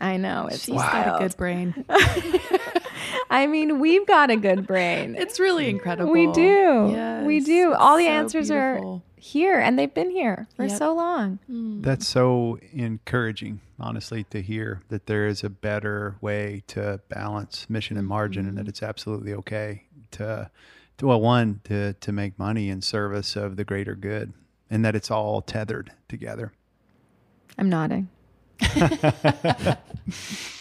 I 0.00 0.16
know 0.16 0.46
it's 0.46 0.64
She's 0.64 0.74
got 0.74 1.16
a 1.16 1.18
good 1.18 1.36
brain. 1.36 1.84
I 3.30 3.46
mean, 3.46 3.80
we've 3.80 4.06
got 4.06 4.30
a 4.30 4.36
good 4.36 4.66
brain. 4.66 5.16
It's 5.16 5.40
really 5.40 5.68
incredible. 5.68 6.12
we 6.12 6.30
do. 6.32 7.24
we 7.24 7.40
do. 7.40 7.74
All 7.74 7.96
the 7.96 8.04
so 8.04 8.10
answers 8.10 8.48
beautiful. 8.48 9.02
are 9.06 9.20
here, 9.20 9.58
and 9.58 9.78
they've 9.78 9.92
been 9.92 10.10
here 10.10 10.46
for 10.56 10.66
Yep. 10.66 10.78
so 10.78 10.94
long. 10.94 11.38
Mm. 11.50 11.82
That's 11.82 12.06
so 12.06 12.58
encouraging, 12.72 13.60
honestly, 13.80 14.24
to 14.24 14.40
hear 14.40 14.82
that 14.88 15.06
there 15.06 15.26
is 15.26 15.42
a 15.42 15.50
better 15.50 16.16
way 16.20 16.62
to 16.68 17.00
balance 17.08 17.68
mission 17.68 17.96
and 17.96 18.06
margin, 18.06 18.46
and 18.46 18.56
that 18.56 18.62
mm-hmm. 18.62 18.68
it's 18.68 18.82
absolutely 18.82 19.32
okay 19.34 19.84
to, 20.12 20.50
to 20.98 21.06
well, 21.06 21.20
one 21.20 21.60
to 21.64 21.94
to 21.94 22.12
make 22.12 22.38
money 22.38 22.68
in 22.68 22.80
service 22.82 23.34
of 23.36 23.56
the 23.56 23.64
greater 23.64 23.94
good, 23.94 24.32
and 24.70 24.84
that 24.84 24.94
it's 24.94 25.10
all 25.10 25.42
tethered 25.42 25.92
together. 26.08 26.52
I'm 27.58 27.68
nodding. 27.68 28.08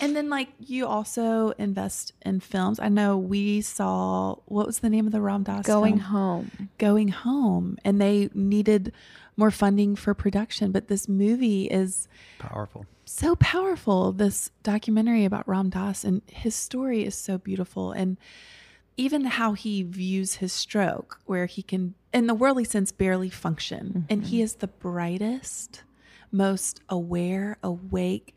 And 0.01 0.15
then, 0.15 0.29
like, 0.29 0.49
you 0.59 0.87
also 0.87 1.51
invest 1.57 2.13
in 2.23 2.39
films. 2.39 2.79
I 2.79 2.89
know 2.89 3.17
we 3.17 3.61
saw 3.61 4.35
what 4.45 4.65
was 4.65 4.79
the 4.79 4.89
name 4.89 5.05
of 5.05 5.11
the 5.11 5.21
Ram 5.21 5.43
Dass 5.43 5.65
Going 5.65 5.97
film? 5.97 6.05
home. 6.05 6.69
Going 6.77 7.09
Home, 7.09 7.77
and 7.85 8.01
they 8.01 8.29
needed 8.33 8.91
more 9.37 9.51
funding 9.51 9.95
for 9.95 10.13
production. 10.13 10.71
But 10.71 10.87
this 10.87 11.07
movie 11.07 11.65
is 11.65 12.07
Powerful. 12.39 12.85
so 13.05 13.35
powerful. 13.35 14.11
This 14.11 14.51
documentary 14.63 15.25
about 15.25 15.47
Ram 15.47 15.69
Dass 15.69 16.03
and 16.03 16.21
his 16.27 16.55
story 16.55 17.03
is 17.03 17.15
so 17.15 17.37
beautiful. 17.37 17.91
And 17.91 18.17
even 18.97 19.25
how 19.25 19.53
he 19.53 19.83
views 19.83 20.35
his 20.35 20.53
stroke, 20.53 21.19
where 21.25 21.45
he 21.45 21.61
can, 21.61 21.95
in 22.13 22.27
the 22.27 22.33
worldly 22.33 22.63
sense, 22.63 22.91
barely 22.91 23.29
function. 23.29 24.05
And 24.09 24.23
he 24.23 24.37
mm-hmm. 24.37 24.43
is 24.43 24.55
the 24.55 24.67
brightest, 24.67 25.83
most 26.35 26.81
aware, 26.89 27.57
awake, 27.63 28.35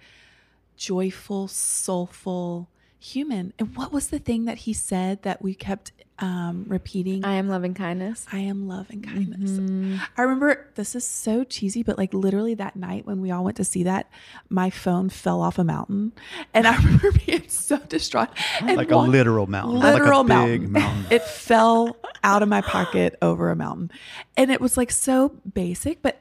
joyful, 0.76 1.48
soulful 1.48 2.68
human. 3.00 3.52
And 3.58 3.76
what 3.76 3.92
was 3.92 4.08
the 4.08 4.18
thing 4.18 4.44
that 4.46 4.58
he 4.58 4.72
said 4.72 5.22
that 5.22 5.40
we 5.42 5.54
kept 5.54 5.92
um, 6.20 6.64
repeating? 6.66 7.24
I 7.24 7.34
am 7.34 7.48
loving 7.48 7.74
kindness. 7.74 8.26
I 8.32 8.38
am 8.40 8.66
love 8.66 8.90
and 8.90 9.04
kindness. 9.06 10.00
I 10.16 10.22
remember 10.22 10.68
this 10.74 10.94
is 10.96 11.04
so 11.06 11.44
cheesy, 11.44 11.82
but 11.84 11.96
like 11.96 12.12
literally 12.12 12.54
that 12.54 12.74
night 12.76 13.06
when 13.06 13.20
we 13.20 13.30
all 13.30 13.44
went 13.44 13.56
to 13.58 13.64
see 13.64 13.84
that, 13.84 14.10
my 14.48 14.68
phone 14.70 15.10
fell 15.10 15.40
off 15.40 15.58
a 15.58 15.64
mountain, 15.64 16.12
and 16.54 16.66
I 16.66 16.76
remember 16.82 17.12
being 17.24 17.48
so 17.48 17.78
distraught. 17.78 18.30
And 18.60 18.76
Like 18.76 18.90
a 18.90 18.96
walk- 18.96 19.08
literal 19.08 19.46
mountain, 19.46 19.78
like 19.78 19.90
a 19.90 19.98
literal 19.98 20.24
big 20.24 20.30
mountain. 20.32 20.72
mountain. 20.72 21.06
It 21.10 21.22
fell 21.22 21.96
out 22.24 22.42
of 22.42 22.48
my 22.48 22.62
pocket 22.62 23.16
over 23.22 23.50
a 23.50 23.56
mountain, 23.56 23.90
and 24.36 24.50
it 24.50 24.60
was 24.60 24.76
like 24.76 24.90
so 24.90 25.30
basic, 25.52 26.02
but 26.02 26.20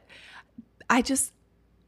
I 0.90 1.02
just. 1.02 1.34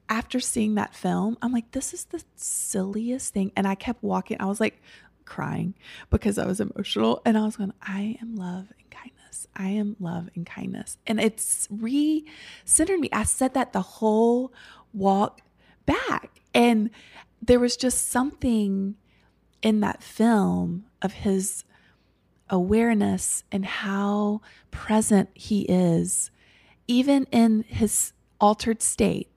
After 0.10 0.39
seeing 0.39 0.76
that 0.76 0.95
film, 0.95 1.38
I'm 1.41 1.53
like, 1.53 1.72
this 1.72 1.93
is 1.93 2.05
the 2.05 2.24
silliest 2.36 3.34
thing. 3.34 3.51
And 3.55 3.68
I 3.68 3.76
kept 3.76 4.03
walking. 4.03 4.38
I 4.39 4.45
was 4.45 4.60
like 4.60 4.82
crying 5.26 5.76
because 6.10 6.38
I 6.39 6.45
was 6.45 6.60
emotional. 6.60 7.22
And 7.26 7.38
I 7.38 7.45
was 7.45 7.57
going, 7.57 7.74
I 7.82 8.18
am 8.22 8.36
love 8.36 8.74
and 8.80 8.89
kindness. 8.89 9.47
I 9.55 9.70
am 9.70 9.95
love 9.99 10.30
and 10.36 10.45
kindness. 10.45 10.97
And 11.05 11.20
it's 11.20 11.68
re 11.70 12.26
centered 12.66 12.99
me. 12.99 13.10
I 13.14 13.24
said 13.24 13.53
that 13.53 13.72
the 13.72 13.82
whole 13.82 14.51
walk 14.93 15.41
back. 15.86 16.41
And 16.53 16.89
there 17.41 17.60
was 17.60 17.78
just 17.78 18.10
something 18.10 18.95
in 19.62 19.80
that 19.82 20.01
film 20.01 20.86
of 21.01 21.14
his 21.14 21.64
awareness 22.49 23.43
and 23.51 23.66
how 23.66 24.41
present 24.72 25.30
he 25.34 25.62
is, 25.62 26.32
even 26.88 27.26
in 27.32 27.64
his 27.68 28.14
altered 28.41 28.82
state. 28.82 29.28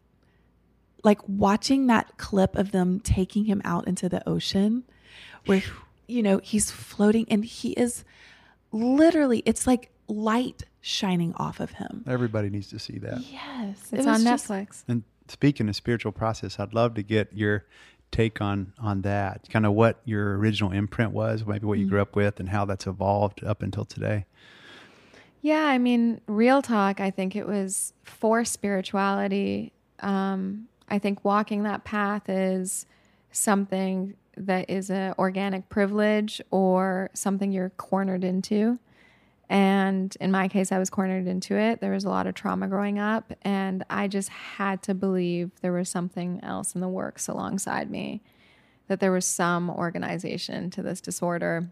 Like 1.05 1.21
watching 1.29 1.87
that 1.89 2.17
clip 2.17 2.57
of 2.57 2.71
them 2.73 3.01
taking 3.01 3.45
him 3.47 3.61
out 3.65 3.89
into 3.89 4.09
the 4.09 4.27
ocean, 4.29 4.85
where, 5.47 5.63
you 6.07 6.23
know, 6.23 6.39
he's 6.43 6.71
floating 6.71 7.27
and 7.29 7.45
he 7.45 7.73
is 7.73 8.05
literally, 8.71 9.43
it's 9.45 9.67
like 9.67 9.91
light 10.09 10.63
shining 10.81 11.35
off 11.35 11.61
of 11.61 11.73
him. 11.73 12.05
Everybody 12.07 12.51
needs 12.51 12.69
to 12.69 12.79
see 12.79 12.99
that. 12.99 13.21
Yes. 13.21 13.79
It's 13.91 13.93
it 13.93 14.07
on 14.07 14.15
was 14.15 14.25
just- 14.25 14.49
Netflix. 14.49 14.85
And 14.89 15.03
speaking 15.29 15.69
of 15.69 15.77
spiritual 15.77 16.13
process, 16.13 16.59
I'd 16.61 16.75
love 16.75 16.95
to 16.95 17.03
get 17.03 17.33
your 17.33 17.65
take 18.11 18.41
on 18.41 18.73
on 18.79 19.03
that. 19.03 19.49
Kind 19.51 19.65
of 19.67 19.73
what 19.73 20.01
your 20.05 20.37
original 20.39 20.71
imprint 20.71 21.13
was, 21.13 21.45
maybe 21.47 21.67
what 21.67 21.79
you 21.79 21.87
grew 21.89 22.01
up 22.03 22.15
with, 22.15 22.39
and 22.39 22.49
how 22.51 22.65
that's 22.65 22.87
evolved 22.87 23.43
up 23.43 23.63
until 23.63 23.85
today. 23.85 24.27
Yeah, 25.41 25.65
I 25.65 25.79
mean, 25.79 26.21
real 26.27 26.63
talk, 26.63 27.01
I 27.01 27.11
think 27.11 27.35
it 27.35 27.47
was 27.47 27.93
for 28.05 28.45
spirituality. 28.45 29.73
Um, 30.01 30.69
I 30.93 30.99
think 30.99 31.25
walking 31.25 31.63
that 31.63 31.85
path 31.85 32.29
is 32.29 32.85
something 33.31 34.15
that 34.37 34.69
is 34.69 34.91
an 34.91 35.15
organic 35.19 35.71
privilege 35.71 36.43
or 36.51 37.09
something 37.15 37.51
you're 37.51 37.71
cornered 37.71 38.25
into. 38.25 38.79
And 39.49 40.15
in 40.21 40.31
my 40.31 40.49
case, 40.49 40.71
I 40.71 40.79
was 40.79 40.91
cornered 40.91 41.27
into 41.27 41.57
it. 41.57 41.81
There 41.81 41.93
was 41.93 42.05
a 42.05 42.11
lot 42.11 42.27
of 42.27 42.35
trauma 42.35 42.69
growing 42.69 42.99
up, 42.99 43.33
and 43.41 43.85
I 43.89 44.07
just 44.07 44.29
had 44.29 44.83
to 44.83 44.95
believe 44.95 45.51
there 45.63 45.73
was 45.73 45.89
something 45.89 46.41
else 46.43 46.75
in 46.75 46.83
the 46.83 46.89
works 46.89 47.27
alongside 47.27 47.91
me, 47.91 48.23
that 48.89 49.01
there 49.01 49.13
was 49.13 49.25
some 49.25 49.71
organization 49.71 50.69
to 50.73 50.83
this 50.83 51.01
disorder 51.01 51.71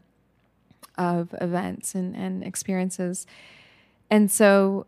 of 0.96 1.34
events 1.42 1.94
and, 1.94 2.16
and 2.16 2.42
experiences. 2.42 3.26
And 4.08 4.30
so 4.30 4.86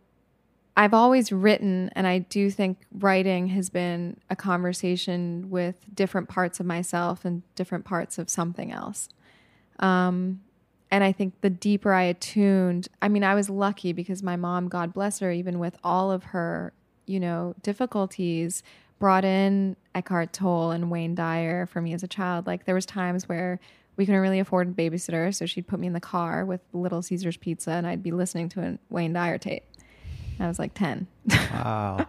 I've 0.75 0.93
always 0.93 1.31
written, 1.31 1.91
and 1.95 2.07
I 2.07 2.19
do 2.19 2.49
think 2.49 2.79
writing 2.91 3.47
has 3.47 3.69
been 3.69 4.19
a 4.29 4.35
conversation 4.35 5.49
with 5.51 5.75
different 5.93 6.29
parts 6.29 6.59
of 6.59 6.65
myself 6.65 7.25
and 7.25 7.43
different 7.55 7.85
parts 7.85 8.17
of 8.17 8.29
something 8.29 8.71
else. 8.71 9.07
Um, 9.79 10.41
and 10.89 11.03
I 11.03 11.11
think 11.11 11.41
the 11.41 11.49
deeper 11.49 11.93
I 11.93 12.03
attuned, 12.03 12.87
I 13.01 13.07
mean, 13.07 13.23
I 13.23 13.35
was 13.35 13.49
lucky 13.49 13.93
because 13.93 14.23
my 14.23 14.35
mom, 14.35 14.67
God 14.67 14.93
bless 14.93 15.19
her, 15.19 15.31
even 15.31 15.59
with 15.59 15.77
all 15.83 16.11
of 16.11 16.23
her, 16.25 16.73
you 17.05 17.19
know, 17.19 17.55
difficulties, 17.61 18.63
brought 18.97 19.25
in 19.25 19.75
Eckhart 19.93 20.33
Tolle 20.33 20.71
and 20.71 20.89
Wayne 20.89 21.13
Dyer 21.13 21.65
for 21.65 21.81
me 21.81 21.93
as 21.93 22.03
a 22.03 22.07
child. 22.07 22.47
Like 22.47 22.65
there 22.65 22.75
was 22.75 22.85
times 22.85 23.27
where 23.27 23.59
we 23.95 24.05
couldn't 24.05 24.21
really 24.21 24.39
afford 24.39 24.69
a 24.69 24.71
babysitter, 24.71 25.33
so 25.33 25.45
she'd 25.45 25.67
put 25.67 25.79
me 25.79 25.87
in 25.87 25.93
the 25.93 25.99
car 25.99 26.45
with 26.45 26.61
Little 26.73 27.01
Caesars 27.01 27.37
pizza, 27.37 27.71
and 27.71 27.85
I'd 27.85 28.01
be 28.01 28.11
listening 28.11 28.49
to 28.49 28.61
a 28.61 28.79
Wayne 28.89 29.13
Dyer 29.13 29.37
tape. 29.37 29.63
I 30.43 30.47
was 30.47 30.59
like 30.59 30.73
ten. 30.73 31.07
Wow. 31.53 32.07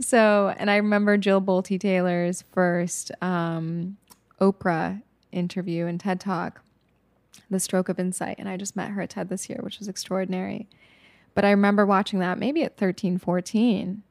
So, 0.00 0.54
and 0.58 0.70
I 0.70 0.76
remember 0.76 1.16
Jill 1.16 1.40
Bolte 1.40 1.78
Taylor's 1.78 2.42
first 2.52 3.12
um, 3.22 3.96
Oprah 4.40 5.02
interview 5.30 5.86
and 5.86 6.00
TED 6.00 6.20
Talk, 6.20 6.62
The 7.50 7.60
Stroke 7.60 7.88
of 7.88 7.98
Insight. 7.98 8.36
And 8.38 8.48
I 8.48 8.56
just 8.56 8.76
met 8.76 8.90
her 8.90 9.02
at 9.02 9.10
TED 9.10 9.28
this 9.28 9.48
year, 9.48 9.60
which 9.62 9.78
was 9.78 9.88
extraordinary. 9.88 10.68
But 11.34 11.44
I 11.44 11.50
remember 11.50 11.86
watching 11.86 12.18
that 12.20 12.38
maybe 12.38 12.62
at 12.62 12.76
13, 12.76 13.18
14. 13.18 14.02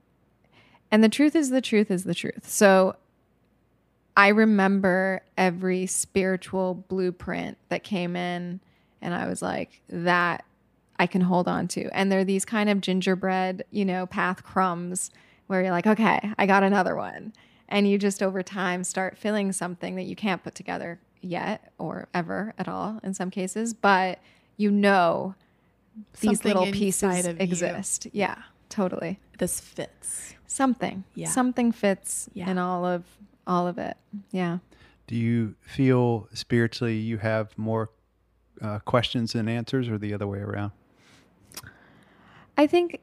And 0.92 1.04
the 1.04 1.10
truth 1.10 1.36
is, 1.36 1.50
the 1.50 1.62
truth 1.62 1.92
is 1.92 2.04
the 2.04 2.14
truth. 2.14 2.50
So 2.50 2.96
I 4.16 4.30
remember 4.30 5.22
every 5.38 5.88
spiritual 5.88 6.86
blueprint 6.88 7.58
that 7.70 7.84
came 7.84 8.16
in, 8.16 8.60
and 9.02 9.14
I 9.14 9.28
was 9.28 9.42
like, 9.42 9.82
that 9.90 10.46
I 10.98 11.08
can 11.08 11.22
hold 11.22 11.48
on 11.48 11.68
to. 11.70 11.90
And 11.98 12.12
they're 12.12 12.24
these 12.24 12.46
kind 12.46 12.70
of 12.70 12.82
gingerbread, 12.82 13.66
you 13.72 13.84
know, 13.86 14.06
path 14.06 14.44
crumbs 14.44 15.12
where 15.48 15.62
you're 15.62 15.72
like, 15.72 15.88
okay, 15.88 16.32
I 16.38 16.46
got 16.46 16.64
another 16.64 16.96
one. 16.96 17.34
And 17.68 17.88
you 17.90 17.98
just 17.98 18.22
over 18.24 18.42
time 18.44 18.84
start 18.84 19.18
filling 19.18 19.52
something 19.52 19.96
that 19.96 20.04
you 20.04 20.16
can't 20.16 20.44
put 20.44 20.56
together 20.56 21.00
yet 21.22 21.72
or 21.78 22.08
ever 22.14 22.54
at 22.58 22.68
all 22.68 23.00
in 23.04 23.14
some 23.14 23.30
cases, 23.32 23.74
but 23.74 24.20
you 24.58 24.70
know 24.72 25.36
these 26.22 26.40
Something 26.40 26.54
little 26.54 26.72
pieces 26.72 27.26
of 27.26 27.38
you. 27.38 27.44
exist. 27.44 28.08
Yeah, 28.12 28.36
totally. 28.70 29.20
This 29.40 29.60
fits. 29.60 30.36
Something. 30.48 31.04
Yeah. 31.16 31.30
Something 31.30 31.72
fits 31.72 32.30
Yeah. 32.34 32.50
in 32.50 32.58
all 32.58 32.86
of 32.86 33.04
all 33.48 33.68
of 33.68 33.78
it. 33.78 33.98
Yeah. 34.32 34.60
Do 35.08 35.16
you 35.16 35.56
feel 35.62 36.28
spiritually 36.34 36.98
you 36.98 37.18
have 37.18 37.58
more 37.58 37.90
uh, 38.62 38.80
questions 38.80 39.34
than 39.34 39.48
answers, 39.50 39.88
or 39.90 39.98
the 39.98 40.14
other 40.14 40.28
way 40.28 40.40
around? 40.40 40.72
I 42.58 42.68
think 42.68 43.02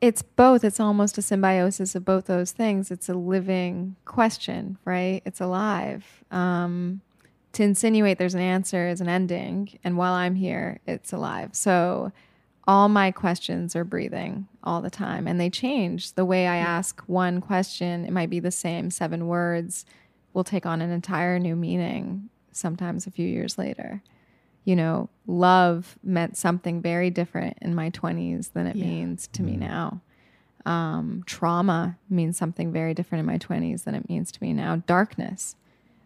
it's 0.00 0.22
both. 0.22 0.64
It's 0.64 0.80
almost 0.80 1.18
a 1.18 1.22
symbiosis 1.22 1.94
of 1.94 2.04
both 2.04 2.26
those 2.26 2.52
things. 2.52 2.90
It's 2.90 3.08
a 3.08 3.14
living 3.14 3.96
question, 4.04 4.78
right? 4.84 5.22
It's 5.24 5.40
alive. 5.40 6.24
Um, 6.30 7.00
to 7.52 7.62
insinuate 7.62 8.18
there's 8.18 8.34
an 8.34 8.40
answer 8.40 8.88
is 8.88 9.00
an 9.00 9.08
ending, 9.08 9.78
and 9.84 9.96
while 9.96 10.12
I'm 10.12 10.34
here, 10.34 10.80
it's 10.86 11.12
alive. 11.12 11.50
So 11.52 12.12
all 12.66 12.88
my 12.88 13.10
questions 13.10 13.76
are 13.76 13.84
breathing 13.84 14.48
all 14.62 14.80
the 14.80 14.90
time, 14.90 15.26
and 15.26 15.40
they 15.40 15.50
change. 15.50 16.14
The 16.14 16.24
way 16.24 16.46
I 16.46 16.56
ask 16.56 17.00
one 17.06 17.40
question, 17.40 18.04
it 18.04 18.12
might 18.12 18.30
be 18.30 18.40
the 18.40 18.50
same 18.50 18.90
seven 18.90 19.26
words, 19.28 19.84
will 20.32 20.44
take 20.44 20.66
on 20.66 20.80
an 20.80 20.90
entire 20.90 21.38
new 21.38 21.54
meaning 21.54 22.28
sometimes 22.50 23.06
a 23.06 23.10
few 23.10 23.26
years 23.26 23.56
later 23.56 24.02
you 24.64 24.74
know, 24.76 25.08
love 25.26 25.98
meant 26.02 26.36
something 26.36 26.80
very 26.80 27.10
different 27.10 27.58
in 27.60 27.74
my 27.74 27.90
20s 27.90 28.48
than 28.52 28.66
it 28.66 28.76
Yeah. 28.76 28.86
means 28.86 29.26
to 29.28 29.42
me 29.42 29.56
now. 29.56 30.00
Um, 30.66 31.22
trauma 31.26 31.98
means 32.08 32.38
something 32.38 32.72
very 32.72 32.94
different 32.94 33.20
in 33.20 33.26
my 33.26 33.36
20s 33.38 33.84
than 33.84 33.94
it 33.94 34.08
means 34.08 34.32
to 34.32 34.42
me 34.42 34.52
now. 34.54 34.76
Darkness, 34.86 35.56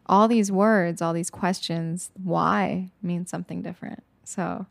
all 0.06 0.26
these 0.26 0.50
words, 0.50 1.00
all 1.00 1.12
these 1.12 1.30
questions, 1.30 2.11
why 2.22 2.90
mean 3.02 3.24
something 3.26 3.62
different. 3.62 4.02
So, 4.24 4.66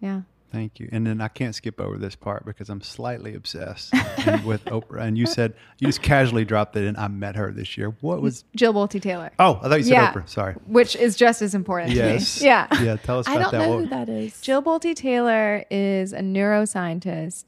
yeah. 0.00 0.22
Thank 0.50 0.80
you. 0.80 0.88
And 0.90 1.06
then 1.06 1.20
I 1.20 1.28
can't 1.28 1.54
skip 1.54 1.78
over 1.80 1.98
this 1.98 2.16
part 2.16 2.46
because 2.46 2.70
I'm 2.70 2.80
slightly 2.80 3.34
obsessed 3.34 3.92
with 4.44 4.64
Oprah. 4.64 5.02
And 5.02 5.18
you 5.18 5.26
said 5.26 5.52
you 5.78 5.86
just 5.88 6.00
casually 6.00 6.44
dropped 6.46 6.74
it 6.76 6.84
in. 6.84 6.96
I 6.96 7.08
met 7.08 7.36
her 7.36 7.52
this 7.52 7.76
year. 7.76 7.94
What 8.00 8.22
was? 8.22 8.44
Jill 8.56 8.72
Bolte 8.72 9.00
Taylor, 9.00 9.30
Oh, 9.38 9.60
I 9.62 9.68
thought 9.68 9.76
you 9.78 9.82
said 9.84 9.92
Yeah. 9.92 10.12
Oprah. 10.12 10.28
Sorry. 10.28 10.54
which 10.66 10.96
is 10.96 11.16
just 11.16 11.42
as 11.42 11.54
important 11.54 11.92
Yes. 11.92 12.36
to 12.38 12.44
me. 12.44 12.46
Yeah. 12.48 12.66
Yeah. 12.82 12.96
Tell 12.96 13.18
us 13.18 13.28
I 13.28 13.34
about 13.36 13.52
don't 13.52 13.60
that. 13.60 13.66
know 13.68 13.74
What- 13.74 13.84
who 13.84 13.88
that 13.90 14.08
is. 14.08 14.40
Jill 14.40 14.62
Bolte 14.62 14.94
Taylor 14.94 15.64
is 15.70 16.12
a 16.14 16.20
neuroscientist 16.20 17.44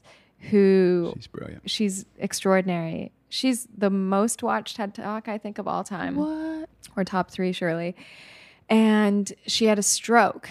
who 0.49 1.11
She's 1.15 1.27
brilliant. 1.27 1.69
she's 1.69 2.05
extraordinary. 2.19 3.11
She's 3.29 3.67
the 3.77 3.89
most 3.89 4.43
watched 4.43 4.75
TED 4.75 4.93
Talk, 4.95 5.27
I 5.27 5.37
think, 5.37 5.57
of 5.57 5.67
all 5.67 5.83
time. 5.83 6.15
What? 6.17 6.69
Or 6.95 7.03
top 7.03 7.31
three, 7.31 7.51
surely. 7.51 7.95
And 8.69 9.31
she 9.47 9.65
had 9.65 9.79
a 9.79 9.83
stroke. 9.83 10.49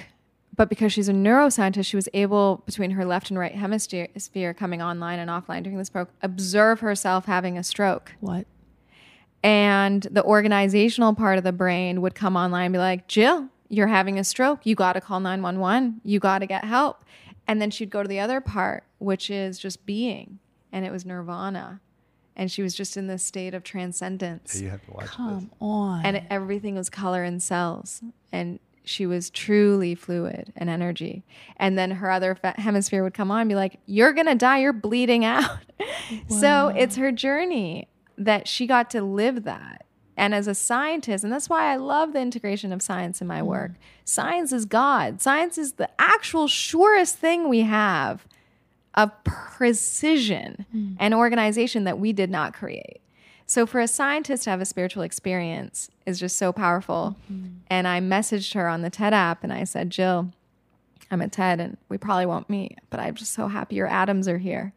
But 0.60 0.68
because 0.68 0.92
she's 0.92 1.08
a 1.08 1.14
neuroscientist, 1.14 1.86
she 1.86 1.96
was 1.96 2.06
able, 2.12 2.62
between 2.66 2.90
her 2.90 3.06
left 3.06 3.30
and 3.30 3.38
right 3.38 3.54
hemisphere 3.54 4.52
coming 4.52 4.82
online 4.82 5.18
and 5.18 5.30
offline 5.30 5.62
during 5.62 5.78
this 5.78 5.86
stroke, 5.86 6.10
observe 6.20 6.80
herself 6.80 7.24
having 7.24 7.56
a 7.56 7.62
stroke. 7.62 8.12
What? 8.20 8.46
And 9.42 10.02
the 10.02 10.22
organizational 10.22 11.14
part 11.14 11.38
of 11.38 11.44
the 11.44 11.52
brain 11.52 12.02
would 12.02 12.14
come 12.14 12.36
online 12.36 12.66
and 12.66 12.72
be 12.74 12.78
like, 12.78 13.08
Jill, 13.08 13.48
you're 13.70 13.86
having 13.86 14.18
a 14.18 14.22
stroke. 14.22 14.66
You 14.66 14.74
got 14.74 14.92
to 14.92 15.00
call 15.00 15.18
911. 15.18 16.02
You 16.04 16.20
got 16.20 16.40
to 16.40 16.46
get 16.46 16.62
help. 16.66 17.06
And 17.48 17.62
then 17.62 17.70
she'd 17.70 17.88
go 17.88 18.02
to 18.02 18.08
the 18.08 18.20
other 18.20 18.42
part, 18.42 18.84
which 18.98 19.30
is 19.30 19.58
just 19.58 19.86
being. 19.86 20.40
And 20.72 20.84
it 20.84 20.92
was 20.92 21.06
nirvana. 21.06 21.80
And 22.36 22.52
she 22.52 22.60
was 22.60 22.74
just 22.74 22.98
in 22.98 23.06
this 23.06 23.22
state 23.24 23.54
of 23.54 23.62
transcendence. 23.62 24.56
Yeah, 24.56 24.64
you 24.64 24.70
have 24.72 24.84
to 24.84 24.90
watch 24.92 25.04
this. 25.04 25.14
Come 25.14 25.50
on. 25.58 26.04
And 26.04 26.26
everything 26.28 26.74
was 26.74 26.90
color 26.90 27.24
and 27.24 27.42
cells. 27.42 28.02
And 28.30 28.60
she 28.84 29.06
was 29.06 29.30
truly 29.30 29.94
fluid 29.94 30.52
and 30.56 30.70
energy. 30.70 31.24
And 31.56 31.78
then 31.78 31.92
her 31.92 32.10
other 32.10 32.36
hemisphere 32.56 33.02
would 33.02 33.14
come 33.14 33.30
on 33.30 33.42
and 33.42 33.48
be 33.48 33.54
like, 33.54 33.78
You're 33.86 34.12
going 34.12 34.26
to 34.26 34.34
die. 34.34 34.58
You're 34.58 34.72
bleeding 34.72 35.24
out. 35.24 35.58
so 36.28 36.68
it's 36.68 36.96
her 36.96 37.12
journey 37.12 37.88
that 38.16 38.48
she 38.48 38.66
got 38.66 38.90
to 38.90 39.02
live 39.02 39.44
that. 39.44 39.86
And 40.16 40.34
as 40.34 40.46
a 40.46 40.54
scientist, 40.54 41.24
and 41.24 41.32
that's 41.32 41.48
why 41.48 41.72
I 41.72 41.76
love 41.76 42.12
the 42.12 42.20
integration 42.20 42.72
of 42.72 42.82
science 42.82 43.22
in 43.22 43.26
my 43.26 43.40
mm. 43.40 43.46
work. 43.46 43.72
Science 44.04 44.52
is 44.52 44.66
God. 44.66 45.22
Science 45.22 45.56
is 45.56 45.72
the 45.74 45.88
actual 45.98 46.46
surest 46.46 47.16
thing 47.16 47.48
we 47.48 47.60
have 47.60 48.26
of 48.94 49.12
precision 49.24 50.66
mm. 50.74 50.96
and 50.98 51.14
organization 51.14 51.84
that 51.84 51.98
we 51.98 52.12
did 52.12 52.30
not 52.30 52.52
create. 52.52 53.00
So 53.50 53.66
for 53.66 53.80
a 53.80 53.88
scientist 53.88 54.44
to 54.44 54.50
have 54.50 54.60
a 54.60 54.64
spiritual 54.64 55.02
experience 55.02 55.90
is 56.06 56.20
just 56.20 56.38
so 56.38 56.52
powerful. 56.52 57.16
Mm-hmm. 57.24 57.48
And 57.66 57.88
I 57.88 57.98
messaged 57.98 58.54
her 58.54 58.68
on 58.68 58.82
the 58.82 58.90
TED 58.90 59.12
app 59.12 59.42
and 59.42 59.52
I 59.52 59.64
said, 59.64 59.90
Jill, 59.90 60.30
I'm 61.10 61.20
at 61.20 61.32
TED 61.32 61.58
and 61.58 61.76
we 61.88 61.98
probably 61.98 62.26
won't 62.26 62.48
meet, 62.48 62.78
but 62.90 63.00
I'm 63.00 63.16
just 63.16 63.32
so 63.32 63.48
happy 63.48 63.74
your 63.74 63.88
atoms 63.88 64.28
are 64.28 64.38
here. 64.38 64.72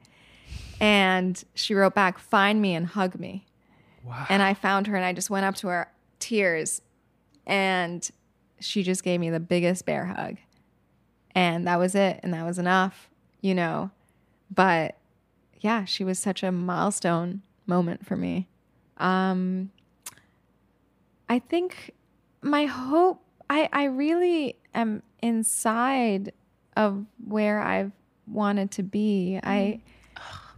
And 0.80 1.42
she 1.54 1.76
wrote 1.76 1.94
back, 1.94 2.18
find 2.18 2.64
me 2.64 2.74
and 2.74 2.88
hug 2.88 3.20
me. 3.20 3.46
Wow. 4.04 4.26
And 4.28 4.42
I 4.42 4.56
found 4.56 4.88
her 4.88 4.96
and 4.96 5.06
I 5.06 5.14
just 5.14 5.30
went 5.30 5.46
up 5.46 5.54
to 5.58 5.68
her, 5.68 5.92
tears, 6.18 6.82
and 7.46 8.10
she 8.60 8.82
just 8.82 9.04
gave 9.04 9.20
me 9.20 9.30
the 9.30 9.40
biggest 9.40 9.86
bear 9.86 10.06
hug. 10.06 10.38
And 11.36 11.68
that 11.68 11.78
was 11.78 11.94
it. 11.94 12.22
And 12.24 12.34
that 12.34 12.44
was 12.44 12.58
enough, 12.58 13.12
you 13.40 13.54
know. 13.54 13.92
But 14.50 14.98
yeah, 15.60 15.86
she 15.86 16.04
was 16.04 16.18
such 16.18 16.42
a 16.42 16.52
milestone 16.52 17.44
moment 17.68 18.08
for 18.08 18.18
me. 18.18 18.48
Um, 18.98 19.72
I 21.30 21.40
think 21.40 21.94
my 22.42 22.66
hope, 22.66 23.22
I, 23.50 23.70
I 23.72 23.86
really 23.86 24.58
am 24.74 25.04
inside 25.22 26.34
of 26.76 27.06
where 27.26 27.60
I've 27.60 27.92
wanted 28.28 28.72
to 28.72 28.84
be. 28.84 29.40
I 29.44 29.80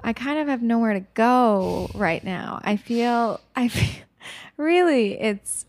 I 0.04 0.14
kind 0.14 0.38
of 0.38 0.48
have 0.48 0.62
nowhere 0.62 0.94
to 0.94 1.06
go 1.16 1.90
right 1.96 2.24
now. 2.24 2.62
I 2.64 2.78
feel 2.78 3.42
I 3.56 3.68
feel 3.70 4.04
really 4.58 5.20
it's 5.20 5.66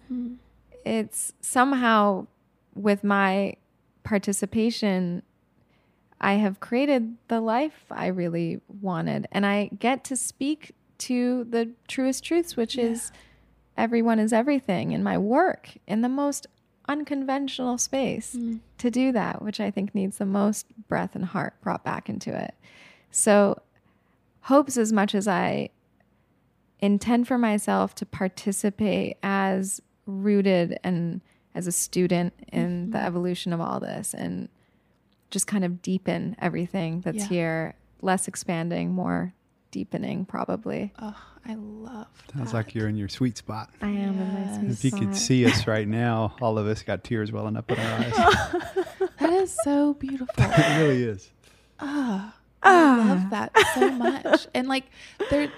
it's 0.85 1.33
somehow 1.41 2.27
with 2.75 3.03
my 3.03 3.57
participation 4.05 5.23
I 6.21 6.35
have 6.35 6.61
created 6.61 7.17
the 7.29 7.41
life 7.41 7.85
I 7.91 8.07
really 8.07 8.61
wanted 8.81 9.27
and 9.33 9.45
I 9.45 9.71
get 9.79 10.05
to 10.05 10.17
speak 10.17 10.73
to 10.99 11.44
the 11.44 11.70
truest 11.88 12.24
truths 12.24 12.57
which 12.57 12.76
is 12.76 13.12
everyone 13.76 14.18
is 14.18 14.32
everything 14.32 14.92
in 14.92 15.03
my 15.03 15.18
work 15.18 15.70
in 15.86 16.01
the 16.01 16.09
most 16.09 16.47
unconventional 16.88 17.78
space 17.78 18.34
mm. 18.36 18.61
to 18.78 18.90
do 18.90 19.12
that 19.12 19.42
which 19.42 19.61
I 19.61 19.70
think 19.70 19.94
needs 19.94 20.18
the 20.18 20.26
most 20.26 20.66
breath 20.88 21.14
and 21.14 21.24
heart 21.24 21.55
brought 21.61 21.84
back 21.84 22.09
into 22.09 22.36
it. 22.36 22.55
So 23.11 23.61
hopes 24.42 24.76
as 24.76 24.92
much 24.92 25.14
as 25.14 25.26
I 25.26 25.70
intend 26.80 27.26
for 27.26 27.38
myself 27.38 27.94
to 27.97 28.07
participate 28.07 29.16
as 29.22 29.80
rooted 30.07 30.78
and 30.84 31.20
as 31.55 31.66
a 31.66 31.72
student 31.72 32.34
in 32.53 32.90
the 32.90 32.99
mm-hmm. 32.99 33.07
evolution 33.07 33.53
of 33.53 33.61
all 33.61 33.80
this 33.80 34.14
and 34.14 34.49
just 35.30 35.47
kind 35.47 35.64
of 35.64 35.82
deepen 35.82 36.36
everything 36.38 37.01
that's 37.01 37.18
Yeah. 37.18 37.28
here, 37.28 37.74
less 38.03 38.28
expanding, 38.28 38.92
more 38.92 39.34
deepening, 39.71 40.25
probably. 40.25 40.93
oh, 40.99 41.17
I 41.45 41.55
love 41.55 42.07
Sounds 42.35 42.51
that. 42.53 42.57
like 42.57 42.75
you're 42.75 42.89
in 42.89 42.97
your 42.97 43.09
sweet 43.09 43.37
spot. 43.39 43.71
I 43.81 43.89
am 43.89 44.19
in 44.19 44.35
my 44.35 44.47
sweet 44.59 44.61
spot. 44.62 44.71
If 44.73 44.85
you 44.85 44.91
could 44.93 45.17
see 45.17 45.47
us 45.47 45.67
right 45.67 45.87
now, 45.87 46.35
all 46.41 46.59
of 46.59 46.67
us 46.67 46.83
got 46.83 47.05
tears 47.05 47.31
welling 47.33 47.57
up 47.57 47.71
in 47.71 47.79
our 47.79 47.99
eyes. 48.01 48.64
That 49.19 49.33
is 49.33 49.57
so 49.64 49.95
beautiful. 49.95 50.35
it 50.39 50.79
really 50.79 51.03
is. 51.05 51.31
Ah, 51.81 52.37
I 52.62 52.97
love 52.99 53.31
that 53.31 53.51
so 53.75 53.91
much. 53.93 54.47
And 54.55 54.69
like 54.69 54.85
there 55.31 55.51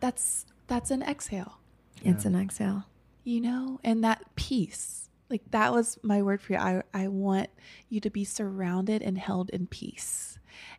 that's 0.00 0.44
that's 0.66 0.90
an 0.90 1.02
exhale, 1.02 1.58
It's 2.02 2.24
an 2.24 2.34
exhale. 2.34 2.84
you 3.22 3.40
know, 3.40 3.78
and 3.84 4.02
that 4.04 4.24
peace. 4.34 5.08
Like 5.28 5.42
that 5.52 5.72
was 5.72 5.98
my 6.02 6.20
word 6.22 6.42
for 6.42 6.54
you. 6.54 6.58
I, 6.58 6.82
I 6.92 7.06
want 7.08 7.48
you 7.88 8.00
to 8.00 8.10
be 8.10 8.24
surrounded 8.24 9.02
and 9.02 9.16
held 9.16 9.50
in 9.50 9.66
peace. 9.68 10.38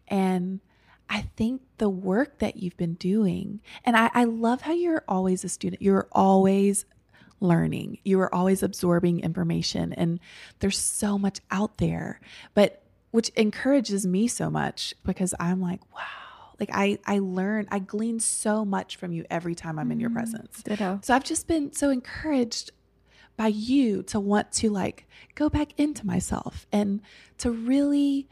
And 0.09 0.59
I 1.11 1.23
think 1.35 1.61
the 1.77 1.89
work 1.89 2.39
that 2.39 2.55
you've 2.55 2.77
been 2.77 2.93
doing, 2.93 3.59
and 3.83 3.97
I, 3.97 4.09
I 4.13 4.23
love 4.23 4.61
how 4.61 4.71
you're 4.71 5.03
always 5.09 5.43
a 5.43 5.49
student. 5.49 5.81
You're 5.81 6.07
always 6.13 6.85
learning. 7.41 7.97
You 8.05 8.21
are 8.21 8.33
always 8.33 8.63
absorbing 8.63 9.19
information 9.19 9.91
and 9.93 10.19
there's 10.59 10.77
so 10.77 11.17
much 11.17 11.39
out 11.49 11.79
there. 11.79 12.21
But 12.53 12.83
which 13.09 13.29
encourages 13.29 14.05
me 14.05 14.27
so 14.27 14.49
much 14.49 14.93
because 15.03 15.33
I'm 15.39 15.59
like, 15.59 15.81
wow. 15.93 16.01
Like 16.59 16.69
I 16.71 16.99
I 17.05 17.17
learn, 17.19 17.67
I 17.71 17.79
glean 17.79 18.19
so 18.19 18.63
much 18.63 18.95
from 18.95 19.11
you 19.11 19.25
every 19.31 19.55
time 19.55 19.79
I'm 19.79 19.91
in 19.91 19.99
your 19.99 20.11
presence. 20.11 20.61
Ditto. 20.61 20.99
So 21.01 21.15
I've 21.15 21.23
just 21.23 21.47
been 21.47 21.73
so 21.73 21.89
encouraged 21.89 22.71
by 23.35 23.47
you 23.47 24.03
to 24.03 24.19
want 24.19 24.51
to 24.53 24.69
like 24.69 25.07
go 25.33 25.49
back 25.49 25.73
into 25.77 26.05
myself 26.05 26.67
and 26.71 27.01
to 27.39 27.49
really 27.51 28.27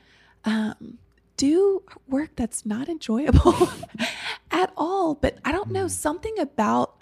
um, 0.46 1.00
do 1.40 1.82
work 2.06 2.32
that's 2.36 2.66
not 2.66 2.90
enjoyable 2.90 3.70
at 4.52 4.74
all. 4.76 5.16
But 5.16 5.40
I 5.46 5.54
don't 5.54 5.72
know, 5.72 5.88
something 5.88 6.38
about 6.38 6.98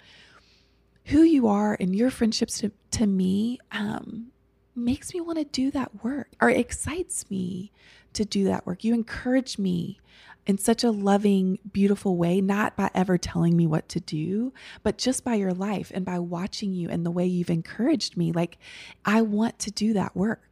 who 1.06 1.22
you 1.22 1.48
are 1.48 1.76
and 1.80 1.94
your 1.94 2.08
friendships 2.08 2.60
to, 2.60 2.70
to 2.92 3.06
me 3.06 3.58
um, 3.72 4.28
makes 4.76 5.12
me 5.12 5.20
want 5.20 5.38
to 5.38 5.44
do 5.44 5.72
that 5.72 6.04
work 6.04 6.28
or 6.40 6.50
excites 6.50 7.28
me 7.28 7.72
to 8.12 8.24
do 8.24 8.44
that 8.44 8.64
work. 8.64 8.84
You 8.84 8.94
encourage 8.94 9.58
me 9.58 9.98
in 10.46 10.56
such 10.56 10.84
a 10.84 10.90
loving, 10.92 11.58
beautiful 11.72 12.16
way, 12.16 12.40
not 12.40 12.76
by 12.76 12.90
ever 12.94 13.18
telling 13.18 13.56
me 13.56 13.66
what 13.66 13.88
to 13.88 14.00
do, 14.00 14.52
but 14.84 14.96
just 14.96 15.24
by 15.24 15.34
your 15.34 15.52
life 15.52 15.90
and 15.92 16.04
by 16.04 16.20
watching 16.20 16.72
you 16.72 16.88
and 16.88 17.04
the 17.04 17.10
way 17.10 17.26
you've 17.26 17.50
encouraged 17.50 18.16
me. 18.16 18.30
Like, 18.30 18.56
I 19.04 19.20
want 19.20 19.58
to 19.60 19.72
do 19.72 19.92
that 19.94 20.14
work. 20.14 20.47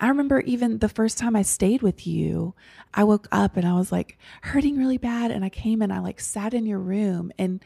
I 0.00 0.08
remember 0.08 0.40
even 0.40 0.78
the 0.78 0.88
first 0.88 1.18
time 1.18 1.36
I 1.36 1.42
stayed 1.42 1.82
with 1.82 2.06
you, 2.06 2.54
I 2.94 3.04
woke 3.04 3.28
up 3.30 3.56
and 3.56 3.66
I 3.66 3.74
was 3.74 3.92
like 3.92 4.18
hurting 4.42 4.78
really 4.78 4.98
bad. 4.98 5.30
And 5.30 5.44
I 5.44 5.48
came 5.48 5.82
and 5.82 5.92
I 5.92 6.00
like 6.00 6.20
sat 6.20 6.54
in 6.54 6.66
your 6.66 6.78
room 6.78 7.32
and 7.38 7.62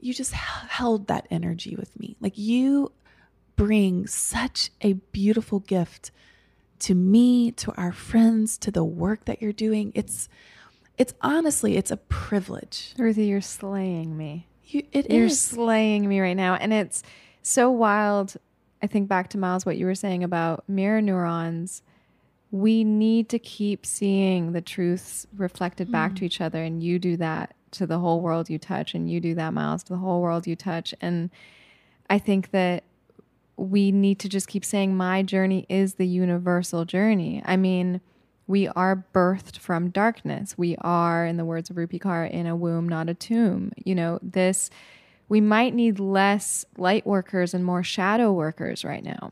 you 0.00 0.14
just 0.14 0.32
held 0.32 1.08
that 1.08 1.26
energy 1.30 1.74
with 1.76 1.98
me. 1.98 2.16
Like, 2.20 2.38
you 2.38 2.92
bring 3.56 4.06
such 4.06 4.70
a 4.80 4.92
beautiful 4.92 5.58
gift 5.58 6.12
to 6.80 6.94
me, 6.94 7.50
to 7.52 7.72
our 7.76 7.92
friends, 7.92 8.56
to 8.58 8.70
the 8.70 8.84
work 8.84 9.24
that 9.24 9.42
you're 9.42 9.52
doing. 9.52 9.90
It's, 9.96 10.28
it's 10.96 11.14
honestly, 11.20 11.76
it's 11.76 11.90
a 11.90 11.96
privilege. 11.96 12.94
Ruthie, 12.96 13.26
you're 13.26 13.40
slaying 13.40 14.16
me. 14.16 14.46
You, 14.64 14.84
it 14.92 15.10
You're 15.10 15.26
is. 15.26 15.40
slaying 15.40 16.08
me 16.08 16.20
right 16.20 16.36
now. 16.36 16.54
And 16.54 16.72
it's 16.72 17.02
so 17.42 17.70
wild. 17.70 18.36
I 18.82 18.86
think 18.86 19.08
back 19.08 19.28
to 19.30 19.38
Miles, 19.38 19.66
what 19.66 19.76
you 19.76 19.86
were 19.86 19.94
saying 19.94 20.22
about 20.22 20.68
mirror 20.68 21.00
neurons. 21.00 21.82
We 22.50 22.84
need 22.84 23.28
to 23.30 23.38
keep 23.38 23.84
seeing 23.84 24.52
the 24.52 24.60
truths 24.60 25.26
reflected 25.36 25.92
back 25.92 26.14
to 26.14 26.20
hmm. 26.20 26.24
each 26.24 26.40
other. 26.40 26.62
And 26.62 26.82
you 26.82 26.98
do 26.98 27.16
that 27.18 27.54
to 27.72 27.86
the 27.86 27.98
whole 27.98 28.20
world 28.20 28.48
you 28.48 28.58
touch. 28.58 28.94
And 28.94 29.10
you 29.10 29.20
do 29.20 29.34
that, 29.34 29.52
Miles, 29.52 29.82
to 29.84 29.92
the 29.92 29.98
whole 29.98 30.22
world 30.22 30.46
you 30.46 30.56
touch. 30.56 30.94
And 31.00 31.30
I 32.08 32.18
think 32.18 32.50
that 32.52 32.84
we 33.56 33.90
need 33.90 34.18
to 34.20 34.28
just 34.28 34.48
keep 34.48 34.64
saying, 34.64 34.96
my 34.96 35.22
journey 35.22 35.66
is 35.68 35.94
the 35.94 36.06
universal 36.06 36.84
journey. 36.84 37.42
I 37.44 37.56
mean, 37.56 38.00
we 38.46 38.68
are 38.68 39.04
birthed 39.12 39.58
from 39.58 39.90
darkness. 39.90 40.56
We 40.56 40.76
are, 40.80 41.26
in 41.26 41.36
the 41.36 41.44
words 41.44 41.68
of 41.68 41.76
Rupi 41.76 42.00
Kaur, 42.00 42.30
in 42.30 42.46
a 42.46 42.56
womb, 42.56 42.88
not 42.88 43.10
a 43.10 43.14
tomb. 43.14 43.72
You 43.84 43.94
know, 43.94 44.18
this, 44.22 44.70
we 45.28 45.40
might 45.40 45.74
need 45.74 45.98
less 45.98 46.64
light 46.76 47.06
workers 47.06 47.54
and 47.54 47.64
more 47.64 47.82
shadow 47.82 48.32
workers 48.32 48.84
right 48.84 49.04
now. 49.04 49.30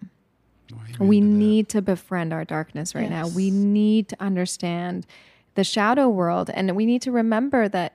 We 0.98 1.20
need 1.20 1.68
to 1.70 1.82
befriend 1.82 2.32
our 2.32 2.44
darkness 2.44 2.94
right 2.94 3.08
now. 3.08 3.28
We 3.28 3.50
need 3.50 4.08
to 4.08 4.16
understand 4.20 5.06
the 5.54 5.64
shadow 5.64 6.08
world. 6.08 6.50
And 6.52 6.74
we 6.76 6.86
need 6.86 7.02
to 7.02 7.12
remember 7.12 7.68
that, 7.68 7.94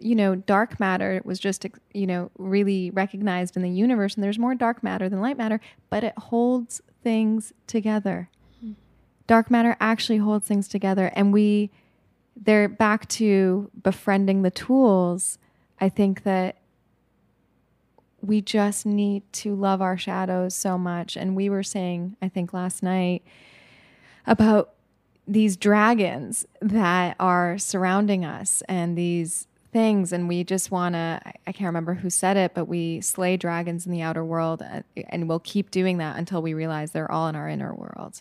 you 0.00 0.14
know, 0.14 0.34
dark 0.34 0.78
matter 0.78 1.22
was 1.24 1.38
just, 1.38 1.66
you 1.92 2.06
know, 2.06 2.30
really 2.38 2.90
recognized 2.90 3.56
in 3.56 3.62
the 3.62 3.70
universe. 3.70 4.14
And 4.14 4.22
there's 4.22 4.38
more 4.38 4.54
dark 4.54 4.82
matter 4.82 5.08
than 5.08 5.20
light 5.20 5.38
matter, 5.38 5.60
but 5.90 6.04
it 6.04 6.16
holds 6.18 6.82
things 7.02 7.52
together. 7.66 8.28
Hmm. 8.60 8.72
Dark 9.26 9.50
matter 9.50 9.76
actually 9.80 10.18
holds 10.18 10.46
things 10.46 10.68
together. 10.68 11.10
And 11.14 11.32
we, 11.32 11.70
they're 12.36 12.68
back 12.68 13.08
to 13.10 13.70
befriending 13.82 14.42
the 14.42 14.50
tools. 14.50 15.38
I 15.80 15.88
think 15.88 16.24
that 16.24 16.56
we 18.22 18.40
just 18.40 18.86
need 18.86 19.22
to 19.32 19.54
love 19.54 19.82
our 19.82 19.98
shadows 19.98 20.54
so 20.54 20.78
much. 20.78 21.16
And 21.16 21.36
we 21.36 21.50
were 21.50 21.62
saying, 21.62 22.16
I 22.22 22.28
think 22.28 22.52
last 22.52 22.82
night, 22.82 23.22
about 24.26 24.74
these 25.26 25.56
dragons 25.56 26.46
that 26.60 27.16
are 27.18 27.58
surrounding 27.58 28.24
us 28.24 28.62
and 28.68 28.96
these 28.96 29.46
things 29.72 30.12
and 30.12 30.28
we 30.28 30.44
just 30.44 30.70
want 30.70 30.94
to 30.94 31.18
i 31.46 31.52
can't 31.52 31.66
remember 31.66 31.94
who 31.94 32.10
said 32.10 32.36
it 32.36 32.52
but 32.52 32.66
we 32.66 33.00
slay 33.00 33.38
dragons 33.38 33.86
in 33.86 33.92
the 33.92 34.02
outer 34.02 34.24
world 34.24 34.62
and, 34.62 34.84
and 35.08 35.28
we'll 35.28 35.40
keep 35.40 35.70
doing 35.70 35.96
that 35.96 36.18
until 36.18 36.42
we 36.42 36.52
realize 36.52 36.90
they're 36.90 37.10
all 37.10 37.26
in 37.28 37.34
our 37.34 37.48
inner 37.48 37.74
world 37.74 38.20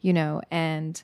you 0.00 0.12
know 0.12 0.40
and 0.50 1.02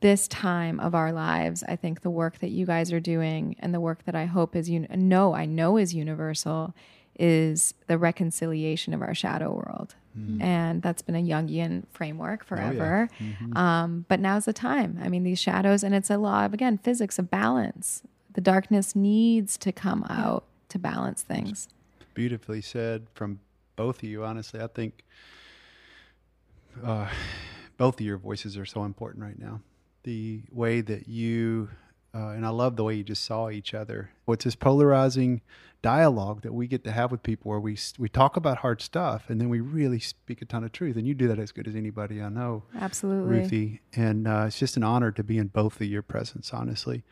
this 0.00 0.26
time 0.26 0.80
of 0.80 0.94
our 0.94 1.12
lives 1.12 1.62
i 1.68 1.76
think 1.76 2.00
the 2.00 2.08
work 2.08 2.38
that 2.38 2.48
you 2.48 2.64
guys 2.64 2.92
are 2.92 3.00
doing 3.00 3.54
and 3.58 3.74
the 3.74 3.80
work 3.80 4.04
that 4.04 4.14
i 4.14 4.24
hope 4.24 4.56
is 4.56 4.70
you 4.70 4.86
know 4.90 5.34
i 5.34 5.44
know 5.44 5.76
is 5.76 5.94
universal 5.94 6.74
is 7.20 7.74
the 7.86 7.98
reconciliation 7.98 8.94
of 8.94 9.02
our 9.02 9.14
shadow 9.14 9.52
world. 9.52 9.94
And 10.40 10.82
that's 10.82 11.02
been 11.02 11.14
a 11.14 11.22
jungian 11.22 11.84
framework 11.92 12.44
forever. 12.44 13.08
Um, 13.54 14.04
but 14.08 14.18
now's 14.20 14.44
the 14.46 14.52
time. 14.52 14.98
I 15.02 15.08
mean 15.08 15.22
these 15.22 15.38
shadows 15.38 15.84
and 15.84 15.94
it's 15.94 16.10
a 16.10 16.18
law 16.18 16.44
of 16.44 16.52
again 16.52 16.78
physics 16.78 17.18
of 17.18 17.30
balance. 17.30 18.02
The 18.34 18.40
darkness 18.40 18.96
needs 18.96 19.56
to 19.58 19.72
come 19.72 20.04
out 20.10 20.44
to 20.70 20.78
balance 20.78 21.22
things. 21.22 21.68
Beautifully 22.14 22.60
said 22.60 23.06
from 23.14 23.40
both 23.76 24.02
of 24.02 24.08
you. 24.08 24.24
Honestly, 24.24 24.60
I 24.60 24.66
think 24.66 25.04
uh, 26.84 27.08
both 27.76 28.00
of 28.00 28.06
your 28.06 28.18
voices 28.18 28.56
are 28.58 28.66
so 28.66 28.84
important 28.84 29.24
right 29.24 29.38
now. 29.38 29.60
The 30.02 30.42
way 30.50 30.80
that 30.80 31.08
you 31.08 31.68
uh, 32.14 32.28
and 32.28 32.44
I 32.44 32.50
love 32.50 32.76
the 32.76 32.84
way 32.84 32.94
you 32.94 33.04
just 33.04 33.24
saw 33.24 33.50
each 33.50 33.74
other. 33.74 34.10
What's 34.24 34.44
this 34.44 34.56
polarizing 34.56 35.42
dialogue 35.82 36.42
that 36.42 36.52
we 36.52 36.66
get 36.66 36.84
to 36.84 36.92
have 36.92 37.10
with 37.10 37.22
people, 37.22 37.50
where 37.50 37.60
we 37.60 37.76
we 37.98 38.08
talk 38.08 38.36
about 38.36 38.58
hard 38.58 38.82
stuff 38.82 39.30
and 39.30 39.40
then 39.40 39.48
we 39.48 39.60
really 39.60 39.98
speak 39.98 40.42
a 40.42 40.44
ton 40.44 40.64
of 40.64 40.72
truth, 40.72 40.96
and 40.96 41.06
you 41.06 41.14
do 41.14 41.28
that 41.28 41.38
as 41.38 41.52
good 41.52 41.66
as 41.66 41.74
anybody 41.74 42.20
I 42.20 42.28
know. 42.28 42.64
absolutely 42.78 43.38
Ruthie, 43.38 43.80
and 43.94 44.28
uh, 44.28 44.44
it's 44.46 44.58
just 44.58 44.76
an 44.76 44.82
honor 44.82 45.10
to 45.12 45.22
be 45.22 45.38
in 45.38 45.46
both 45.48 45.80
of 45.80 45.86
your 45.86 46.02
presence, 46.02 46.52
honestly. 46.52 47.02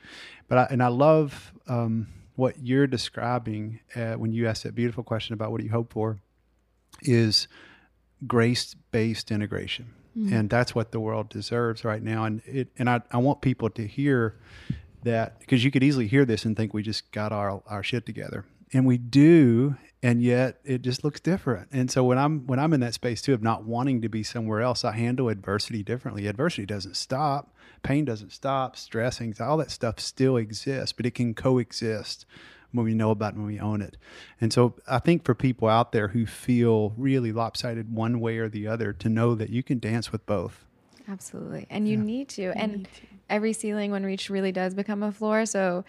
But 0.48 0.58
I, 0.58 0.66
and 0.70 0.82
I 0.82 0.88
love 0.88 1.52
um, 1.66 2.08
what 2.36 2.56
you're 2.62 2.86
describing 2.86 3.80
uh, 3.96 4.14
when 4.14 4.32
you 4.32 4.46
asked 4.46 4.64
that 4.64 4.74
beautiful 4.74 5.02
question 5.02 5.32
about 5.32 5.50
what 5.50 5.60
do 5.60 5.64
you 5.64 5.72
hope 5.72 5.92
for, 5.92 6.20
is 7.02 7.48
grace-based 8.26 9.30
integration, 9.30 9.94
and 10.32 10.50
that's 10.50 10.74
what 10.74 10.90
the 10.90 11.00
world 11.00 11.28
deserves 11.28 11.84
right 11.84 12.02
now. 12.02 12.24
And 12.24 12.42
it 12.44 12.68
and 12.76 12.90
I, 12.90 13.00
I 13.12 13.18
want 13.18 13.40
people 13.40 13.70
to 13.70 13.86
hear 13.86 14.34
that 15.02 15.38
because 15.40 15.64
you 15.64 15.70
could 15.70 15.82
easily 15.82 16.06
hear 16.06 16.24
this 16.24 16.44
and 16.44 16.56
think 16.56 16.74
we 16.74 16.82
just 16.82 17.10
got 17.12 17.32
our 17.32 17.62
our 17.66 17.82
shit 17.82 18.06
together, 18.06 18.44
and 18.72 18.86
we 18.86 18.98
do. 18.98 19.76
And 20.00 20.22
yet, 20.22 20.60
it 20.64 20.82
just 20.82 21.02
looks 21.02 21.18
different. 21.18 21.70
And 21.72 21.90
so 21.90 22.04
when 22.04 22.18
I'm 22.18 22.46
when 22.46 22.60
I'm 22.60 22.72
in 22.72 22.78
that 22.80 22.94
space 22.94 23.20
too 23.20 23.34
of 23.34 23.42
not 23.42 23.64
wanting 23.64 24.00
to 24.02 24.08
be 24.08 24.22
somewhere 24.22 24.60
else, 24.60 24.84
I 24.84 24.92
handle 24.92 25.28
adversity 25.28 25.82
differently. 25.82 26.28
Adversity 26.28 26.66
doesn't 26.66 26.96
stop, 26.96 27.52
pain 27.82 28.04
doesn't 28.04 28.30
stop, 28.30 28.76
stress, 28.76 29.20
anxiety, 29.20 29.50
all 29.50 29.56
that 29.56 29.72
stuff 29.72 29.98
still 29.98 30.36
exists, 30.36 30.92
but 30.92 31.04
it 31.04 31.14
can 31.16 31.34
coexist 31.34 32.26
when 32.70 32.84
we 32.84 32.94
know 32.94 33.10
about 33.10 33.32
it, 33.32 33.38
when 33.38 33.46
we 33.46 33.58
own 33.58 33.82
it. 33.82 33.96
And 34.40 34.52
so 34.52 34.74
I 34.86 34.98
think 34.98 35.24
for 35.24 35.34
people 35.34 35.68
out 35.68 35.92
there 35.92 36.08
who 36.08 36.26
feel 36.26 36.90
really 36.96 37.32
lopsided 37.32 37.92
one 37.92 38.20
way 38.20 38.38
or 38.38 38.48
the 38.48 38.66
other, 38.66 38.92
to 38.92 39.08
know 39.08 39.34
that 39.34 39.50
you 39.50 39.62
can 39.62 39.78
dance 39.78 40.12
with 40.12 40.26
both. 40.26 40.64
Absolutely. 41.08 41.66
And 41.70 41.88
you 41.88 41.96
need 41.96 42.28
to. 42.30 42.52
and 42.56 42.88
every 43.30 43.52
ceiling 43.52 43.90
when 43.90 44.04
reached 44.04 44.28
really 44.28 44.52
does 44.52 44.74
become 44.74 45.02
a 45.02 45.12
floor. 45.12 45.46
So 45.46 45.84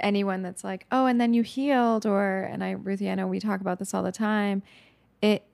anyone 0.00 0.42
that's 0.42 0.64
like, 0.64 0.86
oh, 0.90 1.06
and 1.06 1.20
then 1.20 1.34
you 1.34 1.42
healed, 1.42 2.06
or, 2.06 2.42
and 2.42 2.62
I, 2.62 2.72
Ruthie, 2.72 3.10
I 3.10 3.14
know 3.14 3.26
we 3.26 3.40
talk 3.40 3.60
about 3.60 3.78
this 3.78 3.94
all 3.94 4.02
the 4.02 4.12
time, 4.12 4.62
it 5.22 5.44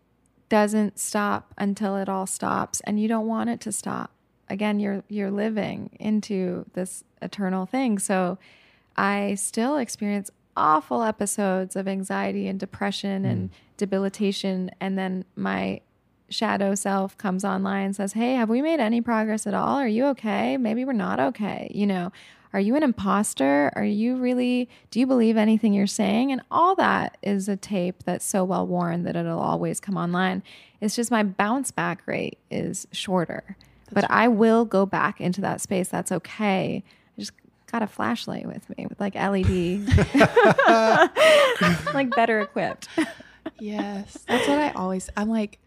doesn't 0.49 0.99
stop 0.99 1.55
until 1.57 1.97
it 1.97 2.09
all 2.09 2.27
stops. 2.27 2.81
And 2.83 3.01
you 3.01 3.09
don't 3.09 3.27
want 3.27 3.51
it 3.51 3.61
to 3.63 3.73
stop. 3.73 4.11
Again, 4.49 4.81
you're, 4.81 5.03
you're 5.09 5.31
living 5.31 5.91
into 5.99 6.67
this 6.75 7.05
eternal 7.23 7.67
thing. 7.67 7.99
So 7.99 8.39
I 8.97 9.35
still 9.37 9.79
experience 9.79 10.31
awful 10.57 11.03
episodes 11.03 11.75
of 11.77 11.89
anxiety 11.89 12.47
and 12.49 12.61
depression 12.61 13.25
and 13.25 13.51
debilitation. 13.79 14.71
And 14.81 14.99
then 14.99 15.25
my 15.35 15.81
shadow 16.33 16.75
self 16.75 17.17
comes 17.19 17.45
online 17.45 17.87
and 17.87 17.97
says, 17.97 18.15
Hey, 18.15 18.35
have 18.35 18.49
we 18.49 18.63
made 18.63 18.81
any 18.81 19.01
progress 19.01 19.47
at 19.47 19.55
all? 19.55 19.77
Are 19.77 19.89
you 19.89 20.07
okay? 20.07 20.57
Maybe 20.57 20.85
we're 20.85 20.93
not 20.93 21.21
okay. 21.21 21.71
You 21.75 21.87
know, 21.87 22.13
are 22.53 22.61
you 22.61 22.77
an 22.77 22.83
imposter? 22.83 23.73
Are 23.77 23.85
you 23.85 24.17
really, 24.17 24.69
do 24.91 25.01
you 25.01 25.07
believe 25.07 25.37
anything 25.37 25.73
you're 25.73 25.87
saying? 25.87 26.33
And 26.33 26.43
all 26.51 26.75
that 26.77 27.17
is 27.23 27.49
a 27.49 27.57
tape 27.57 28.03
that's 28.05 28.25
so 28.25 28.45
well 28.45 28.67
worn 28.67 29.05
that 29.05 29.17
it'll 29.17 29.41
always 29.41 29.81
come 29.81 29.97
online. 29.97 30.43
It's 30.81 30.95
just 30.95 31.11
my 31.11 31.23
bounce 31.23 31.71
back 31.71 32.03
rate 32.07 32.39
is 32.51 32.87
shorter. 32.93 33.57
but 33.91 34.11
I 34.11 34.29
will 34.29 34.65
go 34.65 34.87
back 34.87 35.21
into 35.21 35.41
that 35.43 35.61
space. 35.61 35.89
That's 35.89 36.13
okay. 36.13 36.83
I 37.17 37.21
just 37.21 37.33
got 37.71 37.83
a 37.83 37.87
flashlight 37.87 38.47
with 38.47 38.69
me 38.77 38.87
with 38.87 39.01
like 39.01 39.15
LED, 39.15 39.47
like 41.95 42.11
better 42.15 42.41
equipped. 42.41 42.89
Yes. 43.59 44.19
That's 44.27 44.49
what 44.49 44.59
I 44.59 44.71
always 44.73 45.09
I'm 45.17 45.29
like 45.29 45.59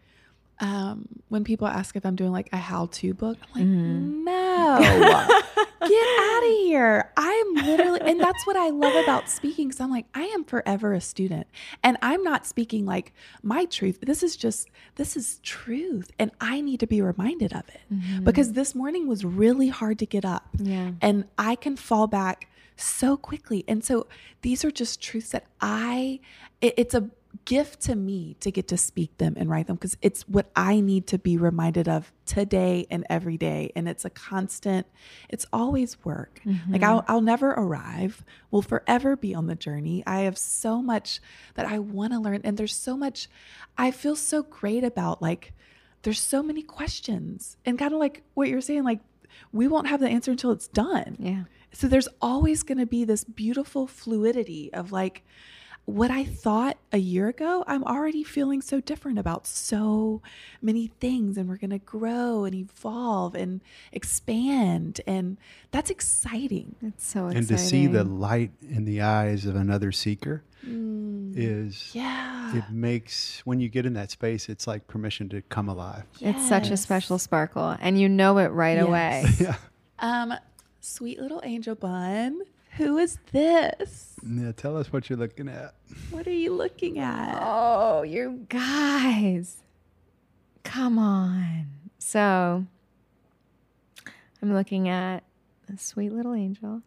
um 0.60 1.06
when 1.28 1.44
people 1.44 1.66
ask 1.66 1.96
if 1.96 2.06
I'm 2.06 2.16
doing 2.16 2.32
like 2.32 2.48
a 2.52 2.56
how-to 2.56 3.12
book, 3.14 3.36
I'm 3.54 3.60
like, 3.60 3.66
no. 3.66 4.78
Get 5.80 6.08
out 6.20 6.42
of 6.42 6.50
here. 6.64 7.12
I'm 7.16 7.54
literally 7.54 8.00
and 8.00 8.18
that's 8.20 8.46
what 8.46 8.56
I 8.56 8.70
love 8.70 8.94
about 9.04 9.28
speaking 9.28 9.68
cuz 9.70 9.80
I'm 9.80 9.90
like 9.90 10.06
I 10.14 10.22
am 10.22 10.44
forever 10.44 10.94
a 10.94 11.00
student. 11.00 11.46
And 11.82 11.96
I'm 12.02 12.22
not 12.22 12.46
speaking 12.46 12.86
like 12.86 13.12
my 13.42 13.66
truth. 13.66 13.98
This 14.00 14.22
is 14.22 14.36
just 14.36 14.68
this 14.96 15.16
is 15.16 15.38
truth 15.42 16.10
and 16.18 16.30
I 16.40 16.60
need 16.60 16.80
to 16.80 16.86
be 16.86 17.02
reminded 17.02 17.52
of 17.52 17.64
it. 17.68 17.80
Because 18.24 18.52
this 18.52 18.74
morning 18.74 19.06
was 19.06 19.24
really 19.24 19.68
hard 19.68 19.98
to 20.00 20.06
get 20.06 20.24
up. 20.24 20.48
Yeah. 20.58 20.92
And 21.02 21.24
I 21.38 21.54
can 21.56 21.76
fall 21.76 22.06
back 22.06 22.48
so 22.76 23.16
quickly. 23.16 23.64
And 23.68 23.84
so 23.84 24.06
these 24.42 24.64
are 24.64 24.70
just 24.70 25.00
truths 25.02 25.30
that 25.30 25.44
I, 25.60 26.20
it- 26.60 26.74
it's 26.76 26.94
a 26.94 27.10
gift 27.44 27.80
to 27.82 27.94
me 27.94 28.36
to 28.40 28.50
get 28.50 28.68
to 28.68 28.76
speak 28.76 29.16
them 29.18 29.34
and 29.36 29.50
write 29.50 29.66
them 29.66 29.76
because 29.76 29.96
it's 30.02 30.22
what 30.28 30.50
I 30.56 30.80
need 30.80 31.06
to 31.08 31.18
be 31.18 31.36
reminded 31.36 31.88
of 31.88 32.12
today 32.24 32.86
and 32.90 33.04
every 33.10 33.36
day. 33.36 33.72
And 33.76 33.88
it's 33.88 34.04
a 34.04 34.10
constant, 34.10 34.86
it's 35.28 35.46
always 35.52 36.04
work. 36.04 36.40
Mm-hmm. 36.44 36.72
Like 36.72 36.82
I'll, 36.82 37.04
I'll 37.08 37.20
never 37.20 37.50
arrive. 37.50 38.24
We'll 38.50 38.62
forever 38.62 39.16
be 39.16 39.34
on 39.34 39.46
the 39.46 39.54
journey. 39.54 40.02
I 40.06 40.20
have 40.20 40.38
so 40.38 40.80
much 40.80 41.20
that 41.54 41.66
I 41.66 41.78
want 41.78 42.12
to 42.12 42.18
learn. 42.18 42.40
And 42.44 42.56
there's 42.56 42.74
so 42.74 42.96
much, 42.96 43.28
I 43.76 43.90
feel 43.90 44.16
so 44.16 44.42
great 44.42 44.84
about 44.84 45.20
like, 45.20 45.52
there's 46.02 46.20
so 46.20 46.42
many 46.42 46.62
questions 46.62 47.56
and 47.64 47.78
kind 47.78 47.92
of 47.92 47.98
like 47.98 48.22
what 48.34 48.48
you're 48.48 48.60
saying, 48.60 48.84
like, 48.84 49.00
we 49.52 49.68
won't 49.68 49.88
have 49.88 50.00
the 50.00 50.08
answer 50.08 50.30
until 50.30 50.52
it's 50.52 50.68
done. 50.68 51.16
Yeah. 51.18 51.44
So 51.72 51.88
there's 51.88 52.08
always 52.22 52.62
going 52.62 52.78
to 52.78 52.86
be 52.86 53.04
this 53.04 53.24
beautiful 53.24 53.86
fluidity 53.86 54.72
of 54.72 54.92
like 54.92 55.24
what 55.86 56.10
I 56.10 56.24
thought 56.24 56.76
a 56.92 56.98
year 56.98 57.28
ago, 57.28 57.64
I'm 57.66 57.82
already 57.84 58.22
feeling 58.24 58.60
so 58.60 58.80
different 58.80 59.18
about 59.18 59.46
so 59.46 60.20
many 60.60 60.88
things. 60.88 61.38
And 61.38 61.48
we're 61.48 61.56
going 61.56 61.70
to 61.70 61.78
grow 61.78 62.44
and 62.44 62.54
evolve 62.54 63.34
and 63.34 63.60
expand. 63.92 65.00
And 65.06 65.36
that's 65.70 65.88
exciting. 65.90 66.74
It's 66.82 67.06
so 67.06 67.26
exciting. 67.28 67.38
And 67.38 67.48
to 67.48 67.58
see 67.58 67.86
the 67.86 68.02
light 68.04 68.50
in 68.68 68.84
the 68.84 69.00
eyes 69.00 69.46
of 69.46 69.54
another 69.56 69.92
seeker 69.92 70.42
is 70.68 71.90
Yeah. 71.94 72.56
it 72.56 72.64
makes 72.70 73.40
when 73.44 73.60
you 73.60 73.68
get 73.68 73.86
in 73.86 73.92
that 73.94 74.10
space, 74.10 74.48
it's 74.48 74.66
like 74.66 74.88
permission 74.88 75.28
to 75.28 75.42
come 75.42 75.68
alive. 75.68 76.04
It's 76.20 76.48
such 76.48 76.70
a 76.70 76.76
special 76.76 77.18
sparkle, 77.20 77.76
and 77.80 78.00
you 78.00 78.08
know 78.08 78.38
it 78.38 78.48
right 78.48 78.76
Yes. 78.76 78.86
away. 78.88 79.24
Yeah. 79.38 79.56
Um, 80.00 80.34
sweet 80.80 81.20
little 81.20 81.40
angel 81.44 81.74
bun. 81.76 82.40
Who 82.76 82.98
is 82.98 83.18
this? 83.32 84.16
Yeah. 84.26 84.52
Tell 84.52 84.76
us 84.76 84.92
what 84.92 85.08
you're 85.08 85.18
looking 85.18 85.48
at. 85.48 85.74
What 86.10 86.26
are 86.26 86.32
you 86.32 86.52
looking 86.52 86.98
at? 86.98 87.38
Oh, 87.40 88.02
you 88.02 88.46
guys. 88.48 89.62
Come 90.64 90.98
on. 90.98 91.68
So 91.98 92.66
I'm 94.42 94.52
looking 94.52 94.88
at 94.88 95.24
a 95.72 95.78
sweet 95.78 96.12
little 96.12 96.34
angel. 96.34 96.82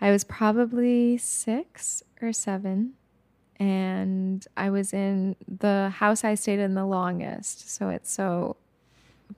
I 0.00 0.10
was 0.10 0.24
probably 0.24 1.16
six 1.16 2.02
or 2.20 2.32
seven, 2.32 2.92
and 3.58 4.46
I 4.56 4.68
was 4.68 4.92
in 4.92 5.36
the 5.48 5.88
house 5.88 6.24
I 6.24 6.34
stayed 6.34 6.58
in 6.58 6.74
the 6.74 6.84
longest. 6.84 7.70
So 7.70 7.88
it's 7.88 8.10
so 8.12 8.56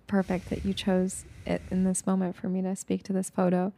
perfect 0.07 0.51
that 0.51 0.65
you 0.65 0.75
chose 0.75 1.25
it 1.47 1.63
in 1.71 1.85
this 1.85 2.07
moment 2.07 2.37
for 2.37 2.49
me 2.49 2.63
to 2.63 2.75
speak 2.75 3.05
to 3.05 3.13
this 3.13 3.31
photo. 3.31 3.73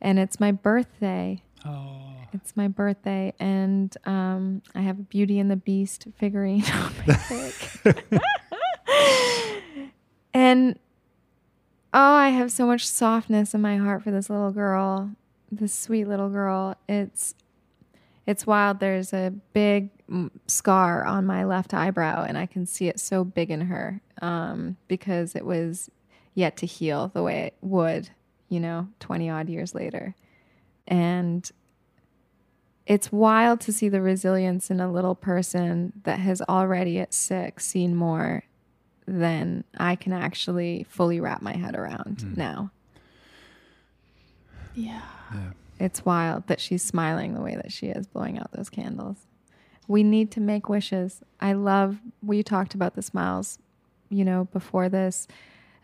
And 0.00 0.18
it's 0.18 0.38
my 0.38 0.52
birthday. 0.52 1.42
Oh. 1.64 2.02
It's 2.32 2.56
my 2.56 2.68
birthday, 2.68 3.32
and 3.38 3.96
um, 4.04 4.60
I 4.74 4.82
have 4.82 4.98
a 4.98 5.02
Beauty 5.02 5.38
and 5.38 5.50
the 5.50 5.56
Beast 5.56 6.06
figurine 6.18 6.64
on 6.74 6.92
my 7.06 7.14
pick. 7.28 8.22
and 10.34 10.78
oh, 11.94 11.98
I 12.14 12.28
have 12.28 12.52
so 12.52 12.66
much 12.66 12.86
softness 12.86 13.54
in 13.54 13.62
my 13.62 13.78
heart 13.78 14.02
for 14.02 14.10
this 14.10 14.28
little 14.28 14.50
girl, 14.50 15.12
this 15.50 15.72
sweet 15.74 16.06
little 16.06 16.28
girl. 16.28 16.76
It's 16.88 17.34
It's 18.26 18.46
wild. 18.46 18.80
There's 18.80 19.12
a 19.14 19.32
big 19.54 19.88
mm, 20.08 20.30
scar 20.46 21.04
on 21.06 21.24
my 21.24 21.44
left 21.44 21.72
eyebrow, 21.72 22.24
and 22.24 22.36
I 22.36 22.44
can 22.46 22.66
see 22.66 22.88
it 22.88 23.00
so 23.00 23.24
big 23.24 23.50
in 23.50 23.62
her 23.62 24.02
um, 24.20 24.76
because 24.88 25.34
it 25.34 25.46
was 25.46 25.90
yet 26.34 26.56
to 26.58 26.66
heal 26.66 27.08
the 27.14 27.22
way 27.22 27.44
it 27.46 27.54
would, 27.62 28.10
you 28.48 28.60
know, 28.60 28.88
20 29.00 29.28
odd 29.30 29.48
years 29.48 29.74
later. 29.74 30.14
And 30.86 31.50
it's 32.86 33.10
wild 33.10 33.60
to 33.62 33.72
see 33.72 33.88
the 33.88 34.00
resilience 34.00 34.70
in 34.70 34.80
a 34.80 34.90
little 34.90 35.14
person 35.14 35.92
that 36.04 36.20
has 36.20 36.40
already 36.42 37.00
at 37.00 37.12
six 37.12 37.66
seen 37.66 37.96
more 37.96 38.44
than 39.06 39.64
I 39.76 39.96
can 39.96 40.12
actually 40.12 40.86
fully 40.88 41.20
wrap 41.20 41.42
my 41.42 41.56
head 41.56 41.74
around 41.74 42.22
hmm. 42.22 42.34
now. 42.38 42.70
Yeah. 44.74 45.02
Yeah. 45.32 45.50
It's 45.78 46.04
wild 46.04 46.46
that 46.46 46.60
she's 46.60 46.82
smiling 46.82 47.34
the 47.34 47.40
way 47.40 47.56
that 47.56 47.72
she 47.72 47.86
is, 47.86 48.06
blowing 48.06 48.38
out 48.38 48.52
those 48.52 48.70
candles. 48.70 49.26
We 49.88 50.02
need 50.02 50.30
to 50.32 50.40
make 50.40 50.68
wishes. 50.68 51.22
I 51.40 51.52
love, 51.52 51.98
we 52.22 52.42
talked 52.42 52.74
about 52.74 52.94
the 52.94 53.02
smiles, 53.02 53.58
you 54.08 54.24
know, 54.24 54.48
before 54.52 54.88
this, 54.88 55.28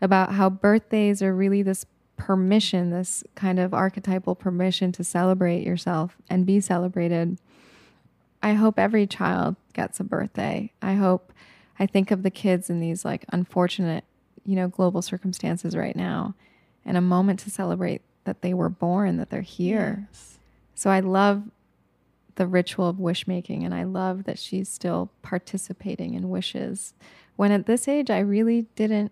about 0.01 0.33
how 0.33 0.49
birthdays 0.49 1.21
are 1.21 1.33
really 1.33 1.63
this 1.63 1.85
permission, 2.17 2.89
this 2.89 3.23
kind 3.35 3.59
of 3.59 3.73
archetypal 3.73 4.35
permission 4.35 4.91
to 4.93 5.03
celebrate 5.03 5.65
yourself 5.65 6.17
and 6.29 6.45
be 6.45 6.59
celebrated. 6.59 7.37
I 8.41 8.53
hope 8.53 8.77
every 8.77 9.07
child 9.07 9.55
gets 9.73 9.99
a 9.99 10.03
birthday. 10.03 10.71
I 10.81 10.93
hope, 10.93 11.33
I 11.79 11.85
think 11.85 12.11
of 12.11 12.23
the 12.23 12.29
kids 12.29 12.69
in 12.69 12.79
these 12.79 13.03
like 13.03 13.25
unfortunate, 13.31 14.03
you 14.45 14.55
know, 14.55 14.67
global 14.67 15.01
circumstances 15.01 15.75
right 15.75 15.95
now 15.95 16.35
and 16.85 16.97
a 16.97 17.01
moment 17.01 17.39
to 17.41 17.49
celebrate 17.49 18.01
that 18.25 18.41
they 18.41 18.53
were 18.53 18.69
born, 18.69 19.17
that 19.17 19.29
they're 19.29 19.41
here. 19.41 20.07
Yes. 20.11 20.37
So 20.75 20.89
I 20.89 20.99
love 20.99 21.43
the 22.35 22.47
ritual 22.47 22.87
of 22.87 22.99
wish 22.99 23.27
making 23.27 23.63
and 23.63 23.73
I 23.73 23.83
love 23.83 24.23
that 24.25 24.39
she's 24.39 24.69
still 24.69 25.11
participating 25.21 26.13
in 26.13 26.29
wishes 26.29 26.93
when 27.35 27.51
at 27.51 27.65
this 27.65 27.87
age 27.87 28.09
I 28.09 28.19
really 28.19 28.63
didn't 28.75 29.11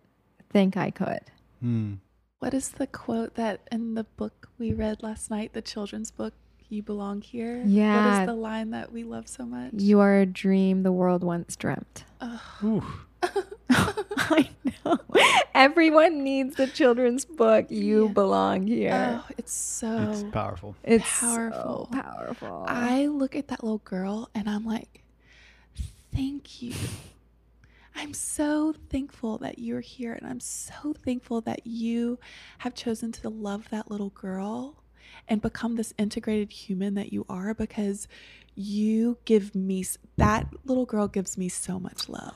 think 0.49 0.75
I 0.75 0.91
could. 0.91 1.21
Hmm. 1.59 1.95
What 2.41 2.55
is 2.55 2.69
the 2.69 2.87
quote 2.87 3.35
that 3.35 3.61
in 3.71 3.93
the 3.93 4.03
book 4.03 4.49
we 4.57 4.73
read 4.73 5.03
last 5.03 5.29
night, 5.29 5.53
the 5.53 5.61
children's 5.61 6.09
book, 6.09 6.33
You 6.69 6.81
Belong 6.81 7.21
Here? 7.21 7.61
Yeah. 7.67 8.21
is 8.23 8.25
the 8.25 8.33
line 8.33 8.71
that 8.71 8.91
we 8.91 9.03
love 9.03 9.27
so 9.27 9.45
much? 9.45 9.73
You 9.77 9.99
are 9.99 10.17
a 10.17 10.25
dream 10.25 10.81
the 10.81 10.91
world 10.91 11.23
once 11.23 11.55
dreamt. 11.55 12.03
Ooh. 12.63 12.83
I 13.69 14.49
know. 14.83 14.97
Everyone 15.53 16.23
needs 16.23 16.55
the 16.55 16.65
children's 16.65 17.25
book. 17.25 17.67
You 17.69 18.07
Yeah. 18.07 18.11
belong 18.13 18.65
here. 18.65 19.21
Oh, 19.23 19.25
it's 19.37 19.53
so 19.53 20.09
It's 20.09 20.23
powerful. 20.31 20.75
it's 20.83 21.19
powerful. 21.19 21.89
So 21.93 22.01
powerful. 22.01 22.65
I 22.67 23.05
look 23.05 23.35
at 23.35 23.49
that 23.49 23.63
little 23.63 23.83
girl 23.85 24.31
and 24.33 24.49
I'm 24.49 24.65
like, 24.65 25.03
thank 26.11 26.63
you. 26.63 26.73
I'm 27.95 28.13
so 28.13 28.73
thankful 28.89 29.37
that 29.39 29.59
you're 29.59 29.81
here. 29.81 30.13
And 30.13 30.27
I'm 30.27 30.39
so 30.39 30.93
thankful 30.93 31.41
that 31.41 31.65
you 31.65 32.19
have 32.59 32.73
chosen 32.73 33.11
to 33.13 33.29
love 33.29 33.69
that 33.69 33.91
little 33.91 34.09
girl 34.09 34.83
and 35.27 35.41
become 35.41 35.75
this 35.75 35.93
integrated 35.97 36.51
human 36.51 36.95
that 36.95 37.13
you 37.13 37.25
are 37.29 37.53
because 37.53 38.07
you 38.55 39.17
give 39.25 39.53
me, 39.55 39.85
that 40.17 40.47
little 40.65 40.85
girl 40.85 41.07
gives 41.07 41.37
me 41.37 41.49
so 41.49 41.79
much 41.79 42.09
love. 42.09 42.35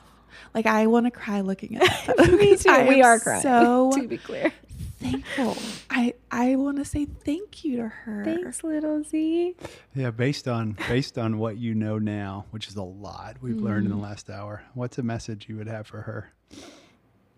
Like, 0.54 0.66
I 0.66 0.86
want 0.86 1.06
to 1.06 1.10
cry 1.10 1.40
looking 1.40 1.76
at 1.76 2.06
that. 2.16 2.32
Me 2.32 2.56
too. 2.56 2.68
I 2.68 2.88
We 2.88 3.02
are 3.02 3.18
crying. 3.18 3.42
So 3.42 3.92
to 3.94 4.06
be 4.06 4.18
clear. 4.18 4.52
Thankful. 4.98 5.56
I, 5.90 6.14
I 6.30 6.56
want 6.56 6.78
to 6.78 6.84
say 6.84 7.06
thank 7.06 7.64
you 7.64 7.76
to 7.76 7.88
her. 7.88 8.24
Thanks, 8.24 8.62
little 8.64 9.02
Z. 9.04 9.54
Yeah, 9.94 10.10
based 10.10 10.48
on 10.48 10.76
based 10.88 11.18
on 11.18 11.38
what 11.38 11.56
you 11.56 11.74
know 11.74 11.98
now, 11.98 12.46
which 12.50 12.68
is 12.68 12.76
a 12.76 12.82
lot 12.82 13.36
we've 13.40 13.56
learned 13.56 13.86
in 13.86 13.92
the 13.92 13.98
last 13.98 14.30
hour. 14.30 14.62
What's 14.74 14.98
a 14.98 15.02
message 15.02 15.46
you 15.48 15.56
would 15.56 15.68
have 15.68 15.86
for 15.86 16.02
her? 16.02 16.32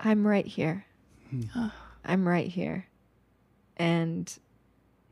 I'm 0.01 0.27
right 0.27 0.47
here. 0.47 0.87
I'm 2.05 2.27
right 2.27 2.49
here. 2.49 2.87
And 3.77 4.33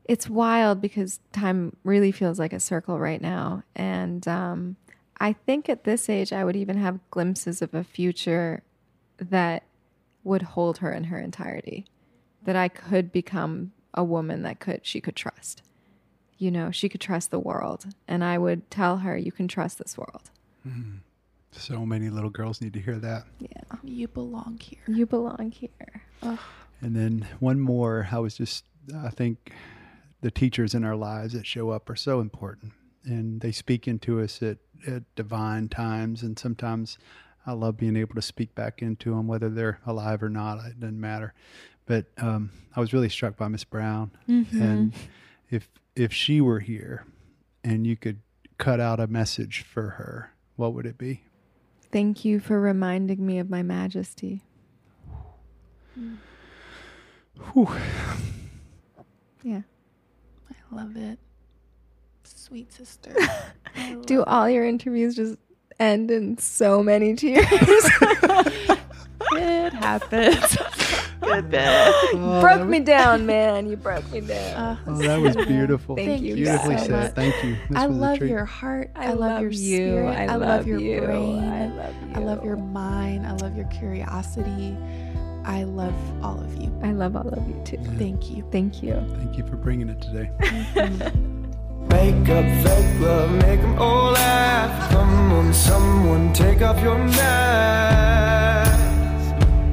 it's 0.05 0.29
wild 0.29 0.81
because 0.81 1.19
time 1.31 1.75
really 1.83 2.11
feels 2.11 2.39
like 2.39 2.53
a 2.53 2.59
circle 2.59 2.99
right 2.99 3.21
now. 3.21 3.63
And 3.75 4.27
um, 4.27 4.77
I 5.19 5.33
think 5.33 5.69
at 5.69 5.83
this 5.83 6.09
age, 6.09 6.31
I 6.31 6.43
would 6.43 6.55
even 6.55 6.77
have 6.77 6.99
glimpses 7.11 7.61
of 7.61 7.73
a 7.73 7.83
future 7.83 8.63
that 9.17 9.63
would 10.23 10.41
hold 10.41 10.79
her 10.79 10.91
in 10.91 11.05
her 11.05 11.19
entirety, 11.19 11.85
that 12.43 12.55
I 12.55 12.67
could 12.67 13.11
become 13.11 13.71
a 13.93 14.03
woman 14.03 14.43
that 14.43 14.59
could 14.59 14.85
she 14.85 15.01
could 15.01 15.15
trust. 15.15 15.61
You 16.37 16.51
know, 16.51 16.69
she 16.71 16.87
could 16.87 17.01
trust 17.01 17.31
the 17.31 17.39
world, 17.39 17.85
and 18.07 18.23
I 18.23 18.37
would 18.37 18.69
tell 18.69 18.97
her, 18.97 19.17
"You 19.17 19.31
can 19.31 19.47
trust 19.47 19.79
this 19.79 19.97
world. 19.97 20.29
Mm-hmm. 20.67 20.97
So 21.51 21.85
many 21.85 22.09
little 22.09 22.29
girls 22.29 22.61
need 22.61 22.73
to 22.73 22.79
hear 22.79 22.99
that. 22.99 23.23
Yeah, 23.39 23.77
You 23.83 24.07
belong 24.07 24.59
here. 24.61 24.79
you 24.87 25.05
belong 25.07 25.51
here." 25.51 26.03
And 26.81 26.95
then 26.95 27.27
one 27.39 27.59
more, 27.59 28.07
I 28.11 28.19
was 28.19 28.37
just, 28.37 28.65
I 28.95 29.09
think 29.09 29.51
the 30.21 30.29
teachers 30.31 30.75
in 30.75 30.83
our 30.83 30.95
lives 30.95 31.33
that 31.33 31.47
show 31.47 31.69
up 31.71 31.89
are 31.89 31.95
so 31.95 32.19
important 32.19 32.73
and 33.03 33.41
they 33.41 33.51
speak 33.51 33.87
into 33.87 34.21
us 34.21 34.43
at, 34.43 34.57
at 34.85 35.03
divine 35.15 35.69
times. 35.69 36.21
And 36.21 36.37
sometimes 36.37 36.97
I 37.45 37.53
love 37.53 37.77
being 37.77 37.95
able 37.95 38.15
to 38.15 38.21
speak 38.21 38.53
back 38.53 38.81
into 38.81 39.11
them, 39.15 39.27
whether 39.27 39.49
they're 39.49 39.79
alive 39.85 40.21
or 40.21 40.29
not, 40.29 40.63
it 40.65 40.79
doesn't 40.79 40.99
matter. 40.99 41.33
But 41.87 42.05
um, 42.17 42.51
I 42.75 42.79
was 42.79 42.93
really 42.93 43.09
struck 43.09 43.35
by 43.37 43.47
Miss 43.47 43.63
Brown. 43.63 44.11
And 44.27 44.93
if, 45.49 45.67
if 45.95 46.13
she 46.13 46.41
were 46.41 46.59
here 46.59 47.05
and 47.63 47.87
you 47.87 47.95
could 47.95 48.19
cut 48.59 48.79
out 48.79 48.99
a 48.99 49.07
message 49.07 49.63
for 49.63 49.89
her, 49.91 50.31
what 50.57 50.73
would 50.73 50.85
it 50.85 50.97
be? 50.97 51.23
Thank 51.91 52.23
you 52.25 52.39
for 52.39 52.59
reminding 52.59 53.25
me 53.25 53.39
of 53.39 53.49
my 53.49 53.63
majesty. 53.63 54.43
Whew. 57.53 57.69
Yeah. 59.43 59.61
I 60.49 60.75
love 60.75 60.97
it. 60.97 61.17
Sweet 62.23 62.71
sister. 62.73 63.15
Do 64.05 64.23
all 64.23 64.49
your 64.49 64.65
interviews 64.65 65.15
just 65.15 65.37
end 65.79 66.11
in 66.11 66.37
so 66.37 66.83
many 66.83 67.15
tears? 67.15 67.45
it 69.31 69.73
happens. 69.73 70.57
Good 71.27 71.49
bit. 71.49 72.11
broke 72.41 72.67
me 72.67 72.79
down, 72.79 73.25
man. 73.25 73.69
You 73.69 73.77
broke 73.77 74.09
me 74.11 74.21
down. 74.21 74.55
Uh, 74.55 74.77
oh, 74.87 74.97
that 74.99 75.19
was 75.19 75.35
beautiful. 75.47 75.95
Thank 75.95 76.21
you 76.21 76.35
Beautifully 76.35 76.75
guys. 76.75 76.85
said. 76.87 77.15
Thank 77.15 77.43
you. 77.43 77.55
This 77.69 77.77
I 77.77 77.87
was 77.87 77.97
a 77.97 77.99
love 77.99 78.17
treat. 78.19 78.29
your 78.29 78.45
heart. 78.45 78.91
I, 78.95 79.05
I 79.05 79.07
love, 79.09 79.19
love 79.19 79.41
your 79.41 79.51
you. 79.51 79.77
spirit. 79.77 80.15
I 80.15 80.23
I, 80.23 80.35
love, 80.35 80.41
love 80.41 80.67
your 80.67 80.79
you. 80.79 81.01
brain. 81.01 81.43
I 81.43 81.67
love 81.67 81.95
I 82.15 82.19
love 82.19 82.43
your 82.45 82.57
mind. 82.57 83.27
I 83.27 83.33
love 83.33 83.55
your 83.55 83.67
curiosity. 83.67 84.75
I 85.45 85.63
love 85.63 85.93
all 86.23 86.39
of 86.39 86.55
you. 86.61 86.77
I 86.83 86.91
love 86.91 87.15
all 87.15 87.27
of 87.29 87.47
you 87.47 87.61
too. 87.63 87.77
Thank 87.97 88.29
you. 88.31 88.43
Thank 88.51 88.81
you. 88.83 88.93
Thank 89.17 89.37
you 89.37 89.45
for 89.47 89.55
bringing 89.55 89.89
it 89.89 90.01
today. 90.01 90.29
Make 91.89 92.27
up 92.29 92.45
fake 92.65 92.99
love, 92.99 93.31
make 93.31 93.61
them 93.61 93.79
all 93.79 94.11
laugh. 94.11 94.91
Come 94.91 95.31
on, 95.31 95.53
someone, 95.53 96.33
take 96.33 96.61
off 96.61 96.81
your 96.83 96.97
mask. 96.97 98.26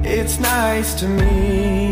It's 0.07 0.39
nice 0.39 0.93
to 0.99 1.07
me. 1.07 1.91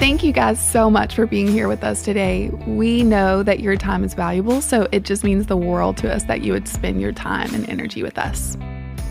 Thank 0.00 0.24
you 0.24 0.32
guys 0.32 0.60
so 0.60 0.90
much 0.90 1.14
for 1.14 1.26
being 1.26 1.46
here 1.46 1.68
with 1.68 1.84
us 1.84 2.02
today. 2.02 2.50
We 2.66 3.04
know 3.04 3.44
that 3.44 3.60
your 3.60 3.76
time 3.76 4.02
is 4.02 4.14
valuable, 4.14 4.60
so 4.60 4.88
it 4.90 5.04
just 5.04 5.22
means 5.22 5.46
the 5.46 5.56
world 5.56 5.96
to 5.98 6.12
us 6.12 6.24
that 6.24 6.42
you 6.42 6.52
would 6.52 6.66
spend 6.66 7.00
your 7.00 7.12
time 7.12 7.54
and 7.54 7.68
energy 7.70 8.02
with 8.02 8.18
us. 8.18 8.58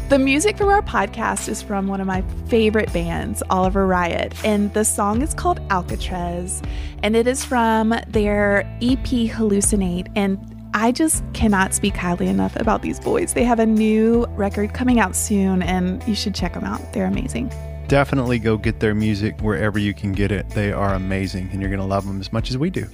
The 0.09 0.19
music 0.19 0.57
from 0.57 0.67
our 0.67 0.81
podcast 0.81 1.47
is 1.47 1.61
from 1.61 1.87
one 1.87 2.01
of 2.01 2.07
my 2.07 2.21
favorite 2.47 2.91
bands, 2.91 3.41
Oliver 3.49 3.87
Riot, 3.87 4.33
and 4.43 4.73
the 4.73 4.83
song 4.83 5.21
is 5.21 5.33
called 5.33 5.61
Alcatraz, 5.69 6.61
and 7.01 7.15
it 7.15 7.27
is 7.27 7.45
from 7.45 7.95
their 8.07 8.65
EP 8.81 9.29
Hallucinate. 9.29 10.11
And 10.17 10.58
I 10.81 10.93
just 10.93 11.25
cannot 11.33 11.73
speak 11.73 11.97
highly 11.97 12.27
enough 12.27 12.55
about 12.55 12.81
these 12.81 13.01
boys. 13.01 13.33
They 13.33 13.43
have 13.43 13.59
a 13.59 13.65
new 13.65 14.25
record 14.37 14.73
coming 14.73 14.97
out 14.97 15.13
soon, 15.13 15.61
and 15.61 16.01
you 16.07 16.15
should 16.15 16.33
check 16.33 16.53
them 16.53 16.63
out. 16.63 16.93
They're 16.93 17.05
amazing. 17.05 17.51
Definitely 17.89 18.39
go 18.39 18.55
get 18.55 18.79
their 18.79 18.95
music 18.95 19.41
wherever 19.41 19.77
you 19.77 19.93
can 19.93 20.13
get 20.13 20.31
it. 20.31 20.49
They 20.51 20.71
are 20.71 20.93
amazing, 20.93 21.49
and 21.51 21.59
you're 21.59 21.69
going 21.69 21.81
to 21.81 21.85
love 21.85 22.07
them 22.07 22.21
as 22.21 22.31
much 22.31 22.49
as 22.49 22.57
we 22.57 22.69
do. 22.69 22.87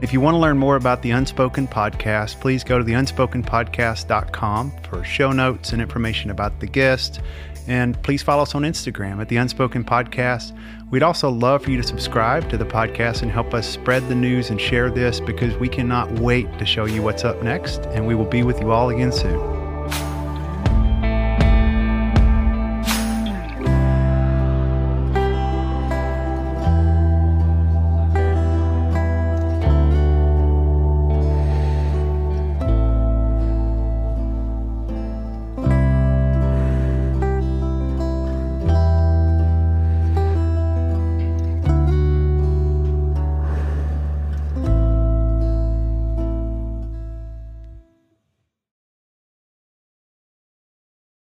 If 0.00 0.12
you 0.12 0.20
want 0.20 0.36
to 0.36 0.38
learn 0.38 0.58
more 0.58 0.76
about 0.76 1.02
the 1.02 1.10
Unspoken 1.10 1.66
Podcast, 1.66 2.38
please 2.38 2.62
go 2.62 2.78
to 2.78 2.84
theunspokenpodcast.com 2.84 4.72
for 4.88 5.02
show 5.02 5.32
notes 5.32 5.72
and 5.72 5.82
information 5.82 6.30
about 6.30 6.60
the 6.60 6.68
guest. 6.68 7.20
And 7.66 8.00
please 8.02 8.22
follow 8.22 8.42
us 8.42 8.54
on 8.54 8.62
Instagram 8.62 9.20
at 9.20 9.28
The 9.28 9.36
Unspoken 9.36 9.84
Podcast. 9.84 10.56
We'd 10.90 11.02
also 11.02 11.30
love 11.30 11.64
for 11.64 11.70
you 11.70 11.76
to 11.76 11.82
subscribe 11.82 12.48
to 12.50 12.58
the 12.58 12.66
podcast 12.66 13.22
and 13.22 13.30
help 13.30 13.54
us 13.54 13.68
spread 13.68 14.06
the 14.08 14.14
news 14.14 14.50
and 14.50 14.60
share 14.60 14.90
this 14.90 15.18
because 15.20 15.56
we 15.56 15.68
cannot 15.68 16.10
wait 16.12 16.46
to 16.58 16.66
show 16.66 16.84
you 16.84 17.02
what's 17.02 17.24
up 17.24 17.42
next. 17.42 17.82
And 17.86 18.06
we 18.06 18.14
will 18.14 18.26
be 18.26 18.42
with 18.42 18.60
you 18.60 18.70
all 18.70 18.90
again 18.90 19.12
soon. 19.12 19.63